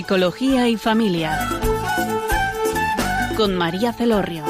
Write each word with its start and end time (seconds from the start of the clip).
Psicología 0.00 0.66
y 0.66 0.78
Familia. 0.78 1.32
Con 3.36 3.54
María 3.54 3.92
Celorrio. 3.92 4.44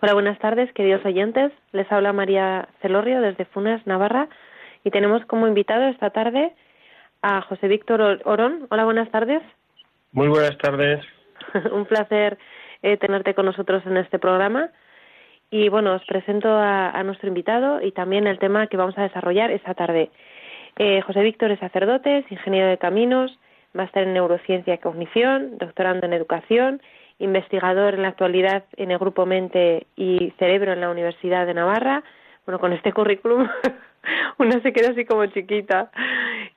Hola, 0.00 0.14
buenas 0.14 0.40
tardes, 0.40 0.72
queridos 0.72 1.04
oyentes. 1.04 1.52
Les 1.70 1.90
habla 1.92 2.12
María 2.12 2.68
Celorrio 2.80 3.20
desde 3.20 3.44
Funes, 3.44 3.86
Navarra, 3.86 4.28
y 4.82 4.90
tenemos 4.90 5.24
como 5.26 5.46
invitado 5.46 5.84
esta 5.84 6.10
tarde 6.10 6.52
a 7.22 7.42
José 7.42 7.68
Víctor 7.68 8.20
Orón. 8.24 8.66
Hola, 8.70 8.84
buenas 8.84 9.08
tardes. 9.12 9.40
Muy 10.12 10.28
buenas 10.28 10.58
tardes. 10.58 11.02
Un 11.72 11.86
placer 11.86 12.36
eh, 12.82 12.98
tenerte 12.98 13.34
con 13.34 13.46
nosotros 13.46 13.82
en 13.86 13.96
este 13.96 14.18
programa. 14.18 14.68
Y 15.50 15.68
bueno, 15.68 15.94
os 15.94 16.04
presento 16.04 16.48
a, 16.50 17.02
nuestro 17.02 17.28
invitado 17.28 17.80
y 17.82 17.92
también 17.92 18.26
el 18.26 18.38
tema 18.38 18.66
que 18.66 18.76
vamos 18.76 18.96
a 18.96 19.02
desarrollar 19.02 19.50
esta 19.50 19.74
tarde. 19.74 20.10
Eh, 20.78 21.02
José 21.02 21.22
Víctor 21.22 21.50
es 21.50 21.60
sacerdote, 21.60 22.18
es 22.18 22.32
ingeniero 22.32 22.68
de 22.68 22.78
caminos, 22.78 23.38
máster 23.74 24.04
en 24.04 24.14
neurociencia 24.14 24.74
y 24.74 24.78
cognición, 24.78 25.58
doctorando 25.58 26.06
en 26.06 26.14
educación, 26.14 26.80
investigador 27.18 27.94
en 27.94 28.02
la 28.02 28.08
actualidad 28.08 28.64
en 28.76 28.90
el 28.90 28.98
Grupo 28.98 29.26
Mente 29.26 29.86
y 29.96 30.32
Cerebro 30.38 30.72
en 30.72 30.80
la 30.80 30.90
Universidad 30.90 31.46
de 31.46 31.54
Navarra. 31.54 32.02
Bueno, 32.46 32.58
con 32.58 32.72
este 32.72 32.92
currículum 32.92 33.48
una 34.38 34.60
se 34.60 34.72
queda 34.72 34.90
así 34.90 35.04
como 35.04 35.26
chiquita. 35.26 35.90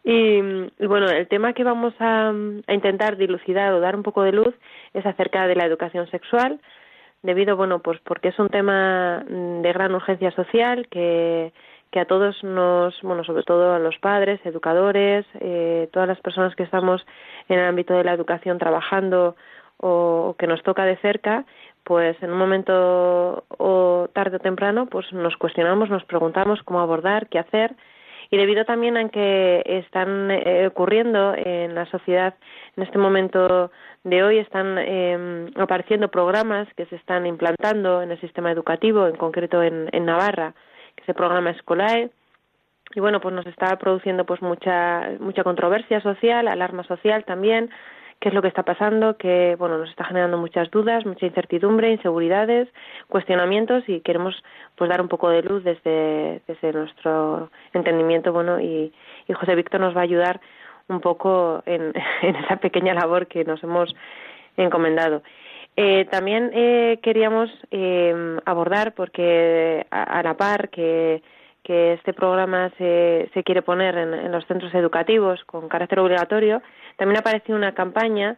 Y, 0.07 0.39
bueno, 0.85 1.09
el 1.09 1.27
tema 1.27 1.53
que 1.53 1.63
vamos 1.63 1.95
a, 1.99 2.31
intentar 2.67 3.17
dilucidar 3.17 3.73
o 3.73 3.79
dar 3.79 3.95
un 3.95 4.03
poco 4.03 4.21
de 4.21 4.33
luz 4.33 4.53
es 4.93 5.03
acerca 5.03 5.47
de 5.47 5.55
la 5.55 5.65
educación 5.65 6.07
sexual, 6.11 6.59
debido, 7.23 7.57
bueno, 7.57 7.79
pues 7.79 7.99
porque 8.03 8.27
es 8.27 8.37
un 8.37 8.49
tema 8.49 9.25
de 9.27 9.73
gran 9.73 9.95
urgencia 9.95 10.29
social 10.29 10.87
que, 10.91 11.51
que 11.89 11.99
a 11.99 12.05
todos 12.05 12.43
nos, 12.43 13.01
bueno, 13.01 13.23
sobre 13.23 13.41
todo 13.41 13.73
a 13.73 13.79
los 13.79 13.97
padres, 13.97 14.39
educadores, 14.45 15.25
eh, 15.39 15.89
todas 15.91 16.07
las 16.07 16.19
personas 16.19 16.55
que 16.55 16.63
estamos 16.63 17.03
en 17.49 17.57
el 17.57 17.65
ámbito 17.65 17.95
de 17.95 18.03
la 18.03 18.13
educación 18.13 18.59
trabajando 18.59 19.35
o 19.77 20.35
que 20.37 20.45
nos 20.45 20.61
toca 20.61 20.85
de 20.85 20.97
cerca, 20.97 21.45
pues 21.83 22.15
en 22.21 22.31
un 22.31 22.37
momento 22.37 23.43
o 23.57 24.07
tarde 24.13 24.37
o 24.37 24.39
temprano, 24.39 24.85
pues 24.85 25.11
nos 25.13 25.35
cuestionamos, 25.37 25.89
nos 25.89 26.05
preguntamos 26.05 26.61
cómo 26.61 26.79
abordar, 26.79 27.27
qué 27.27 27.39
hacer, 27.39 27.75
y 28.29 28.37
debido 28.37 28.65
también 28.65 28.97
a 28.97 29.09
que 29.09 29.61
están 29.65 30.31
eh, 30.31 30.67
ocurriendo 30.67 31.33
en 31.35 31.75
la 31.75 31.85
sociedad 31.87 32.35
en 32.75 32.83
este 32.83 32.97
momento 32.97 33.71
de 34.03 34.23
hoy 34.23 34.37
están 34.37 34.77
em, 34.77 35.51
apareciendo 35.55 36.09
programas 36.09 36.67
que 36.75 36.85
se 36.85 36.95
están 36.95 37.25
implantando 37.25 38.01
en 38.01 38.11
el 38.11 38.19
sistema 38.21 38.51
educativo, 38.51 39.07
en 39.07 39.15
concreto 39.15 39.63
en, 39.63 39.89
en 39.91 40.05
Navarra, 40.05 40.53
que 40.95 41.03
es 41.03 41.09
el 41.09 41.15
programa 41.15 41.51
Escolae, 41.51 42.09
y 42.93 42.99
bueno, 42.99 43.19
pues 43.19 43.33
nos 43.33 43.47
está 43.47 43.75
produciendo 43.77 44.25
pues 44.25 44.41
mucha 44.41 45.09
mucha 45.19 45.43
controversia 45.43 46.01
social, 46.01 46.47
alarma 46.47 46.83
social 46.83 47.25
también, 47.25 47.69
qué 48.25 48.29
es 48.29 48.33
lo 48.33 48.41
que 48.41 48.47
está 48.47 48.63
pasando, 48.63 49.17
que 49.17 49.55
bueno, 49.59 49.77
nos 49.77 49.87
está 49.87 50.03
generando 50.03 50.39
muchas 50.39 50.71
dudas, 50.71 51.05
mucha 51.05 51.27
incertidumbre, 51.27 51.91
inseguridades, 51.91 52.67
cuestionamientos 53.07 53.83
y 53.87 53.99
queremos 53.99 54.33
pues 54.75 54.89
dar 54.89 54.99
un 54.99 55.09
poco 55.09 55.29
de 55.29 55.43
luz 55.43 55.63
desde, 55.63 56.41
desde 56.47 56.73
nuestro 56.73 57.51
entendimiento, 57.71 58.33
bueno, 58.33 58.59
y, 58.59 58.91
José 59.31 59.53
Víctor 59.53 59.79
nos 59.79 59.95
va 59.95 59.99
a 59.99 60.05
ayudar 60.05 60.41
un 60.87 61.01
poco 61.01 61.61
en, 61.67 61.93
esa 62.23 62.55
pequeña 62.55 62.95
labor 62.95 63.27
que 63.27 63.43
nos 63.45 63.63
hemos 63.63 63.95
encomendado. 64.57 65.21
Eh, 65.77 66.07
también 66.09 66.49
eh, 66.55 66.97
queríamos 67.03 67.51
eh, 67.69 68.39
abordar, 68.43 68.95
porque 68.95 69.85
a, 69.91 70.23
la 70.23 70.35
par 70.35 70.69
que, 70.69 71.21
que 71.65 71.93
este 71.93 72.13
programa 72.13 72.69
se, 72.77 73.27
se 73.33 73.43
quiere 73.43 73.63
poner 73.63 73.97
en, 73.97 74.31
los 74.31 74.45
centros 74.45 74.71
educativos 74.75 75.43
con 75.45 75.67
carácter 75.67 75.99
obligatorio, 75.99 76.61
también 76.95 77.17
ha 77.17 77.21
aparecido 77.21 77.57
una 77.57 77.73
campaña 77.73 78.37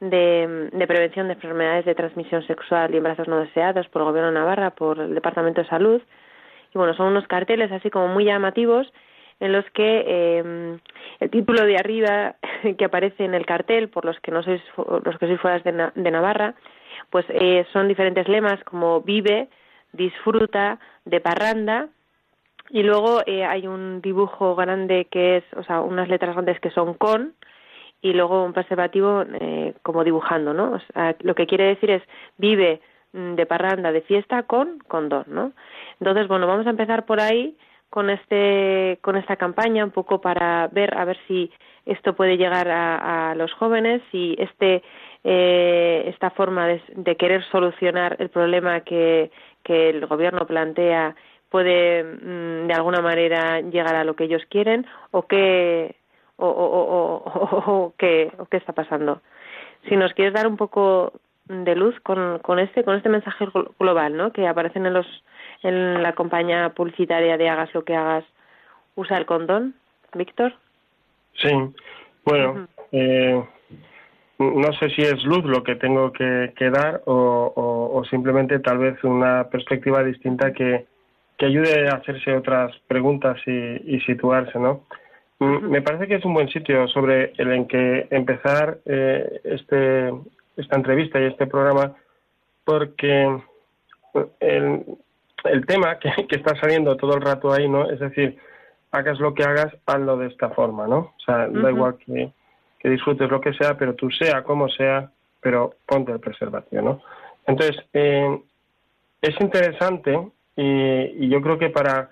de, 0.00 0.70
prevención 0.86 1.28
de 1.28 1.34
enfermedades 1.34 1.86
de 1.86 1.94
transmisión 1.94 2.46
sexual 2.46 2.92
y 2.92 2.98
embarazos 2.98 3.28
no 3.28 3.40
deseados 3.40 3.88
por 3.88 4.02
el 4.02 4.08
Gobierno 4.08 4.30
de 4.30 4.38
Navarra, 4.38 4.70
por 4.70 4.98
el 4.98 5.14
Departamento 5.14 5.62
de 5.62 5.68
Salud. 5.68 6.02
Y 6.74 6.78
bueno, 6.78 6.92
son 6.94 7.06
unos 7.06 7.26
carteles 7.26 7.72
así 7.72 7.88
como 7.88 8.08
muy 8.08 8.26
llamativos 8.26 8.92
en 9.40 9.52
los 9.52 9.64
que 9.70 10.04
eh, 10.06 10.78
el 11.20 11.30
título 11.30 11.64
de 11.64 11.76
arriba 11.76 12.36
que 12.78 12.84
aparece 12.84 13.24
en 13.24 13.32
el 13.32 13.46
cartel, 13.46 13.88
por 13.88 14.04
los 14.04 14.20
que 14.20 14.32
no 14.32 14.42
sois, 14.42 14.60
los 14.76 15.16
que 15.16 15.26
sois 15.26 15.40
fuera 15.40 15.60
de, 15.60 16.10
Navarra, 16.10 16.54
pues 17.08 17.24
eh, 17.30 17.64
son 17.72 17.88
diferentes 17.88 18.28
lemas 18.28 18.62
como 18.64 19.00
vive, 19.00 19.48
disfruta, 19.94 20.78
de 21.06 21.20
parranda, 21.20 21.88
y 22.70 22.82
luego 22.82 23.22
eh, 23.26 23.44
hay 23.44 23.66
un 23.66 24.00
dibujo 24.00 24.54
grande 24.54 25.06
que 25.10 25.38
es, 25.38 25.44
o 25.56 25.62
sea, 25.64 25.80
unas 25.80 26.08
letras 26.08 26.34
grandes 26.34 26.60
que 26.60 26.70
son 26.70 26.94
con, 26.94 27.34
y 28.02 28.12
luego 28.12 28.44
un 28.44 28.52
preservativo 28.52 29.24
eh, 29.40 29.74
como 29.82 30.04
dibujando, 30.04 30.54
¿no? 30.54 30.72
O 30.72 30.80
sea, 30.92 31.16
lo 31.20 31.34
que 31.34 31.46
quiere 31.46 31.64
decir 31.64 31.90
es 31.90 32.02
vive 32.38 32.80
mm, 33.12 33.34
de 33.34 33.46
parranda, 33.46 33.92
de 33.92 34.02
fiesta 34.02 34.44
con 34.44 34.78
condón, 34.88 35.24
¿no? 35.26 35.52
Entonces, 36.00 36.28
bueno, 36.28 36.46
vamos 36.46 36.66
a 36.66 36.70
empezar 36.70 37.04
por 37.04 37.20
ahí 37.20 37.56
con 37.90 38.08
este 38.08 38.98
con 39.02 39.16
esta 39.16 39.36
campaña 39.36 39.84
un 39.84 39.90
poco 39.90 40.20
para 40.20 40.68
ver 40.68 40.96
a 40.96 41.04
ver 41.04 41.18
si 41.26 41.50
esto 41.86 42.14
puede 42.14 42.36
llegar 42.36 42.68
a, 42.68 43.34
los 43.34 43.52
jóvenes 43.52 44.00
si 44.12 44.36
este 44.38 44.82
eh, 45.24 46.04
esta 46.06 46.30
forma 46.30 46.68
de, 46.68 47.16
querer 47.16 47.44
solucionar 47.50 48.16
el 48.20 48.30
problema 48.30 48.80
que, 48.80 49.30
que 49.64 49.90
el 49.90 50.06
gobierno 50.06 50.46
plantea 50.46 51.16
puede 51.50 52.04
mm, 52.04 52.66
de 52.66 52.74
alguna 52.74 53.00
manera 53.00 53.60
llegar 53.60 53.96
a 53.96 54.04
lo 54.04 54.14
que 54.14 54.24
ellos 54.24 54.42
quieren 54.48 54.86
o 55.10 55.26
qué 55.26 55.96
o, 56.36 56.46
o, 56.46 57.92
qué, 57.98 58.32
qué 58.50 58.56
está 58.56 58.72
pasando. 58.72 59.20
Si 59.88 59.96
nos 59.96 60.14
quieres 60.14 60.34
dar 60.34 60.46
un 60.46 60.56
poco 60.56 61.12
de 61.44 61.74
luz 61.74 61.98
con, 62.00 62.38
con 62.38 62.58
este 62.58 62.84
con 62.84 62.96
este 62.96 63.08
mensaje 63.08 63.46
global, 63.78 64.16
¿no? 64.16 64.32
Que 64.32 64.46
aparecen 64.46 64.86
en 64.86 64.94
los 64.94 65.06
en 65.62 66.02
la 66.02 66.14
compañía 66.14 66.70
publicitaria 66.70 67.36
de 67.36 67.48
hagas 67.48 67.74
lo 67.74 67.84
que 67.84 67.94
hagas, 67.94 68.24
usa 68.94 69.18
el 69.18 69.26
condón, 69.26 69.74
Víctor. 70.14 70.54
Sí, 71.34 71.50
bueno, 72.24 72.66
eh, 72.92 73.42
no 74.38 74.72
sé 74.74 74.90
si 74.90 75.02
es 75.02 75.22
luz 75.24 75.44
lo 75.44 75.62
que 75.62 75.76
tengo 75.76 76.12
que, 76.12 76.52
dar 76.70 77.02
o, 77.06 77.90
o, 77.94 78.04
simplemente 78.04 78.58
tal 78.60 78.78
vez 78.78 79.02
una 79.04 79.48
perspectiva 79.50 80.02
distinta 80.02 80.52
que, 80.52 80.86
que 81.40 81.46
ayude 81.46 81.88
a 81.88 81.94
hacerse 81.94 82.36
otras 82.36 82.70
preguntas 82.86 83.38
y, 83.46 83.96
y 83.96 84.00
situarse, 84.00 84.58
¿no? 84.58 84.84
Mm, 85.38 85.70
me 85.70 85.80
parece 85.80 86.06
que 86.06 86.16
es 86.16 86.24
un 86.26 86.34
buen 86.34 86.50
sitio 86.50 86.86
sobre 86.88 87.32
el 87.38 87.50
en 87.50 87.66
que 87.66 88.06
empezar 88.10 88.78
eh, 88.84 89.40
este, 89.44 90.12
esta 90.58 90.76
entrevista 90.76 91.18
y 91.18 91.24
este 91.24 91.46
programa, 91.46 91.96
porque 92.62 93.40
el, 94.40 94.84
el 95.44 95.66
tema 95.66 95.98
que, 95.98 96.10
que, 96.28 96.36
está 96.36 96.54
saliendo 96.60 96.94
todo 96.98 97.14
el 97.14 97.22
rato 97.22 97.50
ahí, 97.50 97.66
¿no? 97.66 97.90
Es 97.90 98.00
decir, 98.00 98.36
hagas 98.90 99.18
lo 99.18 99.32
que 99.32 99.42
hagas, 99.42 99.74
hazlo 99.86 100.18
de 100.18 100.26
esta 100.26 100.50
forma, 100.50 100.86
¿no? 100.86 100.98
O 100.98 101.20
sea, 101.24 101.48
da 101.48 101.70
igual 101.70 101.96
que, 102.04 102.30
que 102.78 102.90
disfrutes 102.90 103.30
lo 103.30 103.40
que 103.40 103.54
sea, 103.54 103.78
pero 103.78 103.94
tú 103.94 104.10
sea 104.10 104.42
como 104.42 104.68
sea, 104.68 105.10
pero 105.40 105.72
ponte 105.86 106.12
el 106.12 106.20
preservativo, 106.20 106.82
¿no? 106.82 107.02
Entonces, 107.46 107.82
eh, 107.94 108.38
es 109.22 109.40
interesante 109.40 110.18
y, 110.62 111.28
yo 111.28 111.40
creo 111.40 111.58
que 111.58 111.70
para, 111.70 112.10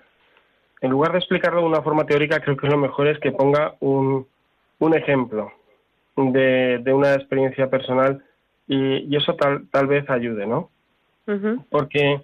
en 0.81 0.89
lugar 0.91 1.11
de 1.11 1.19
explicarlo 1.19 1.61
de 1.61 1.67
una 1.67 1.81
forma 1.81 2.05
teórica, 2.05 2.39
creo 2.39 2.57
que 2.57 2.67
lo 2.67 2.77
mejor 2.77 3.07
es 3.07 3.19
que 3.19 3.31
ponga 3.31 3.75
un, 3.79 4.25
un 4.79 4.93
ejemplo 4.95 5.51
de, 6.15 6.79
de 6.79 6.93
una 6.93 7.13
experiencia 7.13 7.69
personal 7.69 8.23
y, 8.67 9.15
eso 9.15 9.35
tal, 9.35 9.67
tal 9.71 9.87
vez 9.87 10.09
ayude, 10.09 10.47
¿no? 10.47 10.69
Porque 11.69 12.21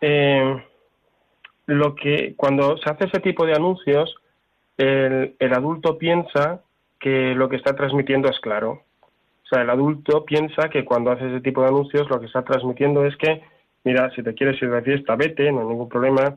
eh, 0.00 0.64
lo 1.66 1.94
que 1.94 2.34
cuando 2.36 2.78
se 2.78 2.88
hace 2.88 3.04
ese 3.04 3.20
tipo 3.20 3.44
de 3.44 3.54
anuncios, 3.54 4.14
el, 4.78 5.36
el 5.38 5.52
adulto 5.52 5.98
piensa 5.98 6.62
que 6.98 7.34
lo 7.34 7.50
que 7.50 7.56
está 7.56 7.76
transmitiendo 7.76 8.30
es 8.30 8.40
claro. 8.40 8.82
O 9.44 9.48
sea, 9.48 9.60
el 9.60 9.68
adulto 9.68 10.24
piensa 10.24 10.70
que 10.70 10.86
cuando 10.86 11.10
hace 11.10 11.26
ese 11.28 11.40
tipo 11.42 11.60
de 11.60 11.68
anuncios 11.68 12.08
lo 12.08 12.18
que 12.18 12.26
está 12.26 12.42
transmitiendo 12.44 13.04
es 13.04 13.14
que, 13.16 13.42
mira, 13.86 14.10
si 14.10 14.22
te 14.22 14.34
quieres 14.34 14.60
ir 14.60 14.68
de 14.68 14.82
fiesta, 14.82 15.14
vete, 15.14 15.50
no 15.52 15.60
hay 15.60 15.66
ningún 15.66 15.88
problema. 15.88 16.36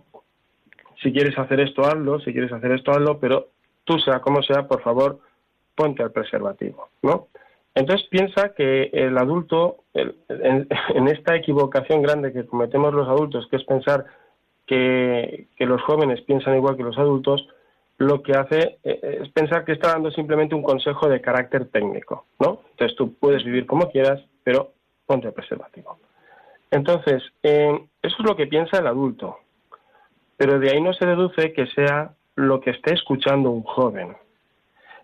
Si 1.01 1.11
quieres 1.11 1.37
hacer 1.37 1.59
esto, 1.59 1.81
hazlo. 1.81 2.19
Si 2.19 2.31
quieres 2.31 2.51
hacer 2.53 2.71
esto, 2.71 2.91
hazlo. 2.91 3.19
Pero 3.19 3.47
tú, 3.85 3.97
sea 3.99 4.19
como 4.19 4.43
sea, 4.43 4.67
por 4.67 4.81
favor, 4.83 5.19
ponte 5.75 6.03
el 6.03 6.11
preservativo, 6.11 6.89
¿no? 7.01 7.27
Entonces 7.73 8.07
piensa 8.09 8.53
que 8.55 8.91
el 8.93 9.17
adulto, 9.17 9.83
en, 9.93 11.07
esta 11.07 11.35
equivocación 11.35 12.03
grande 12.03 12.31
que 12.31 12.45
cometemos 12.45 12.93
los 12.93 13.07
adultos, 13.07 13.47
que 13.49 13.55
es 13.55 13.63
pensar 13.63 14.05
que, 14.67 15.47
los 15.57 15.81
jóvenes 15.81 16.21
piensan 16.21 16.55
igual 16.55 16.77
que 16.77 16.83
los 16.83 16.99
adultos, 16.99 17.47
lo 17.97 18.21
que 18.21 18.33
hace 18.33 18.77
eh, 18.83 19.19
es 19.23 19.29
pensar 19.29 19.65
que 19.65 19.73
está 19.73 19.89
dando 19.89 20.11
simplemente 20.11 20.55
un 20.55 20.63
consejo 20.63 21.09
de 21.09 21.19
carácter 21.19 21.65
técnico, 21.69 22.25
¿no? 22.39 22.61
Entonces 22.71 22.95
tú 22.95 23.15
puedes 23.15 23.43
vivir 23.43 23.65
como 23.65 23.89
quieras, 23.89 24.21
pero 24.43 24.71
ponte 25.07 25.27
el 25.27 25.33
preservativo. 25.33 25.97
Entonces, 26.71 27.23
eso 27.41 27.87
es 28.01 28.19
lo 28.19 28.35
que 28.35 28.47
piensa 28.47 28.79
el 28.79 28.87
adulto, 28.87 29.39
pero 30.37 30.59
de 30.59 30.71
ahí 30.71 30.81
no 30.81 30.93
se 30.93 31.05
deduce 31.05 31.53
que 31.53 31.67
sea 31.67 32.13
lo 32.35 32.61
que 32.61 32.71
esté 32.71 32.93
escuchando 32.93 33.49
un 33.49 33.63
joven. 33.63 34.15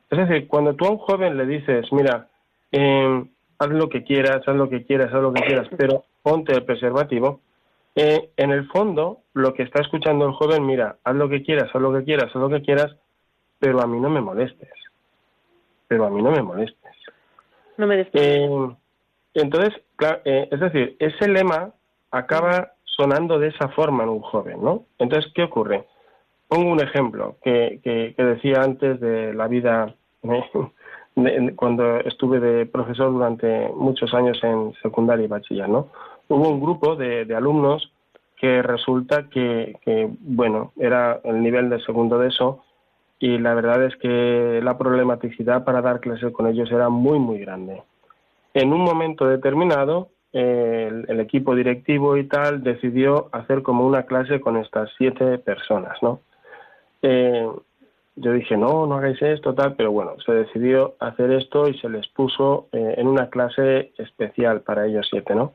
Es 0.10 0.18
decir, 0.18 0.48
cuando 0.48 0.76
tú 0.76 0.86
a 0.86 0.92
un 0.92 0.98
joven 0.98 1.38
le 1.38 1.46
dices, 1.46 1.92
mira, 1.92 2.28
eh, 2.72 3.26
haz 3.58 3.70
lo 3.70 3.90
que 3.90 4.04
quieras, 4.04 4.48
haz 4.48 4.56
lo 4.56 4.70
que 4.70 4.86
quieras, 4.86 5.14
haz 5.14 5.22
lo 5.22 5.34
que 5.34 5.42
quieras, 5.42 5.68
pero 5.78 6.06
ponte 6.22 6.54
el 6.54 6.64
preservativo. 6.64 7.42
Eh, 7.96 8.30
en 8.38 8.52
el 8.52 8.68
fondo, 8.68 9.22
lo 9.34 9.54
que 9.54 9.64
está 9.64 9.82
escuchando 9.82 10.26
el 10.26 10.34
joven, 10.34 10.66
mira, 10.66 10.98
haz 11.04 11.16
lo 11.16 11.30
que 11.30 11.44
quieras, 11.44 11.70
haz 11.74 11.82
lo 11.82 11.94
que 11.94 12.04
quieras, 12.04 12.30
haz 12.34 12.42
lo 12.42 12.50
que 12.50 12.62
quieras, 12.62 12.96
pero 13.60 13.82
a 13.82 13.88
mí 13.88 14.00
no 14.00 14.10
me 14.10 14.22
molestes. 14.22 14.72
Pero 15.88 16.06
a 16.06 16.10
mí 16.10 16.22
no 16.22 16.32
me 16.32 16.42
molestes. 16.42 16.92
No 17.78 17.88
me 17.88 18.08
eh, 18.14 18.50
Entonces, 19.36 19.74
eh, 20.26 20.48
es 20.52 20.60
decir, 20.60 20.96
ese 21.00 21.28
lema 21.28 21.72
acaba 22.12 22.72
sonando 22.84 23.38
de 23.38 23.50
esa 23.50 23.70
forma 23.70 24.04
en 24.04 24.10
un 24.10 24.22
joven, 24.22 24.64
¿no? 24.64 24.86
Entonces, 24.98 25.32
¿qué 25.36 25.44
ocurre? 25.44 25.86
Pongo 26.48 26.72
un 26.72 26.82
ejemplo 26.82 27.38
que, 27.44 27.80
que 27.84 28.24
decía 28.24 28.62
antes 28.62 29.00
de 29.00 29.34
la 29.34 29.48
vida 29.48 29.94
cuando 31.56 32.00
estuve 32.02 32.40
de 32.40 32.66
profesor 32.66 33.12
durante 33.12 33.70
muchos 33.70 34.14
años 34.14 34.38
en 34.44 34.74
secundaria 34.82 35.26
y 35.26 35.30
bachiller, 35.30 35.70
¿no? 35.70 35.88
Hubo 36.28 36.50
un 36.50 36.60
grupo 36.60 36.96
de, 36.96 37.34
alumnos 37.36 37.92
que 38.38 38.62
resulta 38.62 39.30
que, 39.30 39.78
bueno, 40.20 40.74
era 40.78 41.22
el 41.24 41.42
nivel 41.42 41.70
de 41.70 41.80
segundo 41.82 42.20
de 42.20 42.30
eso 42.30 42.64
y 43.20 43.38
la 43.38 43.54
verdad 43.54 43.84
es 43.84 43.96
que 43.98 44.60
la 44.62 44.78
problematicidad 44.78 45.64
para 45.64 45.82
dar 45.82 46.00
clases 46.02 46.34
con 46.34 46.48
ellos 46.48 46.70
era 46.72 46.90
muy, 46.90 47.18
muy 47.20 47.40
grande. 47.40 47.82
En 48.56 48.72
un 48.72 48.82
momento 48.82 49.28
determinado, 49.28 50.12
el, 50.32 51.06
el, 51.10 51.20
equipo 51.20 51.54
directivo 51.56 52.16
y 52.16 52.24
tal 52.24 52.64
decidió 52.64 53.28
hacer 53.34 53.62
como 53.62 53.86
una 53.86 54.04
clase 54.04 54.40
con 54.40 54.56
estas 54.56 54.90
siete 54.98 55.38
personas, 55.40 56.02
¿no? 56.02 56.22
Eh, 57.02 57.48
yo 58.16 58.32
dije, 58.32 58.56
no, 58.56 58.88
no 58.88 58.96
hagáis 58.96 59.22
esto, 59.22 59.54
tal, 59.54 59.76
pero 59.76 59.92
bueno, 59.92 60.14
se 60.26 60.32
decidió 60.32 60.96
hacer 61.00 61.32
esto 61.32 61.68
y 61.68 61.78
se 61.80 61.90
les 61.90 62.08
puso 62.08 62.70
eh, 62.72 62.96
en 62.98 63.08
una 63.10 63.30
clase 63.30 63.92
especial 63.98 64.62
para 64.62 64.86
ellos 64.86 65.06
siete, 65.10 65.36
¿no? 65.36 65.52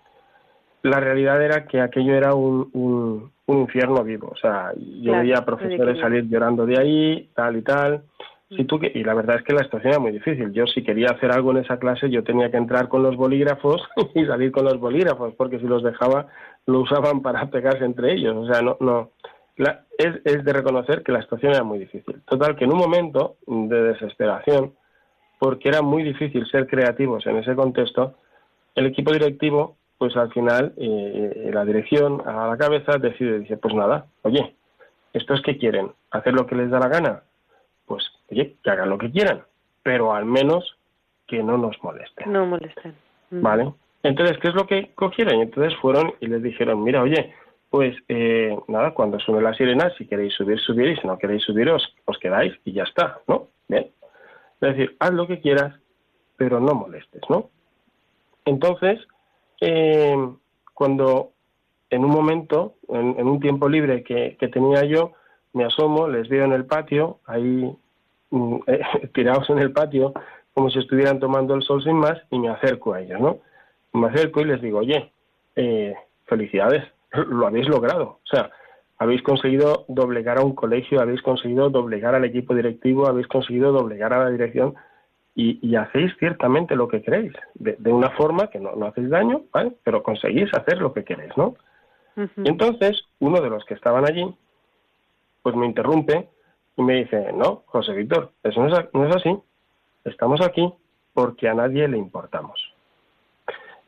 La 0.82 1.00
realidad 1.00 1.42
era 1.42 1.64
que 1.66 1.80
aquello 1.80 2.14
era 2.14 2.34
un, 2.34 2.70
un, 2.74 3.32
infierno 3.46 4.04
vivo, 4.04 4.28
o 4.32 4.36
sea, 4.36 4.72
yo 4.76 5.12
veía 5.12 5.38
a 5.38 5.44
profesores 5.44 5.98
salir 5.98 6.28
llorando 6.28 6.66
de 6.66 6.78
ahí, 6.78 7.30
tal 7.34 7.56
y 7.56 7.62
tal, 7.62 8.02
y 8.50 9.04
la 9.04 9.14
verdad 9.14 9.36
es 9.36 9.44
que 9.44 9.52
la 9.52 9.62
situación 9.62 9.92
era 9.92 10.00
muy 10.00 10.12
difícil. 10.12 10.52
Yo 10.52 10.66
si 10.66 10.82
quería 10.82 11.10
hacer 11.10 11.30
algo 11.30 11.52
en 11.52 11.58
esa 11.58 11.78
clase, 11.78 12.10
yo 12.10 12.24
tenía 12.24 12.50
que 12.50 12.56
entrar 12.56 12.88
con 12.88 13.02
los 13.02 13.16
bolígrafos 13.16 13.80
y 14.14 14.24
salir 14.26 14.50
con 14.50 14.64
los 14.64 14.78
bolígrafos, 14.80 15.34
porque 15.34 15.60
si 15.60 15.66
los 15.66 15.82
dejaba, 15.82 16.26
lo 16.66 16.80
usaban 16.80 17.22
para 17.22 17.48
pegarse 17.50 17.84
entre 17.84 18.12
ellos, 18.12 18.36
o 18.36 18.52
sea, 18.52 18.60
no, 18.62 18.76
no, 18.80 19.10
es, 19.98 20.44
de 20.44 20.52
reconocer 20.52 21.02
que 21.02 21.12
la 21.12 21.22
situación 21.22 21.52
era 21.52 21.62
muy 21.62 21.78
difícil. 21.78 22.22
Total, 22.28 22.56
que 22.56 22.64
en 22.64 22.72
un 22.72 22.78
momento 22.78 23.36
de 23.46 23.82
desesperación, 23.82 24.74
porque 25.38 25.68
era 25.68 25.82
muy 25.82 26.02
difícil 26.02 26.46
ser 26.50 26.66
creativos 26.66 27.26
en 27.26 27.36
ese 27.36 27.54
contexto, 27.54 28.14
el 28.74 28.86
equipo 28.86 29.12
directivo, 29.12 29.76
pues 29.98 30.16
al 30.16 30.32
final, 30.32 30.72
eh, 30.76 31.32
eh, 31.46 31.50
la 31.52 31.64
dirección 31.64 32.22
a 32.26 32.48
la 32.48 32.56
cabeza 32.56 32.98
decide, 32.98 33.40
dice, 33.40 33.58
pues 33.58 33.74
nada, 33.74 34.06
oye, 34.22 34.54
¿estos 35.12 35.42
que 35.42 35.58
quieren? 35.58 35.92
¿Hacer 36.10 36.32
lo 36.32 36.46
que 36.46 36.56
les 36.56 36.70
da 36.70 36.78
la 36.78 36.88
gana? 36.88 37.22
Oye, 38.30 38.56
que 38.62 38.70
hagan 38.70 38.90
lo 38.90 38.98
que 38.98 39.10
quieran, 39.10 39.42
pero 39.82 40.14
al 40.14 40.24
menos 40.24 40.76
que 41.26 41.42
no 41.42 41.58
nos 41.58 41.82
molesten. 41.82 42.32
No 42.32 42.46
molesten. 42.46 42.94
¿Vale? 43.30 43.72
Entonces, 44.02 44.38
¿qué 44.38 44.48
es 44.48 44.54
lo 44.54 44.66
que 44.66 44.92
cogieron? 44.94 45.38
Y 45.38 45.42
entonces 45.42 45.78
fueron 45.80 46.14
y 46.20 46.26
les 46.26 46.42
dijeron, 46.42 46.82
mira, 46.82 47.02
oye, 47.02 47.34
pues 47.70 47.96
eh, 48.08 48.56
nada, 48.66 48.92
cuando 48.92 49.20
suene 49.20 49.42
la 49.42 49.54
sirena, 49.54 49.92
si 49.96 50.06
queréis 50.06 50.34
subir, 50.34 50.58
subir, 50.58 50.88
y 50.88 50.96
si 50.96 51.06
no 51.06 51.18
queréis 51.18 51.44
subir, 51.44 51.70
os, 51.70 51.94
quedáis 52.20 52.52
y 52.64 52.72
ya 52.72 52.82
está, 52.82 53.20
¿no? 53.28 53.48
Bien. 53.68 53.90
Es 54.60 54.76
decir, 54.76 54.96
haz 54.98 55.12
lo 55.12 55.26
que 55.26 55.40
quieras, 55.40 55.78
pero 56.36 56.58
no 56.60 56.74
molestes, 56.74 57.22
¿no? 57.28 57.50
Entonces, 58.44 58.98
eh, 59.60 60.16
cuando 60.74 61.30
en 61.90 62.04
un 62.04 62.10
momento, 62.10 62.74
en, 62.88 63.26
un 63.26 63.40
tiempo 63.40 63.68
libre 63.68 64.02
que, 64.02 64.36
tenía 64.52 64.84
yo, 64.84 65.12
me 65.52 65.64
asomo, 65.64 66.08
les 66.08 66.28
veo 66.28 66.44
en 66.44 66.52
el 66.52 66.64
patio, 66.64 67.18
ahí 67.26 67.76
tirados 69.14 69.48
en 69.50 69.58
el 69.58 69.72
patio, 69.72 70.12
como 70.54 70.70
si 70.70 70.78
estuvieran 70.78 71.18
tomando 71.18 71.54
el 71.54 71.62
sol 71.62 71.82
sin 71.82 71.96
más, 71.96 72.20
y 72.30 72.38
me 72.38 72.48
acerco 72.48 72.94
a 72.94 73.00
ellos, 73.00 73.20
¿no? 73.20 73.38
Me 73.92 74.08
acerco 74.08 74.40
y 74.40 74.44
les 74.44 74.60
digo, 74.60 74.78
oye, 74.78 75.12
eh, 75.56 75.94
felicidades, 76.26 76.84
lo 77.12 77.46
habéis 77.46 77.68
logrado. 77.68 78.20
O 78.22 78.26
sea, 78.26 78.50
habéis 78.98 79.22
conseguido 79.22 79.84
doblegar 79.88 80.38
a 80.38 80.42
un 80.44 80.54
colegio, 80.54 81.00
habéis 81.00 81.22
conseguido 81.22 81.70
doblegar 81.70 82.14
al 82.14 82.24
equipo 82.24 82.54
directivo, 82.54 83.06
habéis 83.06 83.26
conseguido 83.26 83.72
doblegar 83.72 84.12
a 84.12 84.24
la 84.24 84.30
dirección 84.30 84.74
y, 85.34 85.74
hacéis 85.74 86.12
ciertamente 86.18 86.76
lo 86.76 86.86
que 86.86 87.00
queréis, 87.00 87.32
de, 87.54 87.92
una 87.92 88.10
forma 88.10 88.48
que 88.48 88.60
no, 88.60 88.72
hacéis 88.84 89.08
daño, 89.08 89.44
¿vale? 89.52 89.72
pero 89.84 90.02
conseguís 90.02 90.52
hacer 90.52 90.78
lo 90.78 90.92
que 90.92 91.04
queréis, 91.04 91.34
¿no? 91.36 91.54
Y 92.16 92.48
entonces, 92.50 93.06
uno 93.20 93.40
de 93.40 93.48
los 93.48 93.64
que 93.64 93.72
estaban 93.72 94.04
allí, 94.04 94.26
pues 95.42 95.56
me 95.56 95.64
interrumpe 95.64 96.28
y 96.80 96.82
me 96.82 96.94
dice, 96.94 97.32
no, 97.34 97.62
José 97.66 97.92
Víctor, 97.92 98.32
eso 98.42 98.66
no 98.92 99.08
es 99.08 99.16
así, 99.16 99.36
estamos 100.04 100.40
aquí 100.40 100.72
porque 101.12 101.48
a 101.48 101.54
nadie 101.54 101.86
le 101.88 101.98
importamos. 101.98 102.58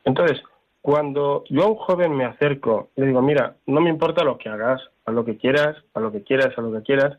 Entonces, 0.05 0.41
cuando 0.81 1.43
yo 1.49 1.63
a 1.63 1.67
un 1.67 1.75
joven 1.75 2.15
me 2.15 2.25
acerco 2.25 2.89
y 2.95 3.01
le 3.01 3.07
digo, 3.07 3.21
mira, 3.21 3.55
no 3.65 3.81
me 3.81 3.89
importa 3.89 4.23
lo 4.23 4.37
que 4.37 4.49
hagas, 4.49 4.81
a 5.05 5.11
lo 5.11 5.25
que 5.25 5.37
quieras, 5.37 5.75
a 5.93 5.99
lo 5.99 6.11
que 6.11 6.23
quieras, 6.23 6.55
a 6.57 6.61
lo 6.61 6.71
que 6.71 6.83
quieras, 6.83 7.17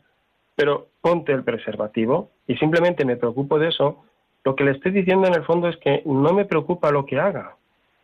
pero 0.55 0.87
ponte 1.01 1.33
el 1.33 1.43
preservativo 1.43 2.29
y 2.47 2.55
simplemente 2.55 3.03
me 3.03 3.17
preocupo 3.17 3.59
de 3.59 3.69
eso, 3.69 4.05
lo 4.43 4.55
que 4.55 4.63
le 4.63 4.71
estoy 4.71 4.91
diciendo 4.91 5.27
en 5.27 5.33
el 5.33 5.43
fondo 5.43 5.67
es 5.67 5.77
que 5.77 6.03
no 6.05 6.31
me 6.31 6.45
preocupa 6.45 6.91
lo 6.91 7.05
que 7.05 7.19
haga. 7.19 7.55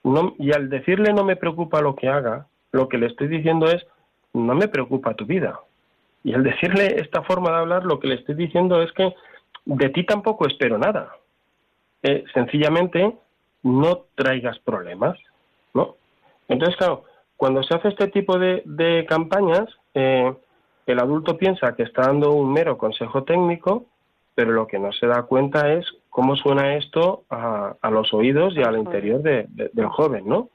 No, 0.04 0.34
y 0.40 0.52
al 0.52 0.70
decirle 0.70 1.14
no 1.14 1.24
me 1.24 1.36
preocupa 1.36 1.82
lo 1.82 1.96
que 1.96 2.10
haga, 2.10 2.48
lo 2.72 2.90
que 2.90 2.98
le 2.98 3.06
estoy 3.06 3.28
diciendo 3.28 3.68
es 3.68 3.86
no 4.34 4.56
me 4.56 4.68
preocupa 4.68 5.14
tu 5.14 5.26
vida. 5.26 5.60
Y 6.24 6.34
al 6.34 6.44
decirle 6.44 7.00
esta 7.00 7.24
forma 7.24 7.52
de 7.52 7.58
hablar, 7.58 7.84
lo 7.84 8.00
que 8.00 8.08
le 8.08 8.16
estoy 8.16 8.36
diciendo 8.36 8.82
es 8.82 8.92
que 8.92 9.14
de 9.66 9.90
ti 9.90 10.06
tampoco 10.06 10.48
espero 10.48 10.78
nada. 10.78 11.16
Eh, 12.04 12.24
sencillamente 12.34 13.16
no 13.64 14.06
traigas 14.16 14.60
problemas. 14.60 15.18
¿no? 15.74 15.96
Entonces, 16.48 16.76
claro, 16.78 17.04
cuando 17.38 17.64
se 17.64 17.76
hace 17.76 17.90
este 17.90 18.08
tipo 18.08 18.38
de, 18.38 19.06
campañas, 19.08 19.66
eh, 19.94 20.34
el 20.86 21.00
adulto 21.00 21.38
piensa 21.38 21.76
que 21.76 21.84
está 21.84 22.04
dando 22.04 22.34
un 22.34 22.52
mero 22.54 22.78
consejo 22.78 23.24
técnico, 23.24 23.86
pero 24.36 24.52
lo 24.52 24.68
que 24.68 24.80
no 24.80 24.92
se 24.92 25.08
da 25.08 25.24
cuenta 25.24 25.74
es 25.74 25.86
cómo 26.10 26.36
suena 26.36 26.76
esto 26.76 27.24
a, 27.30 27.90
los 27.92 28.14
oídos 28.14 28.56
y 28.56 28.62
al 28.62 28.78
interior 28.78 29.22
del 29.22 29.88
joven, 29.88 30.28
¿no? 30.28 30.50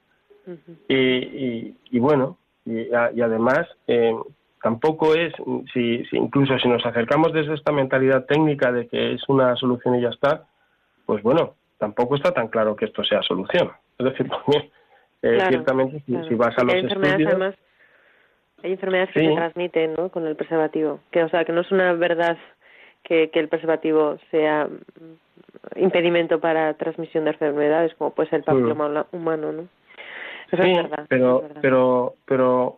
y, 0.87 1.99
bueno, 1.99 2.37
y, 2.65 2.91
además 2.93 3.67
eh, 3.87 4.15
tampoco 4.61 5.13
es, 5.13 5.33
si, 5.73 6.03
incluso 6.11 6.57
si 6.59 6.67
nos 6.67 6.85
acercamos 6.85 7.33
desde 7.33 7.53
esta 7.53 7.71
mentalidad 7.71 8.25
técnica 8.25 8.71
de 8.71 8.87
que 8.87 9.13
es 9.13 9.21
una 9.27 9.55
solución 9.55 9.95
y 9.95 10.01
ya 10.01 10.09
está, 10.09 10.45
pues 11.05 11.23
bueno, 11.23 11.55
tampoco 11.77 12.15
está 12.15 12.31
tan 12.31 12.47
claro 12.47 12.75
que 12.75 12.85
esto 12.85 13.03
sea 13.03 13.21
solución. 13.21 13.71
Es 13.97 14.05
decir, 14.05 14.29
eh, 15.21 15.39
ciertamente 15.49 16.01
si, 16.05 16.35
vas 16.35 16.57
a 16.57 16.63
los 16.63 16.75
estudios... 16.75 17.55
hay 18.63 18.71
enfermedades 18.71 19.13
que 19.13 19.27
se 19.27 19.35
transmiten 19.35 19.93
¿no? 19.95 20.09
con 20.09 20.25
el 20.25 20.35
preservativo, 20.35 20.99
que 21.11 21.23
o 21.23 21.29
sea 21.29 21.45
que 21.45 21.53
no 21.53 21.61
es 21.61 21.71
una 21.71 21.93
verdad 21.93 22.37
que, 23.03 23.29
que 23.29 23.39
el 23.39 23.47
preservativo 23.47 24.17
sea 24.31 24.67
impedimento 25.75 26.39
para 26.39 26.73
transmisión 26.75 27.25
de 27.25 27.31
enfermedades 27.31 27.93
como 27.95 28.11
puede 28.11 28.29
ser 28.29 28.39
el 28.39 28.45
papiloma 28.45 29.05
humano, 29.11 29.51
¿no? 29.51 29.67
Eso 30.51 30.63
es 30.63 30.77
verdad, 30.77 31.05
pero, 31.09 31.43
pero, 31.61 32.13
pero, 32.25 32.77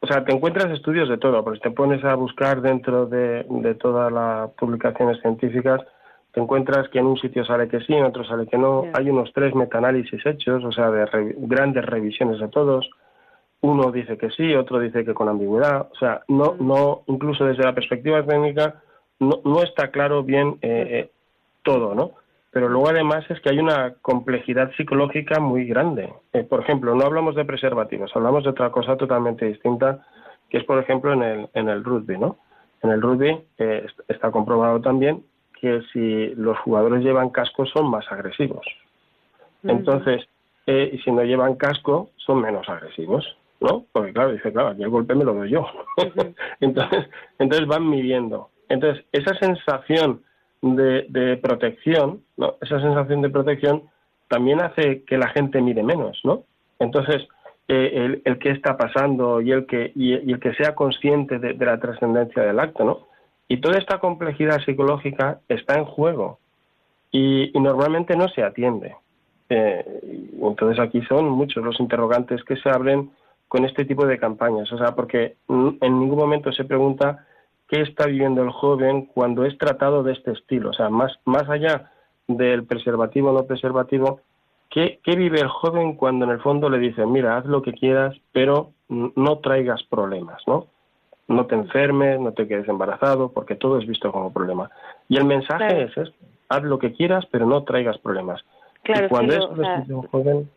o 0.00 0.06
sea, 0.06 0.24
te 0.24 0.32
encuentras 0.32 0.70
estudios 0.70 1.08
de 1.08 1.18
todo, 1.18 1.42
porque 1.42 1.60
te 1.60 1.70
pones 1.70 2.04
a 2.04 2.14
buscar 2.14 2.60
dentro 2.60 3.06
de, 3.06 3.44
de 3.48 3.74
todas 3.74 4.12
las 4.12 4.50
publicaciones 4.52 5.20
científicas, 5.20 5.80
te 6.32 6.40
encuentras 6.40 6.88
que 6.90 6.98
en 6.98 7.06
un 7.06 7.18
sitio 7.18 7.44
sale 7.44 7.68
que 7.68 7.80
sí, 7.80 7.94
en 7.94 8.04
otro 8.04 8.24
sale 8.24 8.46
que 8.46 8.58
no. 8.58 8.84
Hay 8.92 9.10
unos 9.10 9.32
tres 9.32 9.54
metaanálisis 9.54 10.24
hechos, 10.24 10.62
o 10.64 10.72
sea, 10.72 10.90
de 10.90 11.34
grandes 11.38 11.84
revisiones 11.84 12.38
de 12.38 12.48
todos. 12.48 12.88
Uno 13.60 13.90
dice 13.90 14.16
que 14.18 14.30
sí, 14.30 14.54
otro 14.54 14.78
dice 14.78 15.04
que 15.04 15.14
con 15.14 15.28
ambigüedad. 15.28 15.88
O 15.90 15.96
sea, 15.96 16.22
no, 16.28 16.54
no, 16.60 17.02
incluso 17.06 17.44
desde 17.44 17.64
la 17.64 17.74
perspectiva 17.74 18.22
técnica, 18.24 18.76
no, 19.18 19.40
no 19.44 19.62
está 19.62 19.90
claro 19.90 20.22
bien 20.22 20.58
eh, 20.62 21.10
todo, 21.64 21.94
¿no? 21.94 22.12
Pero 22.50 22.68
luego 22.68 22.88
además 22.88 23.24
es 23.30 23.40
que 23.40 23.50
hay 23.50 23.58
una 23.58 23.94
complejidad 24.00 24.72
psicológica 24.76 25.38
muy 25.38 25.66
grande. 25.66 26.12
Eh, 26.32 26.44
por 26.44 26.60
ejemplo, 26.60 26.94
no 26.94 27.04
hablamos 27.04 27.34
de 27.34 27.44
preservativos, 27.44 28.10
hablamos 28.14 28.44
de 28.44 28.50
otra 28.50 28.70
cosa 28.70 28.96
totalmente 28.96 29.44
distinta, 29.44 30.06
que 30.48 30.58
es 30.58 30.64
por 30.64 30.78
ejemplo 30.78 31.12
en 31.12 31.22
el, 31.22 31.48
en 31.54 31.68
el 31.68 31.84
rugby, 31.84 32.16
¿no? 32.16 32.38
En 32.82 32.90
el 32.90 33.02
rugby 33.02 33.38
eh, 33.58 33.86
está 34.08 34.30
comprobado 34.30 34.80
también 34.80 35.24
que 35.60 35.82
si 35.92 36.34
los 36.36 36.58
jugadores 36.60 37.02
llevan 37.02 37.30
casco 37.30 37.66
son 37.66 37.90
más 37.90 38.10
agresivos. 38.10 38.64
Entonces, 39.64 40.26
eh, 40.66 40.90
y 40.92 40.98
si 40.98 41.10
no 41.10 41.24
llevan 41.24 41.56
casco, 41.56 42.10
son 42.16 42.40
menos 42.40 42.68
agresivos, 42.68 43.36
¿no? 43.60 43.84
Porque 43.92 44.12
claro, 44.12 44.32
dice, 44.32 44.52
claro, 44.52 44.68
aquí 44.68 44.82
el 44.82 44.90
golpe 44.90 45.14
me 45.14 45.24
lo 45.24 45.34
doy 45.34 45.50
yo. 45.50 45.66
entonces, 46.60 47.08
entonces 47.38 47.66
van 47.66 47.88
midiendo. 47.88 48.50
Entonces, 48.68 49.04
esa 49.12 49.34
sensación 49.34 50.22
de, 50.62 51.38
protección, 51.42 52.22
¿no? 52.36 52.56
esa 52.60 52.80
sensación 52.80 53.22
de 53.22 53.30
protección 53.30 53.82
también 54.28 54.60
hace 54.60 55.04
que 55.04 55.18
la 55.18 55.28
gente 55.28 55.60
mire 55.60 55.82
menos, 55.82 56.20
¿no? 56.24 56.44
Entonces, 56.78 57.26
eh, 57.66 57.90
el, 57.94 58.22
el 58.24 58.38
que 58.38 58.50
está 58.50 58.76
pasando 58.76 59.40
y 59.40 59.52
el 59.52 59.66
que, 59.66 59.92
y, 59.94 60.12
el 60.12 60.40
que 60.40 60.54
sea 60.54 60.74
consciente 60.74 61.38
de, 61.38 61.54
la 61.54 61.78
trascendencia 61.78 62.42
del 62.42 62.60
acto, 62.60 62.84
¿no? 62.84 63.08
Y 63.48 63.58
toda 63.58 63.78
esta 63.78 63.98
complejidad 63.98 64.60
psicológica 64.64 65.40
está 65.48 65.76
en 65.76 65.84
juego 65.84 66.38
y, 67.10 67.50
normalmente 67.54 68.16
no 68.16 68.28
se 68.28 68.42
atiende. 68.42 68.94
Eh, 69.48 69.84
entonces 70.42 70.78
aquí 70.78 71.00
son 71.02 71.30
muchos 71.30 71.64
los 71.64 71.80
interrogantes 71.80 72.44
que 72.44 72.56
se 72.56 72.68
abren 72.68 73.10
con 73.48 73.64
este 73.64 73.86
tipo 73.86 74.06
de 74.06 74.18
campañas, 74.18 74.70
o 74.70 74.76
sea, 74.76 74.94
porque 74.94 75.36
en 75.48 76.00
ningún 76.00 76.18
momento 76.18 76.52
se 76.52 76.64
pregunta 76.64 77.26
qué 77.68 77.82
está 77.82 78.06
viviendo 78.06 78.42
el 78.42 78.50
joven 78.50 79.06
cuando 79.06 79.44
es 79.44 79.56
tratado 79.58 80.02
de 80.02 80.12
este 80.12 80.32
estilo. 80.32 80.70
O 80.70 80.72
sea, 80.72 80.88
más, 80.88 81.12
más 81.24 81.48
allá 81.48 81.90
del 82.26 82.64
preservativo 82.64 83.30
o 83.30 83.32
no 83.32 83.46
preservativo, 83.46 84.20
¿qué, 84.70 85.00
¿qué 85.04 85.16
vive 85.16 85.40
el 85.40 85.48
joven 85.48 85.94
cuando 85.94 86.24
en 86.24 86.32
el 86.32 86.40
fondo 86.40 86.68
le 86.68 86.78
dicen, 86.78 87.12
mira, 87.12 87.36
haz 87.36 87.44
lo 87.46 87.62
que 87.62 87.72
quieras, 87.72 88.16
pero 88.32 88.72
no 88.88 89.38
traigas 89.38 89.82
problemas, 89.84 90.42
¿no? 90.46 90.66
No 91.28 91.44
te 91.44 91.54
enfermes, 91.54 92.18
no 92.18 92.32
te 92.32 92.48
quedes 92.48 92.68
embarazado, 92.68 93.32
porque 93.32 93.54
todo 93.54 93.78
es 93.78 93.86
visto 93.86 94.10
como 94.10 94.32
problema. 94.32 94.70
Y 95.08 95.18
el 95.18 95.26
mensaje 95.26 95.82
es 95.84 96.12
haz 96.48 96.62
lo 96.62 96.78
que 96.78 96.94
quieras, 96.94 97.26
pero 97.30 97.44
no 97.44 97.64
traigas 97.64 97.98
problemas. 97.98 98.42
Claro, 98.82 99.06
y 99.06 99.08
cuando 99.10 99.34
es 99.34 99.88
un 99.90 100.02
joven 100.08 100.50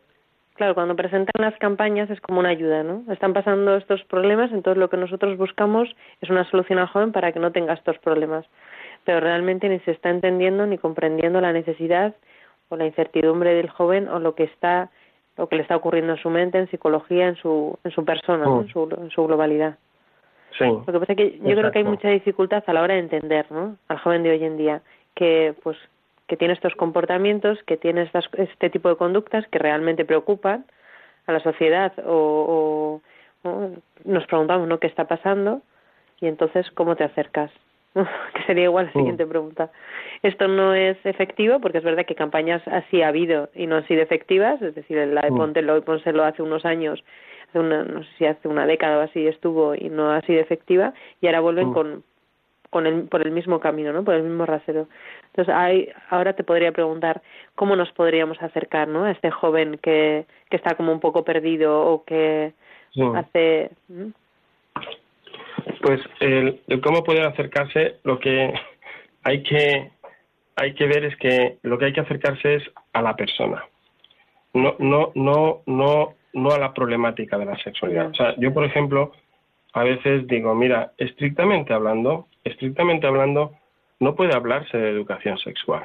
Claro, 0.62 0.76
cuando 0.76 0.94
presentan 0.94 1.42
las 1.42 1.58
campañas 1.58 2.08
es 2.08 2.20
como 2.20 2.38
una 2.38 2.50
ayuda, 2.50 2.84
¿no? 2.84 3.02
Están 3.12 3.32
pasando 3.32 3.76
estos 3.76 4.04
problemas, 4.04 4.52
entonces 4.52 4.78
lo 4.78 4.88
que 4.88 4.96
nosotros 4.96 5.36
buscamos 5.36 5.88
es 6.20 6.30
una 6.30 6.48
solución 6.50 6.78
al 6.78 6.86
joven 6.86 7.10
para 7.10 7.32
que 7.32 7.40
no 7.40 7.50
tenga 7.50 7.72
estos 7.72 7.98
problemas. 7.98 8.46
Pero 9.02 9.18
realmente 9.18 9.68
ni 9.68 9.80
se 9.80 9.90
está 9.90 10.10
entendiendo 10.10 10.64
ni 10.64 10.78
comprendiendo 10.78 11.40
la 11.40 11.52
necesidad 11.52 12.14
o 12.68 12.76
la 12.76 12.86
incertidumbre 12.86 13.54
del 13.54 13.70
joven 13.70 14.06
o 14.06 14.20
lo 14.20 14.36
que 14.36 14.44
está 14.44 14.88
lo 15.36 15.48
que 15.48 15.56
le 15.56 15.62
está 15.62 15.74
ocurriendo 15.74 16.12
en 16.12 16.22
su 16.22 16.30
mente, 16.30 16.58
en 16.58 16.70
psicología, 16.70 17.26
en 17.26 17.34
su 17.34 17.76
en 17.82 17.90
su 17.90 18.04
persona, 18.04 18.44
en, 18.44 18.68
su, 18.68 18.88
en 19.00 19.10
su 19.10 19.26
globalidad. 19.26 19.78
Sí. 20.56 20.66
Lo 20.66 20.86
que 20.86 21.00
pasa 21.00 21.12
es 21.14 21.16
que 21.16 21.40
yo 21.40 21.56
creo 21.56 21.72
que 21.72 21.78
hay 21.80 21.84
mucha 21.84 22.08
dificultad 22.08 22.62
a 22.68 22.72
la 22.72 22.82
hora 22.82 22.94
de 22.94 23.00
entender, 23.00 23.50
¿no? 23.50 23.78
Al 23.88 23.98
joven 23.98 24.22
de 24.22 24.30
hoy 24.30 24.44
en 24.44 24.56
día 24.56 24.80
que 25.16 25.56
pues 25.64 25.76
que 26.26 26.36
tiene 26.36 26.54
estos 26.54 26.74
comportamientos, 26.74 27.62
que 27.64 27.76
tiene 27.76 28.08
este 28.38 28.70
tipo 28.70 28.88
de 28.88 28.96
conductas 28.96 29.46
que 29.48 29.58
realmente 29.58 30.04
preocupan 30.04 30.64
a 31.26 31.32
la 31.32 31.40
sociedad 31.40 31.92
o, 32.06 33.00
nos 34.04 34.26
preguntamos 34.26 34.68
¿no? 34.68 34.78
qué 34.78 34.86
está 34.86 35.06
pasando 35.06 35.62
y 36.20 36.26
entonces 36.26 36.70
cómo 36.72 36.94
te 36.94 37.02
acercas 37.04 37.50
que 37.94 38.42
sería 38.46 38.64
igual 38.64 38.86
la 38.86 38.92
siguiente 38.92 39.26
pregunta. 39.26 39.70
Esto 40.22 40.48
no 40.48 40.74
es 40.74 40.96
efectivo 41.04 41.60
porque 41.60 41.78
es 41.78 41.84
verdad 41.84 42.06
que 42.06 42.14
campañas 42.14 42.62
así 42.68 43.02
ha 43.02 43.08
habido 43.08 43.50
y 43.54 43.66
no 43.66 43.76
han 43.76 43.86
sido 43.86 44.00
efectivas. 44.02 44.62
Es 44.62 44.74
decir 44.74 44.96
la 44.96 45.22
de 45.22 45.28
Póntelo 45.28 45.76
y 45.76 45.82
Pónselo 45.82 46.24
hace 46.24 46.42
unos 46.42 46.64
años 46.64 47.02
hace 47.48 47.58
una, 47.58 47.84
no 47.84 48.02
sé 48.02 48.08
si 48.16 48.26
hace 48.26 48.48
una 48.48 48.66
década 48.66 48.98
o 48.98 49.00
así 49.02 49.26
estuvo 49.26 49.74
y 49.74 49.90
no 49.90 50.10
ha 50.10 50.22
sido 50.22 50.40
efectiva. 50.40 50.94
Y 51.20 51.26
ahora 51.26 51.40
vuelven 51.40 51.72
con 51.72 52.02
con 52.72 52.86
el, 52.86 53.02
por 53.02 53.20
el 53.20 53.32
mismo 53.32 53.60
camino, 53.60 53.92
¿no? 53.92 54.02
Por 54.02 54.14
el 54.14 54.22
mismo 54.22 54.46
rasero. 54.46 54.88
Entonces, 55.26 55.54
hay, 55.54 55.90
ahora 56.08 56.32
te 56.32 56.42
podría 56.42 56.72
preguntar 56.72 57.20
cómo 57.54 57.76
nos 57.76 57.92
podríamos 57.92 58.40
acercar, 58.40 58.88
¿no? 58.88 59.04
A 59.04 59.10
este 59.10 59.30
joven 59.30 59.78
que, 59.82 60.24
que 60.48 60.56
está 60.56 60.74
como 60.74 60.90
un 60.90 60.98
poco 60.98 61.22
perdido 61.22 61.78
o 61.78 62.02
que 62.04 62.54
hace. 63.14 63.72
Pues 65.82 66.00
el, 66.20 66.62
cómo 66.82 67.04
poder 67.04 67.26
acercarse, 67.26 67.96
lo 68.04 68.18
que 68.18 68.54
hay 69.22 69.42
que 69.42 69.90
hay 70.56 70.74
que 70.74 70.86
ver 70.86 71.04
es 71.04 71.16
que 71.16 71.58
lo 71.62 71.76
que 71.76 71.84
hay 71.86 71.92
que 71.92 72.00
acercarse 72.00 72.54
es 72.54 72.62
a 72.94 73.02
la 73.02 73.14
persona, 73.16 73.64
no 74.54 74.76
no 74.78 75.12
no 75.14 75.60
no 75.66 76.14
no 76.32 76.50
a 76.50 76.58
la 76.58 76.72
problemática 76.72 77.36
de 77.36 77.44
la 77.44 77.58
sexualidad. 77.58 78.08
O 78.08 78.14
sea, 78.14 78.34
yo 78.38 78.54
por 78.54 78.64
ejemplo 78.64 79.12
a 79.74 79.84
veces 79.84 80.26
digo, 80.26 80.54
mira, 80.54 80.92
estrictamente 80.98 81.72
hablando, 81.72 82.28
estrictamente 82.44 83.06
hablando, 83.06 83.52
no 84.00 84.14
puede 84.14 84.34
hablarse 84.34 84.76
de 84.76 84.90
educación 84.90 85.38
sexual, 85.38 85.84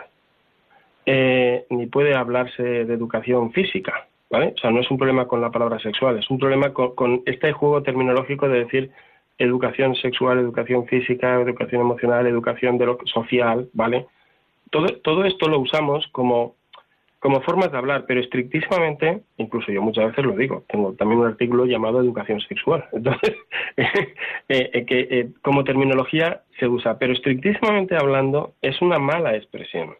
eh, 1.06 1.66
ni 1.70 1.86
puede 1.86 2.16
hablarse 2.16 2.64
de 2.64 2.94
educación 2.94 3.52
física, 3.54 4.08
¿vale? 4.30 4.54
O 4.58 4.60
sea, 4.60 4.72
no 4.72 4.82
es 4.82 4.92
un 4.92 4.98
problema 4.98 5.28
con 5.28 5.40
la 5.40 5.52
palabra 5.52 5.80
sexual, 5.80 6.18
es 6.20 6.30
un 6.30 6.38
problema 6.38 6.74
con, 6.74 7.22
este 7.26 7.54
juego 7.54 7.82
terminológico 7.84 8.50
de 8.50 8.60
decir 8.66 8.92
educación 9.38 9.96
sexual, 9.96 10.40
educación 10.40 10.86
física, 10.88 11.40
educación 11.40 11.82
emocional, 11.82 12.28
educación 12.28 12.78
de 12.78 12.88
lo 12.88 12.98
social, 13.06 13.70
¿vale? 13.74 14.08
Todo, 14.72 14.88
todo 15.02 15.24
esto 15.24 15.48
lo 15.48 15.60
usamos 15.60 16.08
como 16.12 16.57
como 17.28 17.42
formas 17.42 17.74
de 17.74 17.78
hablar, 17.78 18.06
pero 18.08 18.22
estrictísimamente, 18.22 19.20
incluso 19.36 19.70
yo 19.70 19.82
muchas 19.82 20.06
veces 20.06 20.24
lo 20.24 20.32
digo, 20.32 20.64
tengo 20.70 20.94
también 20.94 21.20
un 21.20 21.28
artículo 21.28 21.66
llamado 21.66 22.00
educación 22.00 22.40
sexual, 22.40 22.86
entonces, 22.94 23.36
eh, 23.76 24.06
eh, 24.48 24.86
que 24.86 25.00
eh, 25.12 25.30
como 25.42 25.66
terminología 25.66 26.44
se 26.58 26.70
usa, 26.70 26.98
pero 26.98 27.12
estrictísimamente 27.12 27.98
hablando 27.98 28.54
es 28.62 28.82
una 28.82 28.98
mala 28.98 29.36
expresión, 29.36 29.96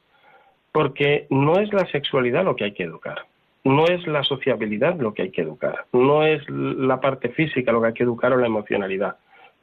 porque 0.72 1.28
no 1.30 1.60
es 1.60 1.74
la 1.74 1.86
sexualidad 1.88 2.46
lo 2.46 2.56
que 2.56 2.64
hay 2.64 2.72
que 2.72 2.84
educar, 2.84 3.26
no 3.66 3.88
es 3.88 4.08
la 4.08 4.24
sociabilidad 4.24 4.98
lo 4.98 5.14
que 5.14 5.24
hay 5.24 5.32
que 5.32 5.42
educar, 5.42 5.84
no 5.92 6.26
es 6.26 6.42
la 6.50 7.02
parte 7.02 7.28
física 7.28 7.74
lo 7.74 7.82
que 7.82 7.88
hay 7.88 7.94
que 7.94 8.04
educar 8.04 8.32
o 8.32 8.38
la 8.38 8.48
emocionalidad 8.48 9.18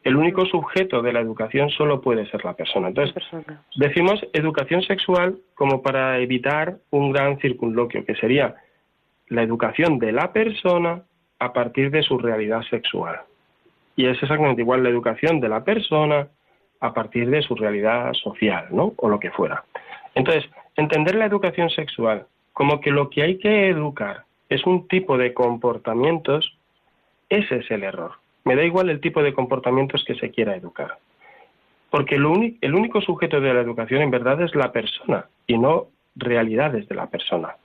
el 0.05 0.17
único 0.17 0.45
sujeto 0.45 1.01
de 1.01 1.13
la 1.15 1.21
educación 1.21 1.71
solo 1.71 2.03
puede 2.03 2.27
ser 2.31 2.45
la 2.45 2.53
persona. 2.53 2.89
Entonces, 2.89 3.15
decimos 3.77 4.21
educación 4.35 4.83
sexual 4.83 5.39
como 5.55 5.83
para 5.83 6.19
evitar 6.19 6.77
un 6.91 7.11
gran 7.11 7.39
circunloquio, 7.41 8.05
que 8.05 8.15
sería 8.15 8.55
la 9.29 9.43
educación 9.43 9.99
de 9.99 10.13
la 10.13 10.33
persona 10.33 11.03
a 11.39 11.53
partir 11.55 11.91
de 11.91 12.03
su 12.03 12.19
realidad 12.19 12.63
sexual. 12.69 13.21
Y 13.97 14.07
es 14.07 14.23
exactamente 14.23 14.61
igual 14.61 14.83
la 14.83 14.91
educación 14.91 15.41
de 15.41 15.49
la 15.49 15.65
persona 15.65 16.29
a 16.81 16.93
partir 16.93 17.31
de 17.31 17.41
su 17.41 17.55
realidad 17.55 18.13
social, 18.13 18.67
¿no? 18.71 18.93
O 18.97 19.09
lo 19.09 19.19
que 19.19 19.31
fuera. 19.31 19.65
Entonces, 20.15 20.45
entender 20.77 21.15
la 21.15 21.25
educación 21.25 21.71
sexual 21.71 22.27
como 22.53 22.81
que 22.81 22.91
lo 22.91 23.09
que 23.09 23.23
hay 23.23 23.39
que 23.39 23.69
educar 23.69 24.25
es 24.51 24.67
un 24.67 24.87
tipo 24.87 25.17
de 25.17 25.33
comportamientos, 25.33 26.59
ese 27.31 27.57
es 27.57 27.71
el 27.71 27.85
error. 27.85 28.13
Me 28.45 28.57
da 28.57 28.65
igual 28.65 28.91
el 28.91 29.01
tipo 29.01 29.23
de 29.23 29.33
comportamientos 29.33 30.05
que 30.05 30.15
se 30.15 30.31
quiera 30.31 30.57
educar. 30.57 30.99
Porque 31.91 32.17
el, 32.17 32.25
único 32.27 33.01
sujeto 33.01 33.41
de 33.41 33.55
la 33.55 33.61
educación 33.61 34.03
en 34.03 34.11
verdad 34.11 34.43
es 34.43 34.55
la 34.55 34.73
persona 34.73 35.27
y 35.47 35.59
no 35.59 35.87
realidades 36.17 36.89
de 36.89 36.95
la 36.95 37.07
persona. 37.07 37.57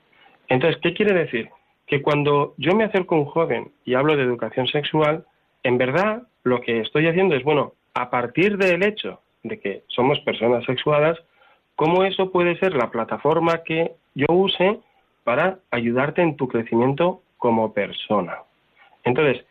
Entonces, 0.48 0.79
¿qué 0.81 0.93
quiere 0.93 1.13
decir? 1.13 1.50
Que 1.88 2.01
cuando 2.01 2.53
yo 2.57 2.75
me 2.75 2.83
acerco 2.83 3.15
a 3.15 3.19
un 3.19 3.25
joven 3.25 3.71
y 3.86 3.95
hablo 3.95 4.15
de 4.15 4.24
educación 4.24 4.67
sexual, 4.67 5.25
en 5.63 5.77
verdad 5.77 6.24
lo 6.43 6.62
que 6.62 6.79
estoy 6.81 7.07
haciendo 7.07 7.36
es, 7.36 7.43
bueno, 7.43 7.74
a 7.93 8.09
partir 8.09 8.57
del 8.57 8.83
hecho 8.83 9.19
de 9.43 9.59
que 9.59 9.83
somos 9.88 10.19
personas 10.19 10.63
sexuadas, 10.65 11.17
cómo 11.75 12.03
eso 12.03 12.31
puede 12.31 12.57
ser 12.59 12.75
la 12.75 12.91
plataforma 12.91 13.63
que 13.63 13.93
yo 14.13 14.27
use 14.29 14.79
para 15.24 15.59
ayudarte 15.71 16.21
en 16.21 16.36
tu 16.36 16.48
crecimiento 16.48 17.21
como 17.38 17.74
persona. 17.74 18.39
Entonces, 19.03 19.45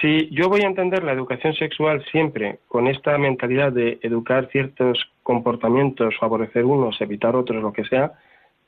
si 0.00 0.28
yo 0.30 0.48
voy 0.48 0.62
a 0.62 0.66
entender 0.66 1.04
la 1.04 1.12
educación 1.12 1.54
sexual 1.54 2.04
siempre 2.10 2.58
con 2.68 2.86
esta 2.86 3.16
mentalidad 3.18 3.72
de 3.72 3.98
educar 4.02 4.48
ciertos 4.50 5.10
comportamientos, 5.22 6.16
favorecer 6.18 6.64
unos, 6.64 7.00
evitar 7.00 7.36
otros, 7.36 7.62
lo 7.62 7.72
que 7.72 7.84
sea, 7.84 8.12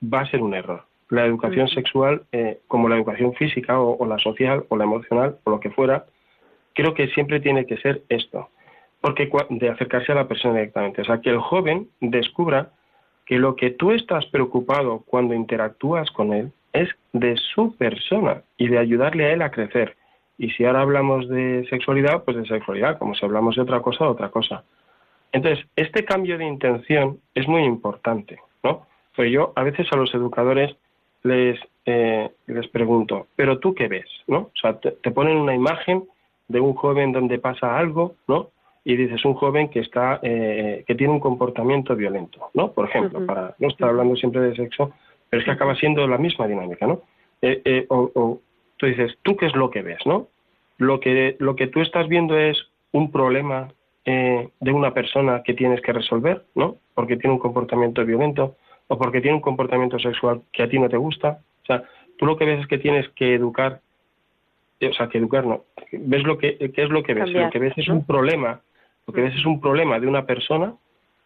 va 0.02 0.20
a 0.20 0.30
ser 0.30 0.42
un 0.42 0.54
error. 0.54 0.84
La 1.08 1.24
educación 1.24 1.68
sexual, 1.68 2.22
eh, 2.32 2.60
como 2.68 2.88
la 2.88 2.96
educación 2.96 3.34
física 3.34 3.80
o, 3.80 4.04
la 4.06 4.18
social 4.18 4.64
o 4.68 4.76
la 4.76 4.84
emocional 4.84 5.38
o 5.44 5.50
lo 5.50 5.60
que 5.60 5.70
fuera, 5.70 6.06
creo 6.74 6.94
que 6.94 7.08
siempre 7.08 7.40
tiene 7.40 7.66
que 7.66 7.76
ser 7.78 8.02
esto, 8.08 8.48
porque 9.00 9.30
de 9.50 9.68
acercarse 9.68 10.12
a 10.12 10.16
la 10.16 10.28
persona 10.28 10.54
directamente, 10.54 11.02
o 11.02 11.04
sea, 11.04 11.20
que 11.20 11.30
el 11.30 11.38
joven 11.38 11.88
descubra 12.00 12.70
que 13.26 13.38
lo 13.38 13.56
que 13.56 13.70
tú 13.70 13.92
estás 13.92 14.26
preocupado 14.26 15.02
cuando 15.06 15.34
interactúas 15.34 16.10
con 16.10 16.32
él 16.32 16.52
es 16.72 16.88
de 17.12 17.36
su 17.36 17.76
persona 17.76 18.42
y 18.58 18.68
de 18.68 18.78
ayudarle 18.78 19.26
a 19.26 19.32
él 19.32 19.42
a 19.42 19.50
crecer. 19.50 19.96
Y 20.38 20.50
si 20.50 20.64
ahora 20.64 20.82
hablamos 20.82 21.28
de 21.28 21.66
sexualidad, 21.70 22.24
pues 22.24 22.36
de 22.36 22.46
sexualidad, 22.46 22.98
como 22.98 23.14
si 23.14 23.24
hablamos 23.24 23.56
de 23.56 23.62
otra 23.62 23.80
cosa, 23.80 24.04
de 24.04 24.10
otra 24.10 24.30
cosa. 24.30 24.64
Entonces, 25.32 25.64
este 25.76 26.04
cambio 26.04 26.38
de 26.38 26.44
intención 26.44 27.18
es 27.34 27.48
muy 27.48 27.62
importante, 27.62 28.38
¿no? 28.62 28.86
Pues 29.14 29.30
yo 29.30 29.52
a 29.56 29.62
veces 29.62 29.86
a 29.92 29.96
los 29.96 30.14
educadores 30.14 30.76
les, 31.24 31.58
eh, 31.86 32.30
les 32.46 32.68
pregunto, 32.68 33.26
¿pero 33.34 33.58
tú 33.58 33.74
qué 33.74 33.88
ves? 33.88 34.06
¿no? 34.26 34.38
O 34.38 34.52
sea, 34.60 34.78
te, 34.78 35.10
ponen 35.10 35.36
una 35.36 35.54
imagen 35.54 36.04
de 36.48 36.60
un 36.60 36.74
joven 36.74 37.12
donde 37.12 37.38
pasa 37.38 37.76
algo, 37.76 38.14
¿no? 38.28 38.50
Y 38.84 38.96
dices 38.96 39.24
un 39.24 39.34
joven 39.34 39.70
que 39.70 39.80
está, 39.80 40.20
eh, 40.22 40.84
que 40.86 40.94
tiene 40.94 41.12
un 41.12 41.20
comportamiento 41.20 41.96
violento, 41.96 42.50
¿no? 42.52 42.72
Por 42.72 42.88
ejemplo, 42.88 43.24
para 43.24 43.54
no 43.58 43.68
estar 43.68 43.88
hablando 43.88 44.14
siempre 44.14 44.42
de 44.42 44.54
sexo, 44.54 44.92
pero 45.30 45.40
es 45.40 45.46
que 45.46 45.52
acaba 45.52 45.74
siendo 45.74 46.06
la 46.06 46.18
misma 46.18 46.46
dinámica, 46.46 46.86
¿no? 46.86 47.00
Eh, 47.40 47.86
o, 47.88 48.40
tú 48.84 49.02
dices, 49.02 49.18
¿tú 49.22 49.36
qué 49.36 49.46
es 49.46 49.54
lo 49.54 49.70
que 49.70 49.82
ves, 49.82 49.98
no? 50.04 50.28
Lo 50.78 51.00
que, 51.00 51.36
lo 51.38 51.56
que 51.56 51.68
tú 51.68 51.80
estás 51.80 52.08
viendo 52.08 52.36
es 52.36 52.58
un 52.92 53.10
problema 53.10 53.68
de 54.04 54.72
una 54.72 54.92
persona 54.92 55.42
que 55.42 55.54
tienes 55.54 55.80
que 55.80 55.94
resolver, 55.94 56.44
¿no? 56.54 56.76
Porque 56.92 57.16
tiene 57.16 57.32
un 57.32 57.38
comportamiento 57.38 58.04
violento 58.04 58.56
o 58.88 58.98
porque 58.98 59.22
tiene 59.22 59.36
un 59.36 59.40
comportamiento 59.40 59.98
sexual 59.98 60.42
que 60.52 60.62
a 60.62 60.68
ti 60.68 60.78
no 60.78 60.90
te 60.90 60.98
gusta. 60.98 61.38
O 61.62 61.66
sea, 61.66 61.84
tú 62.18 62.26
lo 62.26 62.36
que 62.36 62.44
ves 62.44 62.60
es 62.60 62.66
que 62.66 62.76
tienes 62.76 63.08
que 63.10 63.34
educar, 63.34 63.80
eh, 64.80 64.88
o 64.88 64.92
sea, 64.92 65.08
que 65.08 65.16
educar 65.16 65.46
no. 65.46 65.64
¿Ves 65.90 66.22
lo 66.24 66.36
que, 66.36 66.58
qué 66.58 66.82
es 66.82 66.90
lo 66.90 67.02
que 67.02 67.14
ves? 67.14 67.30
lo 67.30 67.48
que 67.48 67.58
ves 67.58 67.72
es 67.78 67.88
un 67.88 68.04
problema, 68.04 68.60
lo 69.06 69.14
que 69.14 69.22
ves 69.22 69.34
es 69.34 69.46
un 69.46 69.60
problema 69.62 69.98
de 69.98 70.06
una 70.06 70.26
persona 70.26 70.74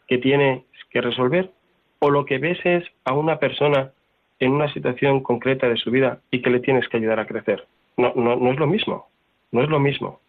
que 0.07 0.19
tiene 0.19 0.65
que 0.91 1.01
resolver 1.01 1.51
o 1.99 2.11
lo 2.11 2.25
que 2.25 2.39
ves 2.39 2.59
es 2.65 2.85
a 3.05 3.15
una 3.15 3.41
persona 3.41 3.91
en 4.41 4.53
una 4.53 4.73
situación 4.73 5.23
concreta 5.23 5.69
de 5.69 5.77
su 5.77 5.91
vida 5.91 6.21
y 6.31 6.43
que 6.43 6.51
le 6.51 6.61
tienes 6.61 6.89
que 6.89 6.97
ayudar 6.97 7.21
a 7.21 7.27
crecer. 7.27 7.67
No, 7.97 8.13
no, 8.15 8.37
no 8.37 8.53
es 8.53 8.59
lo 8.59 8.67
mismo, 8.67 9.09
no 9.53 9.63
es 9.63 9.69
lo 9.69 9.81
mismo. 9.81 10.21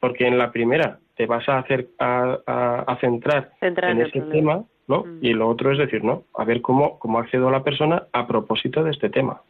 Porque 0.00 0.26
en 0.26 0.38
la 0.38 0.52
primera 0.52 0.98
te 1.16 1.26
vas 1.26 1.48
a 1.48 1.58
hacer 1.58 1.88
a, 1.98 2.38
a, 2.86 2.96
centrar 3.00 3.52
en, 3.62 4.02
ese 4.02 4.20
tema 4.20 4.64
¿no? 4.88 5.04
Mm. 5.04 5.18
Y 5.22 5.32
lo 5.32 5.48
otro 5.48 5.72
es 5.72 5.78
decir, 5.78 6.04
¿no? 6.04 6.24
A 6.34 6.44
ver 6.44 6.62
cómo, 6.62 6.98
cómo 6.98 7.18
accedo 7.18 7.48
a 7.48 7.52
la 7.52 7.62
persona 7.62 8.04
a 8.12 8.26
propósito 8.26 8.84
de 8.84 8.90
este 8.90 9.10
tema. 9.10 9.40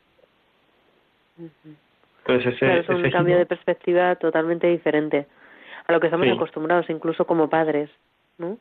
Entonces 2.26 2.54
ese, 2.54 2.78
es 2.78 2.88
un 2.88 3.10
cambio 3.10 3.36
de 3.36 3.46
perspectiva 3.46 4.16
totalmente 4.16 4.66
diferente 4.66 5.26
a 5.86 5.92
lo 5.92 6.00
que 6.00 6.06
estamos 6.06 6.28
acostumbrados, 6.28 6.88
incluso 6.90 7.26
como 7.26 7.48
padres, 7.48 7.90
¿no? 8.38 8.58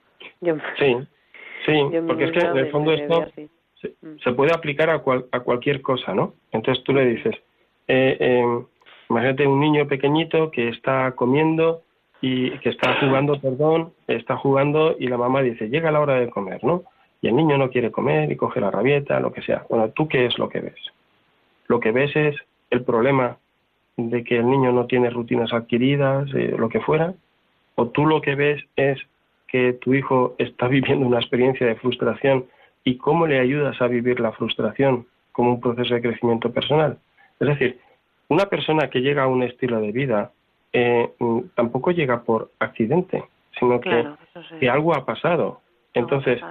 sí, 0.77 0.95
sí, 1.65 1.89
porque 2.07 2.25
es 2.25 2.31
que 2.31 2.39
en 2.39 2.57
el 2.57 2.71
fondo 2.71 2.91
esto. 2.91 3.27
Se, 4.23 4.31
puede 4.33 4.53
aplicar 4.53 4.89
a, 4.89 5.03
a 5.31 5.39
cualquier 5.41 5.81
cosa, 5.81 6.13
¿no? 6.13 6.33
Entonces 6.51 6.83
tú 6.83 6.93
le 6.93 7.05
dices, 7.05 7.35
eh, 7.87 8.17
eh, 8.19 8.63
imagínate 9.09 9.47
un 9.47 9.59
niño 9.59 9.87
pequeñito 9.87 10.51
que 10.51 10.69
está 10.69 11.11
comiendo 11.11 11.81
y 12.21 12.51
que 12.59 12.69
está 12.69 12.99
jugando, 12.99 13.39
perdón, 13.39 13.93
está 14.07 14.37
jugando 14.37 14.95
y 14.97 15.07
la 15.07 15.17
mamá 15.17 15.41
dice, 15.41 15.69
llega 15.69 15.91
la 15.91 15.99
hora 15.99 16.15
de 16.15 16.29
comer, 16.29 16.63
¿no? 16.63 16.83
Y 17.21 17.27
el 17.27 17.35
niño 17.35 17.57
no 17.57 17.69
quiere 17.69 17.91
comer 17.91 18.31
y 18.31 18.35
coge 18.35 18.59
la 18.59 18.71
rabieta, 18.71 19.19
lo 19.19 19.31
que 19.31 19.41
sea. 19.41 19.65
Bueno, 19.69 19.89
¿tú 19.89 20.07
qué 20.07 20.25
es 20.25 20.37
lo 20.37 20.49
que 20.49 20.59
ves? 20.59 20.79
Lo 21.67 21.79
que 21.79 21.91
ves 21.91 22.15
es 22.15 22.35
el 22.69 22.83
problema 22.83 23.37
de 23.97 24.23
que 24.23 24.37
el 24.37 24.49
niño 24.49 24.71
no 24.71 24.85
tiene 24.87 25.09
rutinas 25.09 25.53
adquiridas, 25.53 26.29
eh, 26.33 26.55
lo 26.57 26.69
que 26.69 26.81
fuera, 26.81 27.13
o 27.75 27.87
tú 27.87 28.05
lo 28.05 28.21
que 28.21 28.35
ves 28.35 28.63
es 28.75 28.99
que 29.47 29.73
tu 29.73 29.93
hijo 29.93 30.35
está 30.37 30.67
viviendo 30.77 31.05
una 31.05 31.19
experiencia 31.19 31.67
de 31.67 31.75
frustración 31.75 32.45
y 32.85 32.97
cómo 32.97 33.27
le 33.27 33.39
ayudas 33.39 33.81
a 33.81 33.87
vivir 33.87 34.21
la 34.21 34.31
frustración 34.31 35.07
como 35.33 35.51
un 35.51 35.59
proceso 35.59 35.95
de 35.95 36.01
crecimiento 36.01 36.53
personal. 36.53 36.97
Es 37.39 37.47
decir, 37.49 37.79
una 38.29 38.45
persona 38.45 38.89
que 38.89 39.01
llega 39.01 39.23
a 39.23 39.27
un 39.27 39.43
estilo 39.43 39.81
de 39.81 39.91
vida 39.91 40.31
eh, 40.71 41.11
mm, 41.19 41.39
tampoco 41.55 41.91
llega 41.91 42.21
por 42.23 42.51
accidente, 42.59 43.25
sino 43.59 43.81
que, 43.81 44.07
que, 44.59 44.69
algo 44.69 44.95
ha 44.95 45.05
pasado. 45.05 45.61
Entonces, 45.93 46.41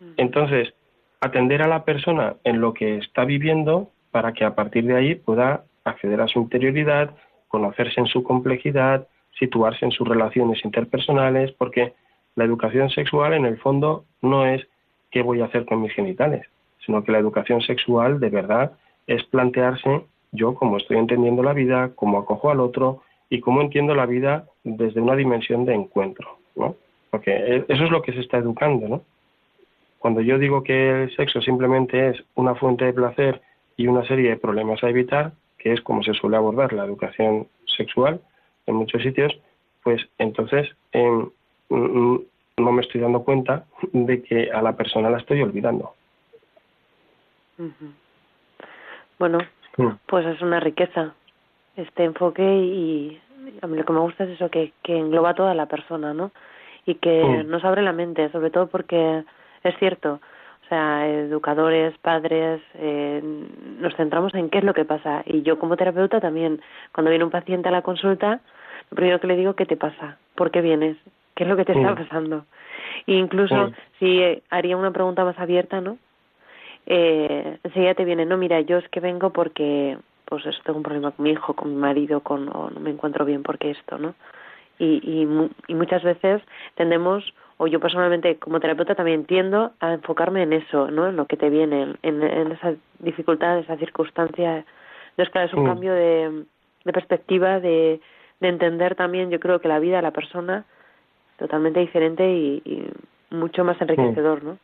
mm. 0.00 0.04
entonces, 0.18 0.74
atender 1.20 1.62
a 1.62 1.68
la 1.68 1.84
persona 1.84 2.36
en 2.44 2.60
lo 2.60 2.74
que 2.74 2.98
está 2.98 3.24
viviendo 3.24 3.90
para 4.10 4.32
que 4.32 4.44
a 4.44 4.54
partir 4.54 4.84
de 4.84 4.96
ahí 4.96 5.14
pueda 5.14 5.64
acceder 5.84 6.20
a 6.20 6.28
su 6.28 6.38
interioridad, 6.40 7.14
conocerse 7.48 8.00
en 8.00 8.06
su 8.06 8.22
complejidad, 8.22 9.08
situarse 9.38 9.84
en 9.84 9.92
sus 9.92 10.06
relaciones 10.06 10.64
interpersonales, 10.64 11.52
porque 11.52 11.94
la 12.34 12.44
educación 12.44 12.90
sexual 12.90 13.32
en 13.32 13.46
el 13.46 13.58
fondo 13.58 14.04
no 14.22 14.46
es 14.46 14.66
qué 15.10 15.22
voy 15.22 15.40
a 15.40 15.46
hacer 15.46 15.64
con 15.64 15.82
mis 15.82 15.92
genitales, 15.92 16.46
sino 16.84 17.02
que 17.02 17.12
la 17.12 17.18
educación 17.18 17.60
sexual 17.60 18.20
de 18.20 18.30
verdad 18.30 18.72
es 19.06 19.24
plantearse 19.24 20.04
yo 20.32 20.54
cómo 20.54 20.76
estoy 20.76 20.98
entendiendo 20.98 21.42
la 21.42 21.54
vida, 21.54 21.92
cómo 21.94 22.18
acojo 22.18 22.50
al 22.50 22.60
otro, 22.60 23.02
y 23.30 23.40
cómo 23.40 23.60
entiendo 23.60 23.94
la 23.94 24.06
vida 24.06 24.46
desde 24.64 25.00
una 25.00 25.16
dimensión 25.16 25.64
de 25.64 25.74
encuentro, 25.74 26.38
¿no? 26.56 26.76
Porque 27.10 27.30
e, 27.32 27.64
eso 27.68 27.84
es 27.84 27.90
lo 27.90 28.02
que 28.02 28.12
se 28.12 28.20
está 28.20 28.38
educando, 28.38 28.88
¿no? 28.88 29.02
Cuando 29.98 30.20
yo 30.20 30.38
digo 30.38 30.62
que 30.62 31.04
el 31.04 31.16
sexo 31.16 31.40
simplemente 31.40 32.10
es 32.10 32.24
una 32.34 32.54
fuente 32.54 32.84
de 32.84 32.92
placer 32.92 33.42
y 33.76 33.86
una 33.86 34.06
serie 34.06 34.30
de 34.30 34.36
problemas 34.36 34.82
a 34.82 34.90
evitar, 34.90 35.32
que 35.58 35.72
es 35.72 35.80
como 35.80 36.02
se 36.02 36.14
suele 36.14 36.36
abordar 36.36 36.72
la 36.72 36.84
educación 36.84 37.48
sexual 37.76 38.20
en 38.66 38.76
muchos 38.76 39.02
sitios, 39.02 39.38
pues 39.82 40.00
entonces 40.18 40.68
em, 40.92 41.30
no 42.58 42.72
me 42.72 42.82
estoy 42.82 43.00
dando 43.00 43.22
cuenta 43.22 43.64
de 43.92 44.22
que 44.22 44.50
a 44.50 44.62
la 44.62 44.76
persona 44.76 45.10
la 45.10 45.18
estoy 45.18 45.42
olvidando. 45.42 45.94
Bueno, 49.18 49.38
mm. 49.76 49.88
pues 50.06 50.26
es 50.26 50.40
una 50.42 50.60
riqueza 50.60 51.14
este 51.76 52.04
enfoque 52.04 52.42
y 52.42 53.20
a 53.62 53.66
mí 53.66 53.76
lo 53.76 53.84
que 53.84 53.92
me 53.92 54.00
gusta 54.00 54.24
es 54.24 54.30
eso, 54.30 54.50
que, 54.50 54.72
que 54.82 54.98
engloba 54.98 55.30
a 55.30 55.34
toda 55.34 55.54
la 55.54 55.66
persona, 55.66 56.12
¿no? 56.12 56.32
Y 56.86 56.96
que 56.96 57.22
mm. 57.22 57.48
nos 57.48 57.64
abre 57.64 57.82
la 57.82 57.92
mente, 57.92 58.30
sobre 58.30 58.50
todo 58.50 58.66
porque 58.68 59.24
es 59.62 59.78
cierto, 59.78 60.20
o 60.64 60.68
sea, 60.68 61.08
educadores, 61.08 61.96
padres, 61.98 62.60
eh, 62.74 63.22
nos 63.80 63.94
centramos 63.96 64.34
en 64.34 64.50
qué 64.50 64.58
es 64.58 64.64
lo 64.64 64.74
que 64.74 64.84
pasa. 64.84 65.22
Y 65.24 65.42
yo 65.42 65.58
como 65.58 65.76
terapeuta 65.76 66.20
también, 66.20 66.60
cuando 66.92 67.10
viene 67.10 67.24
un 67.24 67.30
paciente 67.30 67.68
a 67.68 67.72
la 67.72 67.82
consulta, 67.82 68.40
lo 68.90 68.94
primero 68.94 69.20
que 69.20 69.26
le 69.26 69.36
digo, 69.36 69.54
¿qué 69.54 69.66
te 69.66 69.76
pasa? 69.76 70.18
¿Por 70.34 70.50
qué 70.50 70.60
vienes? 70.60 70.96
¿Qué 71.38 71.44
es 71.44 71.50
lo 71.50 71.56
que 71.56 71.64
te 71.64 71.72
está 71.72 71.92
mm. 71.92 71.94
pasando? 71.94 72.46
E 73.06 73.14
incluso 73.14 73.54
mm. 73.54 73.72
si 74.00 74.20
eh, 74.20 74.42
haría 74.50 74.76
una 74.76 74.90
pregunta 74.90 75.24
más 75.24 75.38
abierta, 75.38 75.80
¿no? 75.80 75.96
Eh, 76.84 77.58
enseguida 77.62 77.94
te 77.94 78.04
viene, 78.04 78.26
no, 78.26 78.36
mira, 78.36 78.60
yo 78.62 78.78
es 78.78 78.88
que 78.88 78.98
vengo 78.98 79.30
porque 79.30 79.96
pues 80.24 80.44
eso, 80.46 80.58
tengo 80.64 80.78
un 80.78 80.82
problema 80.82 81.12
con 81.12 81.22
mi 81.22 81.30
hijo, 81.30 81.54
con 81.54 81.70
mi 81.70 81.76
marido, 81.76 82.22
con, 82.22 82.48
o 82.48 82.70
no 82.70 82.80
me 82.80 82.90
encuentro 82.90 83.24
bien 83.24 83.44
porque 83.44 83.70
esto, 83.70 83.98
¿no? 83.98 84.16
Y, 84.80 85.00
y, 85.04 85.28
y 85.68 85.74
muchas 85.76 86.02
veces 86.02 86.42
tendemos, 86.74 87.32
o 87.56 87.68
yo 87.68 87.78
personalmente 87.78 88.36
como 88.38 88.58
terapeuta 88.58 88.96
también 88.96 89.24
tiendo 89.24 89.70
a 89.78 89.92
enfocarme 89.92 90.42
en 90.42 90.54
eso, 90.54 90.90
¿no? 90.90 91.06
En 91.06 91.14
lo 91.14 91.26
que 91.26 91.36
te 91.36 91.50
viene, 91.50 91.94
en, 92.02 92.20
en 92.20 92.50
esa 92.50 92.74
dificultad, 92.98 93.60
esa 93.60 93.76
circunstancia. 93.76 94.64
No 95.16 95.22
es 95.22 95.30
que 95.30 95.44
es 95.44 95.54
un 95.54 95.66
cambio 95.66 95.94
de, 95.94 96.46
de 96.84 96.92
perspectiva, 96.92 97.60
de, 97.60 98.00
de 98.40 98.48
entender 98.48 98.96
también, 98.96 99.30
yo 99.30 99.38
creo 99.38 99.60
que 99.60 99.68
la 99.68 99.78
vida 99.78 99.98
de 99.98 100.02
la 100.02 100.10
persona 100.10 100.64
totalmente 101.38 101.80
diferente 101.80 102.28
y, 102.30 102.62
y 102.64 102.90
mucho 103.34 103.64
más 103.64 103.80
enriquecedor, 103.80 104.42
¿no? 104.42 104.58